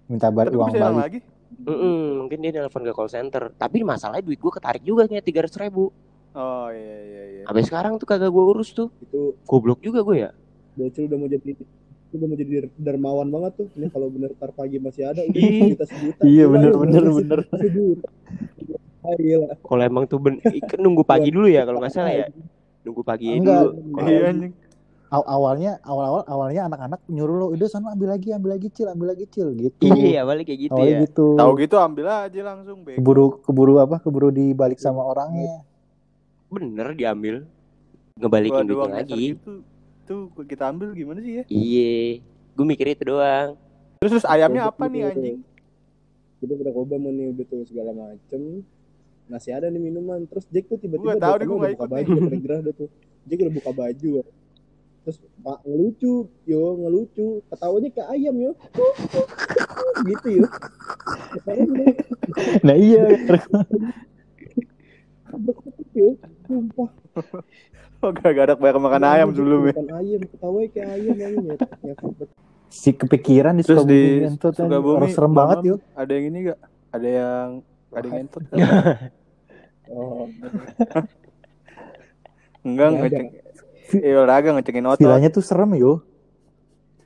minta 0.04 0.28
bar 0.28 0.46
Tapi 0.52 0.56
uang 0.60 0.70
balik. 0.76 1.00
lagi. 1.00 1.20
Mm-mm, 1.64 1.98
mungkin 2.20 2.38
dia 2.44 2.52
telepon 2.60 2.82
ke 2.84 2.92
call 2.92 3.10
center. 3.10 3.42
Tapi 3.56 3.78
masalahnya 3.86 4.22
duit 4.26 4.38
gue 4.38 4.52
ketarik 4.52 4.82
juga 4.84 5.08
kayak 5.08 5.24
tiga 5.24 5.46
ratus 5.46 5.58
ribu. 5.58 5.90
Oh 6.34 6.66
iya 6.66 6.98
iya 7.06 7.22
iya. 7.30 7.42
sampai 7.46 7.62
sekarang 7.62 7.92
tuh 7.94 8.06
kagak 8.10 8.30
gue 8.30 8.44
urus 8.44 8.74
tuh. 8.74 8.90
Itu 9.00 9.38
goblok 9.46 9.80
juga 9.80 10.02
gue 10.02 10.16
ya. 10.28 10.30
Bocil 10.74 11.06
udah 11.06 11.18
mau 11.18 11.28
jadi 11.30 11.46
itu 11.54 11.64
udah 12.14 12.26
mau 12.26 12.36
jadi 12.36 12.52
dermawan 12.74 13.28
banget 13.30 13.52
tuh. 13.64 13.68
Ini 13.78 13.86
kalau 13.94 14.10
bener 14.10 14.30
tar 14.34 14.50
pagi 14.50 14.76
masih 14.82 15.08
ada 15.08 15.22
udah 15.24 15.40
sejuta 15.40 15.84
sejuta. 15.88 16.22
iya 16.34 16.44
bener 16.50 16.70
bener 16.74 17.04
bener. 17.10 17.40
Ah, 19.04 19.16
kalau 19.60 19.82
emang 19.84 20.04
tuh 20.08 20.16
ben 20.16 20.40
kan 20.42 20.80
nunggu 20.80 21.04
pagi 21.04 21.28
dulu 21.28 21.44
ya 21.44 21.68
kalau 21.68 21.76
nggak 21.76 21.92
salah 21.92 22.12
ya 22.12 22.26
nunggu 22.84 23.02
pagi 23.02 23.26
Enggak. 23.32 23.72
dulu 23.72 24.04
Iya 24.04 24.20
anjing. 24.30 24.52
Aw- 25.08 25.28
awalnya 25.30 25.78
awal 25.86 26.04
awal 26.10 26.22
awalnya 26.26 26.62
anak-anak 26.66 27.00
nyuruh 27.06 27.36
lo 27.38 27.46
udah 27.54 27.68
sana 27.70 27.94
ambil 27.94 28.12
lagi 28.12 28.34
ambil 28.34 28.58
lagi 28.58 28.66
cil 28.68 28.90
ambil 28.90 29.14
lagi 29.14 29.30
cil 29.30 29.54
gitu 29.54 29.86
iya 29.94 30.26
awalnya 30.26 30.42
kayak 30.42 30.60
gitu 30.66 30.74
awalnya 30.74 30.90
ya 30.90 31.04
gitu 31.06 31.26
Tahu 31.38 31.50
gitu 31.62 31.76
ambil 31.78 32.06
aja 32.10 32.40
langsung 32.42 32.78
bego. 32.82 32.98
keburu 32.98 33.26
keburu 33.40 33.74
apa 33.78 33.96
keburu 34.02 34.28
dibalik 34.28 34.82
sama 34.82 35.06
orangnya 35.06 35.62
bener 36.50 36.98
diambil 36.98 37.46
ngebalikin 38.18 38.66
duitnya 38.66 38.90
lagi 39.02 39.38
gitu. 39.38 39.62
Tuh 40.04 40.28
kita 40.44 40.68
ambil 40.68 40.92
gimana 40.92 41.22
sih 41.22 41.40
ya? 41.40 41.44
iya 41.46 42.18
gue 42.52 42.66
mikir 42.66 42.92
itu 42.92 43.06
doang 43.06 43.54
Terus 44.02 44.20
terus 44.20 44.26
ayamnya 44.26 44.68
apa 44.68 44.84
nih 44.84 45.00
gitu. 45.00 45.10
anjing? 45.16 45.38
Kita 46.42 46.52
udah 46.58 46.72
coba 46.74 46.94
mau 46.98 47.08
nih 47.08 47.26
udah 47.32 47.44
tuh 47.48 47.64
segala 47.64 47.90
macem. 47.94 48.66
Masih 49.28 49.52
ada 49.56 49.66
nih 49.72 49.80
minuman. 49.80 50.24
Terus 50.28 50.44
Jack 50.52 50.68
tuh 50.68 50.78
tiba-tiba 50.78 51.16
tahu 51.16 51.32
gua 51.32 51.36
udah 51.36 51.48
buka 51.48 51.68
ikut 51.72 51.88
baju 51.88 52.10
udah 52.28 52.40
gerah 52.40 52.58
udah 52.64 52.74
tuh. 52.76 52.88
Jack 53.24 53.38
udah 53.40 53.54
buka 53.54 53.70
baju. 53.72 54.10
ya. 54.20 54.24
Terus 55.04 55.16
Pak 55.44 55.58
ngelucu, 55.68 56.14
yo 56.48 56.62
ngelucu, 56.80 57.26
ketawanya 57.52 57.88
kayak 57.92 58.08
ayam 58.16 58.34
yo. 58.40 58.52
gitu 60.08 60.28
yo. 60.40 60.46
Nah 62.66 62.76
iya. 62.78 63.04
Sumpah. 66.48 66.88
Oh 68.04 68.12
gak 68.12 68.36
ada 68.36 68.54
banyak 68.56 68.80
makan 68.80 69.04
ayam 69.04 69.28
sebelumnya. 69.32 69.72
Makan 69.76 69.92
ayam, 69.96 70.20
ketawanya 70.28 70.68
kayak 70.76 70.88
ayam 70.92 71.16
ayam 71.16 71.42
ya. 71.48 71.56
Ya, 71.80 71.94
Si 72.68 72.90
kepikiran 72.92 73.54
di 73.56 73.62
Terus 73.64 73.84
Sukabumi 73.84 74.24
di. 74.24 74.36
Sukabumi 74.40 74.96
Orang 75.00 75.10
serem 75.12 75.32
banget 75.32 75.58
yuk. 75.64 75.78
Ada 75.96 76.12
yang 76.12 76.24
ini 76.28 76.38
gak? 76.52 76.58
Ada 76.92 77.08
yang 77.08 77.48
ada 77.94 78.06
yang 78.06 78.16
ngentut 78.20 78.42
gak? 78.50 78.60
Oh, 79.86 80.26
Enggak 82.64 82.86
Nggak 82.88 82.88
ada. 82.88 83.18
ngeceng. 83.20 83.28
Iya 83.94 84.16
olahraga 84.18 84.48
ngecengin 84.52 84.86
otot. 84.86 85.00
Vilanya 85.00 85.28
tuh 85.28 85.44
serem 85.44 85.70
yo. 85.76 86.00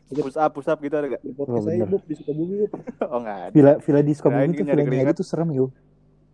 Push 0.09 0.39
up, 0.39 0.51
push 0.55 0.65
up 0.67 0.79
gitu 0.79 0.95
ada 0.95 1.07
gak? 1.11 1.21
di 1.21 1.33
podcast 1.33 1.59
Oh, 1.59 1.67
saya. 1.67 1.85
Bob 1.85 2.01
di 2.03 2.15
Sukabumi. 2.15 2.65
Oh 3.05 3.19
enggak 3.19 3.39
ada. 3.43 3.53
Villa 3.53 3.73
villa 3.77 4.01
di 4.01 4.13
Sukabumi 4.13 4.47
tuh 4.49 4.55
gini 4.57 4.71
ada 4.71 4.77
villanya 4.77 4.87
keringat. 4.89 5.11
Edi 5.11 5.19
tuh 5.19 5.27
serem 5.27 5.49
yo. 5.51 5.67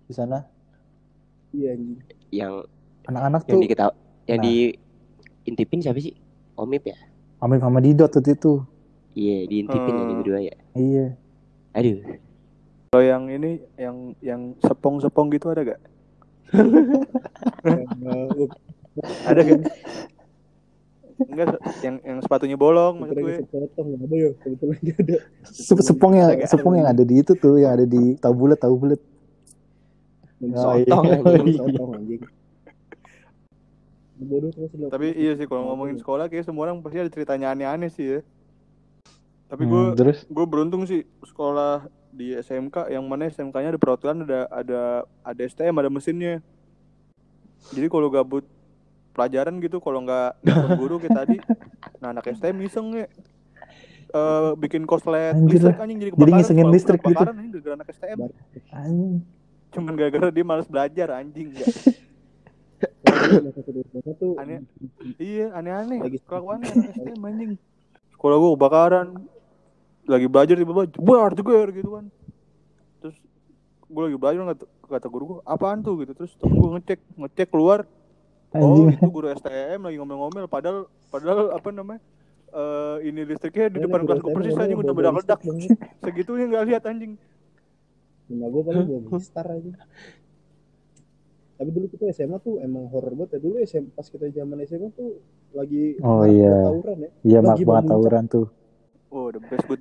Di 0.04 0.12
sana 0.12 0.38
Iya. 1.50 1.72
Yang 2.30 2.52
anak-anak 3.04 3.40
yang 3.42 3.50
tuh 3.50 3.60
diketahui 3.60 3.96
yang 4.24 4.38
Nah. 4.38 4.44
di 4.44 4.54
intipin 5.44 5.78
siapa 5.80 5.98
sih? 5.98 6.14
Omip 6.54 6.82
ya? 6.84 6.96
Amif 7.38 7.60
sama 7.60 7.78
Didot 7.78 8.08
tuh 8.08 8.22
itu. 8.22 8.52
Iya, 9.14 9.46
diintipin 9.46 9.92
ya 9.92 10.00
di 10.00 10.06
Hmm. 10.06 10.18
berdua 10.18 10.38
ya. 10.40 10.54
Iya. 10.74 11.06
Aduh. 11.72 11.98
Kalau 12.94 13.10
yang 13.10 13.26
ini 13.26 13.58
yang 13.74 14.14
yang 14.22 14.54
sepong-sepong 14.62 15.26
gitu 15.34 15.50
ada 15.50 15.66
gak? 15.66 15.82
Ada 19.26 19.40
gak? 19.42 19.60
Enggak, 21.26 21.58
yang 21.82 21.98
yang 22.06 22.18
sepatunya 22.22 22.54
bolong 22.54 23.02
maksud 23.02 23.18
gue. 23.18 23.42
ada 23.42 24.14
ya 24.14 24.30
kebetulan 24.38 24.78
ada 24.78 25.16
Sepong 25.42 26.12
yang 26.14 26.38
sepong 26.46 26.74
yang 26.78 26.86
ada 26.86 27.02
di 27.02 27.18
itu 27.18 27.34
tuh, 27.34 27.58
yang 27.58 27.74
ada 27.74 27.82
di 27.82 28.14
tahu 28.22 28.46
bulat 28.46 28.62
tahu 28.62 28.78
bulat. 28.78 29.02
Sotong 30.54 31.98
anjing. 31.98 32.22
bodoh 34.22 34.54
terus 34.54 34.70
Tapi 34.70 35.18
iya 35.18 35.34
sih 35.34 35.50
kalau 35.50 35.66
ngomongin 35.66 35.98
sekolah 35.98 36.30
kayak 36.30 36.46
semua 36.46 36.70
orang 36.70 36.78
pasti 36.78 37.02
ada 37.02 37.10
ceritanya 37.10 37.58
aneh-aneh 37.58 37.90
sih 37.90 38.06
ya. 38.06 38.20
Tapi 39.50 39.66
gue 39.66 39.82
Hmm, 39.98 40.14
gue 40.30 40.46
beruntung 40.46 40.86
sih 40.86 41.02
sekolah 41.26 41.90
di 42.14 42.38
SMK 42.38 42.94
yang 42.94 43.02
mana 43.10 43.26
SMK-nya 43.26 43.74
ada 43.74 43.80
perwakilan 43.80 44.22
ada 44.22 44.40
ada 44.54 44.80
ada 45.26 45.42
STM 45.42 45.74
ada 45.74 45.90
mesinnya. 45.90 46.38
Jadi 47.74 47.90
kalau 47.90 48.06
gabut 48.06 48.46
pelajaran 49.10 49.58
gitu 49.58 49.82
kalau 49.82 50.06
nggak 50.06 50.38
guru 50.78 51.02
kayak 51.02 51.14
tadi, 51.18 51.36
nah 52.00 52.14
anak 52.14 52.30
STM 52.30 52.62
iseng 52.62 52.94
ya. 52.94 53.06
Eh, 54.14 54.50
bikin 54.62 54.86
koslet 54.86 55.34
Anjir 55.34 55.58
listrik 55.58 55.74
anjing 55.82 55.98
jadi 55.98 56.10
Jadi 56.14 56.14
kebakaran 56.14 56.38
ngisengin 56.38 56.62
sekolah 56.62 56.70
gua 56.70 56.78
listrik 56.78 57.00
gitu. 57.02 57.18
anjing 57.34 57.50
gara-gara 57.50 57.74
anak 57.74 57.88
STM 57.90 58.18
anjing. 58.70 59.14
cuman 59.74 59.92
gara-gara 59.98 60.28
dia 60.30 60.44
malas 60.46 60.66
belajar 60.70 61.08
anjing 61.18 61.50
ya. 61.50 61.66
Aneh. 64.38 64.62
iya 65.18 65.50
aneh-aneh 65.50 65.98
kelakuannya 66.30 66.70
anak 66.70 66.94
STM 66.94 67.20
anjing 67.26 67.50
sekolah 68.14 68.36
gua 68.38 68.50
kebakaran 68.54 69.08
lagi 70.04 70.26
belajar 70.26 70.54
tiba-tiba 70.54 70.84
jebar 70.90 71.30
jeger 71.32 71.68
gitu 71.72 71.90
kan 71.92 72.04
terus 72.98 73.16
gua 73.86 74.02
lagi 74.06 74.16
belajar 74.16 74.40
kata, 74.52 74.64
kata 74.86 75.06
guru 75.08 75.24
gua 75.26 75.38
apaan 75.44 75.80
tuh 75.80 76.00
gitu 76.00 76.12
terus 76.12 76.32
temen 76.36 76.56
gua 76.56 76.70
ngecek 76.76 77.00
ngecek 77.16 77.48
keluar 77.48 77.88
oh 78.52 78.60
Anjing. 78.60 78.86
itu 78.94 79.06
guru 79.08 79.26
STM 79.32 79.80
lagi 79.82 79.96
ngomel-ngomel 79.96 80.44
padahal 80.46 80.78
padahal 81.08 81.52
apa 81.52 81.68
namanya 81.68 82.02
eh 82.48 82.96
ini 83.04 83.20
listriknya 83.24 83.66
di 83.66 83.78
depan 83.80 84.04
kelas 84.04 84.22
STM 84.22 84.30
persis 84.30 84.54
anjing 84.54 84.78
udah 84.78 84.94
bawa 84.94 85.10
meledak 85.10 85.40
listrik 85.42 85.74
banget. 85.74 85.78
segitunya 86.04 86.44
nggak 86.46 86.64
lihat 86.68 86.84
anjing 86.84 87.14
Nah, 88.24 88.48
gue 88.48 88.62
paling 88.64 88.88
bawa 88.88 89.20
star 89.20 89.44
aja. 89.44 89.68
Tapi 91.54 91.68
dulu 91.70 91.86
kita 91.86 92.08
SMA 92.10 92.40
tuh 92.40 92.56
emang 92.58 92.88
horor 92.88 93.12
banget 93.12 93.36
ya. 93.36 93.40
Dulu 93.44 93.60
SMA 93.62 93.92
pas 93.92 94.08
kita 94.08 94.32
zaman 94.32 94.64
SMA 94.64 94.88
tuh 94.90 95.20
lagi 95.52 96.00
Oh, 96.00 96.24
iya. 96.24 96.56
tawuran 96.66 96.96
ya. 96.98 97.10
Iya 97.20 97.38
mak 97.38 97.52
Lagi 97.52 97.64
banget 97.68 97.84
tawuran 97.92 98.24
tuh. 98.26 98.46
oh 99.10 99.28
the 99.28 99.38
best 99.44 99.62
gua, 99.68 99.76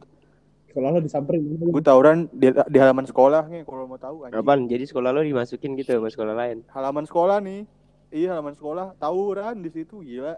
Kalau 0.74 0.90
lo 0.90 1.00
disamperin 1.00 1.42
gitu. 1.46 1.70
gua 1.70 1.82
tawuran 1.82 2.26
di, 2.30 2.50
di 2.50 2.78
halaman 2.78 3.06
sekolah 3.06 3.46
nih 3.46 3.62
kalau 3.62 3.86
mau 3.86 3.96
tahu 3.96 4.26
anjing 4.26 4.36
Apaan? 4.36 4.66
Jadi 4.66 4.84
sekolah 4.84 5.10
lo 5.10 5.22
dimasukin 5.22 5.78
gitu 5.78 5.94
sama 5.94 6.10
sekolah 6.10 6.34
lain. 6.34 6.66
halaman 6.70 7.06
sekolah 7.06 7.38
nih 7.40 7.70
iya 8.10 8.34
halaman 8.34 8.54
sekolah 8.54 8.98
tawuran 8.98 9.62
di 9.62 9.70
situ 9.70 10.02
gila 10.02 10.38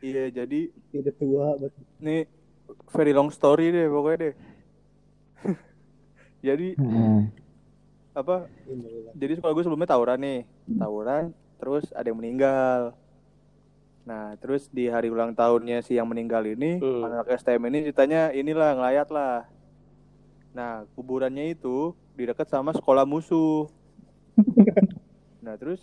iya 0.00 0.24
jadi 0.28 0.60
Tidak 0.90 1.14
tua 1.14 1.54
banget. 1.54 1.72
nih 1.98 2.22
very 2.90 3.10
long 3.10 3.30
story 3.30 3.70
deh 3.70 3.86
pokoknya 3.86 4.18
deh 4.20 4.34
jadi 6.46 6.68
Mm. 6.74 7.30
apa 8.10 8.50
Inilah. 8.66 9.14
jadi 9.14 9.32
sekolah 9.38 9.52
gue 9.52 9.62
sebelumnya 9.62 9.86
tawuran 9.88 10.18
nih 10.18 10.40
tawuran 10.74 11.24
terus 11.56 11.86
ada 11.92 12.06
yang 12.06 12.18
meninggal 12.18 12.94
nah 14.10 14.34
terus 14.42 14.66
di 14.74 14.90
hari 14.90 15.06
ulang 15.06 15.30
tahunnya 15.30 15.86
si 15.86 15.94
yang 15.94 16.10
meninggal 16.10 16.42
ini 16.42 16.82
Hmm. 16.82 17.06
anak 17.06 17.30
STM 17.38 17.62
ini 17.70 17.86
ceritanya 17.86 18.34
inilah 18.34 18.74
ngelayat 18.74 19.06
lah 19.14 19.46
nah 20.50 20.82
kuburannya 20.98 21.54
itu 21.54 21.94
di 22.18 22.26
dekat 22.26 22.50
sama 22.50 22.74
sekolah 22.74 23.06
musuh. 23.06 23.70
Nah 25.40 25.56
terus 25.56 25.80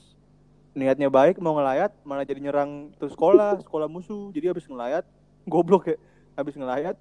niatnya 0.78 1.10
baik 1.10 1.42
mau 1.42 1.58
ngelayat 1.58 1.90
malah 2.06 2.22
jadi 2.22 2.38
nyerang 2.38 2.94
tuh 3.02 3.10
sekolah 3.10 3.64
sekolah 3.66 3.90
musuh. 3.90 4.30
Jadi 4.30 4.54
habis 4.54 4.70
ngelayat 4.70 5.02
goblok 5.50 5.90
ya 5.90 5.98
habis 6.38 6.54
ngelayat 6.54 6.94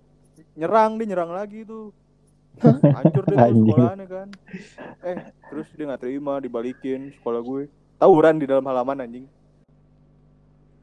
nyerang 0.57 0.97
dia 0.97 1.07
nyerang 1.13 1.37
lagi 1.37 1.69
tuh. 1.69 1.93
Hancur 2.65 3.29
deh 3.29 3.37
sekolahannya 3.37 4.07
kan. 4.09 4.29
Eh 5.05 5.17
terus 5.53 5.69
dia 5.77 5.85
nggak 5.85 6.01
terima 6.01 6.41
dibalikin 6.41 7.13
sekolah 7.21 7.45
gue. 7.45 7.69
Tawuran 8.01 8.41
di 8.41 8.49
dalam 8.49 8.65
halaman 8.65 9.05
anjing 9.05 9.29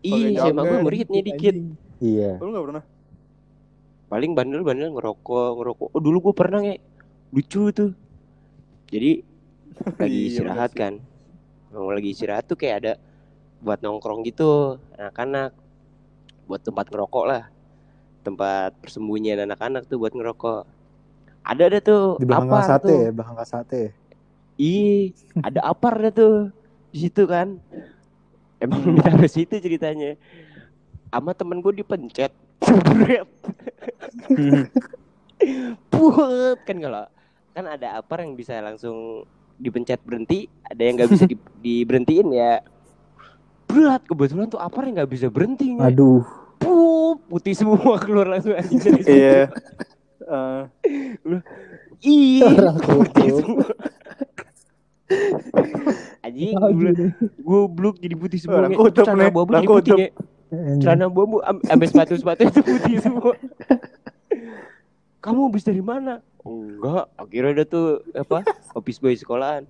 Ih, 0.03 0.35
SMA 0.35 0.61
gue 0.61 0.79
muridnya 0.83 1.21
dikit. 1.23 1.55
Iya. 2.03 2.35
lu 2.43 2.51
nggak 2.51 2.65
pernah 2.67 2.83
Paling 4.11 4.31
bandel-bandel 4.37 4.93
ngerokok, 4.93 5.49
ngerokok. 5.57 5.87
Oh, 5.89 6.01
dulu 6.03 6.29
gue 6.29 6.33
pernah 6.37 6.59
nge 6.61 6.77
lucu 7.33 7.73
tuh. 7.73 7.91
Jadi 8.91 9.25
lagi 10.01 10.13
Iya, 10.13 10.27
istirahat 10.29 10.71
kan. 10.77 11.01
Mau 11.73 11.89
lagi 11.89 12.13
istirahat 12.13 12.45
tuh 12.45 12.53
kayak 12.53 12.75
ada 12.85 12.93
buat 13.63 13.81
nongkrong 13.81 14.21
gitu, 14.27 14.77
anak-anak. 14.99 15.55
Buat 16.45 16.61
tempat 16.61 16.85
ngerokok 16.93 17.25
lah. 17.25 17.43
Tempat 18.21 18.77
persembunyian 18.85 19.49
anak-anak 19.49 19.89
tuh 19.89 19.97
buat 19.97 20.13
ngerokok. 20.13 20.61
Ada 21.43 21.63
ada 21.73 21.79
tuh 21.81 22.21
Di 22.21 22.25
belakang 22.29 22.53
apar 22.53 22.63
sate 22.63 22.87
tuh. 22.87 22.99
ya, 23.01 23.09
belakang 23.09 23.37
sate. 23.43 23.81
Ih, 24.61 25.11
ada 25.41 25.59
apar 25.65 25.97
dah 25.97 26.13
tuh 26.13 26.35
di 26.93 27.09
situ 27.09 27.25
kan. 27.25 27.57
Emang 28.63 28.79
ditaruh 28.95 29.27
situ 29.27 29.59
ceritanya. 29.59 30.15
Sama 31.11 31.35
temen 31.35 31.59
gue 31.59 31.83
dipencet. 31.83 32.31
Jebret. 32.63 33.27
Puet 35.91 36.59
kan 36.63 36.77
kalau 36.79 37.03
kan 37.53 37.65
ada 37.67 37.99
apar 37.99 38.23
yang 38.23 38.39
bisa 38.39 38.57
langsung 38.63 39.27
dipencet 39.59 39.99
berhenti, 40.01 40.47
ada 40.65 40.81
yang 40.81 40.95
nggak 40.97 41.11
bisa 41.11 41.25
di, 41.27 41.35
diberhentiin 41.65 42.31
ya. 42.31 42.63
Berat 43.67 44.07
kebetulan 44.07 44.47
tuh 44.47 44.63
apar 44.63 44.87
yang 44.87 45.03
nggak 45.03 45.11
bisa 45.11 45.27
berhenti. 45.27 45.75
nge. 45.75 45.83
Aduh. 45.91 46.23
Pup, 46.63 47.19
putih 47.27 47.51
semua 47.51 47.99
keluar 47.99 48.31
langsung 48.31 48.55
anjing 48.55 48.79
dari 48.79 49.03
iya 49.03 49.51
Eh, 50.23 50.63
Ih, 52.07 52.39
putih 52.79 53.29
semua. 53.43 53.67
Anjing, 56.55 56.63
Lagi 56.63 56.75
gue 56.75 56.91
nih. 56.93 57.11
goblok 57.39 57.95
jadi 57.97 58.15
putih 58.15 58.37
semua. 58.37 58.67
Kocok, 58.67 59.03
Celana 59.03 59.25
Orang 59.25 59.49
jadi 59.51 59.67
putih. 59.67 59.93
nge. 59.95 60.07
Celana 60.79 61.03
abu-abu 61.05 61.41
am- 61.41 61.61
sampai 61.61 61.87
sepatu-sepatu 61.87 62.41
itu 62.45 62.61
putih 62.61 62.95
semua. 62.99 63.33
Kamu 65.19 65.47
habis 65.47 65.63
dari 65.63 65.79
mana? 65.79 66.19
Enggak, 66.43 67.07
akhirnya 67.15 67.51
ada 67.53 67.63
tuh 67.63 67.85
apa? 68.11 68.43
Office 68.73 68.99
boy 68.99 69.15
sekolahan. 69.15 69.63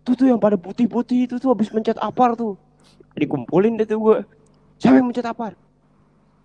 Tuh 0.00 0.16
tuh 0.16 0.26
yang 0.26 0.40
pada 0.40 0.56
putih-putih 0.56 1.28
itu 1.28 1.36
tuh 1.36 1.52
habis 1.52 1.68
mencet 1.68 1.94
apar 1.96 2.32
tuh. 2.32 2.56
Dikumpulin 3.12 3.76
deh 3.76 3.84
tuh 3.84 4.00
gue. 4.00 4.18
Siapa 4.76 4.96
yang 4.96 5.06
mencet 5.06 5.22
apar? 5.22 5.52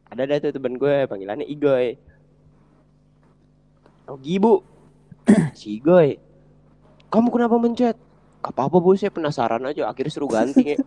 Ada 0.05 0.27
ada 0.27 0.35
tuh 0.43 0.53
teman 0.53 0.75
gue 0.75 1.07
panggilannya 1.07 1.47
Igoy. 1.47 1.95
Oh 4.05 4.19
Gibu. 4.19 4.61
si 5.57 5.79
Igoy. 5.79 6.19
Kamu 7.07 7.31
kenapa 7.31 7.55
mencet? 7.55 7.95
Gak 8.45 8.53
apa-apa 8.53 8.77
bos 8.77 9.01
saya 9.01 9.09
penasaran 9.09 9.65
aja. 9.65 9.89
Akhirnya 9.89 10.13
suruh 10.13 10.29
ganti. 10.29 10.77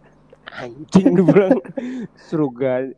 Anjing 0.63 1.11
lu 1.11 1.27
bilang. 1.27 1.59
Suruh 2.31 2.55
ganti. 2.55 2.95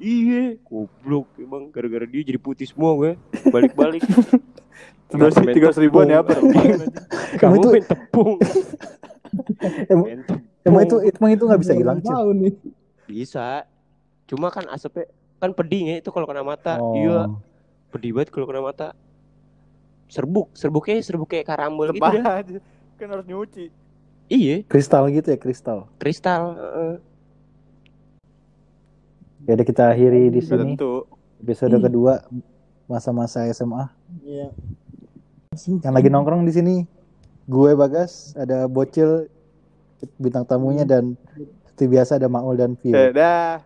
Iya 0.00 0.56
Goblok. 0.64 1.28
Emang 1.36 1.68
Gara-gara 1.68 2.08
dia 2.08 2.24
jadi 2.24 2.40
putih 2.40 2.64
semua 2.64 2.96
gue. 2.96 3.12
Balik-balik. 3.52 4.00
Tiga 5.06 5.30
tiga 5.30 5.70
ribuan 5.76 6.10
ya 6.10 6.24
apa. 6.24 6.34
Kamu 7.38 7.54
itu- 7.62 7.70
main 7.70 7.86
tepung. 7.86 8.32
Emang 10.66 10.82
itu 10.82 10.96
emang 10.98 11.30
itu 11.30 11.44
nggak 11.46 11.60
bisa 11.62 11.74
hilang, 11.78 12.02
tahu 12.02 12.34
nih. 12.34 12.52
Bisa. 13.06 13.62
Cuma 14.26 14.50
kan 14.50 14.66
asapnya 14.66 15.06
Kan 15.36 15.52
pedih 15.52 15.84
ya 15.84 15.94
itu 16.00 16.08
kalau 16.10 16.24
kena 16.26 16.40
mata. 16.40 16.80
Oh. 16.80 16.96
Iya 16.96 17.28
Pedih 17.92 18.16
banget 18.16 18.32
kalau 18.32 18.48
kena 18.48 18.64
mata. 18.64 18.96
Serbuk. 20.10 20.50
Serbuknya 20.58 20.98
serbuk 21.04 21.28
kayak 21.30 21.46
karambol 21.46 21.92
gitu 21.92 22.02
dah. 22.02 22.40
Aja 22.40 22.58
kan 22.96 23.08
harus 23.12 23.26
nyuci 23.28 23.68
Iya 24.26 24.66
Kristal 24.66 25.06
gitu 25.14 25.30
ya, 25.30 25.38
kristal. 25.38 25.86
Kristal 26.02 26.58
heeh. 26.58 26.94
Ya 29.46 29.52
udah 29.54 29.66
kita 29.66 29.82
akhiri 29.94 30.34
di 30.34 30.42
sini. 30.42 30.74
tentu 30.74 31.06
Episode 31.38 31.78
kedua 31.78 32.26
masa-masa 32.90 33.46
SMA. 33.54 33.86
Iya. 34.26 34.50
Yang 35.54 35.94
lagi 35.94 36.08
nongkrong 36.10 36.42
di 36.42 36.52
sini 36.52 36.74
gue 37.46 37.70
Bagas, 37.78 38.34
ada 38.34 38.66
Bocil 38.66 39.30
bintang 40.18 40.42
tamunya 40.42 40.82
dan 40.82 41.14
seperti 41.70 41.84
biasa 41.86 42.18
ada 42.18 42.26
Maul 42.26 42.58
dan 42.58 42.74
Vio. 42.82 42.98
Eh, 42.98 43.14
dah. 43.14 43.62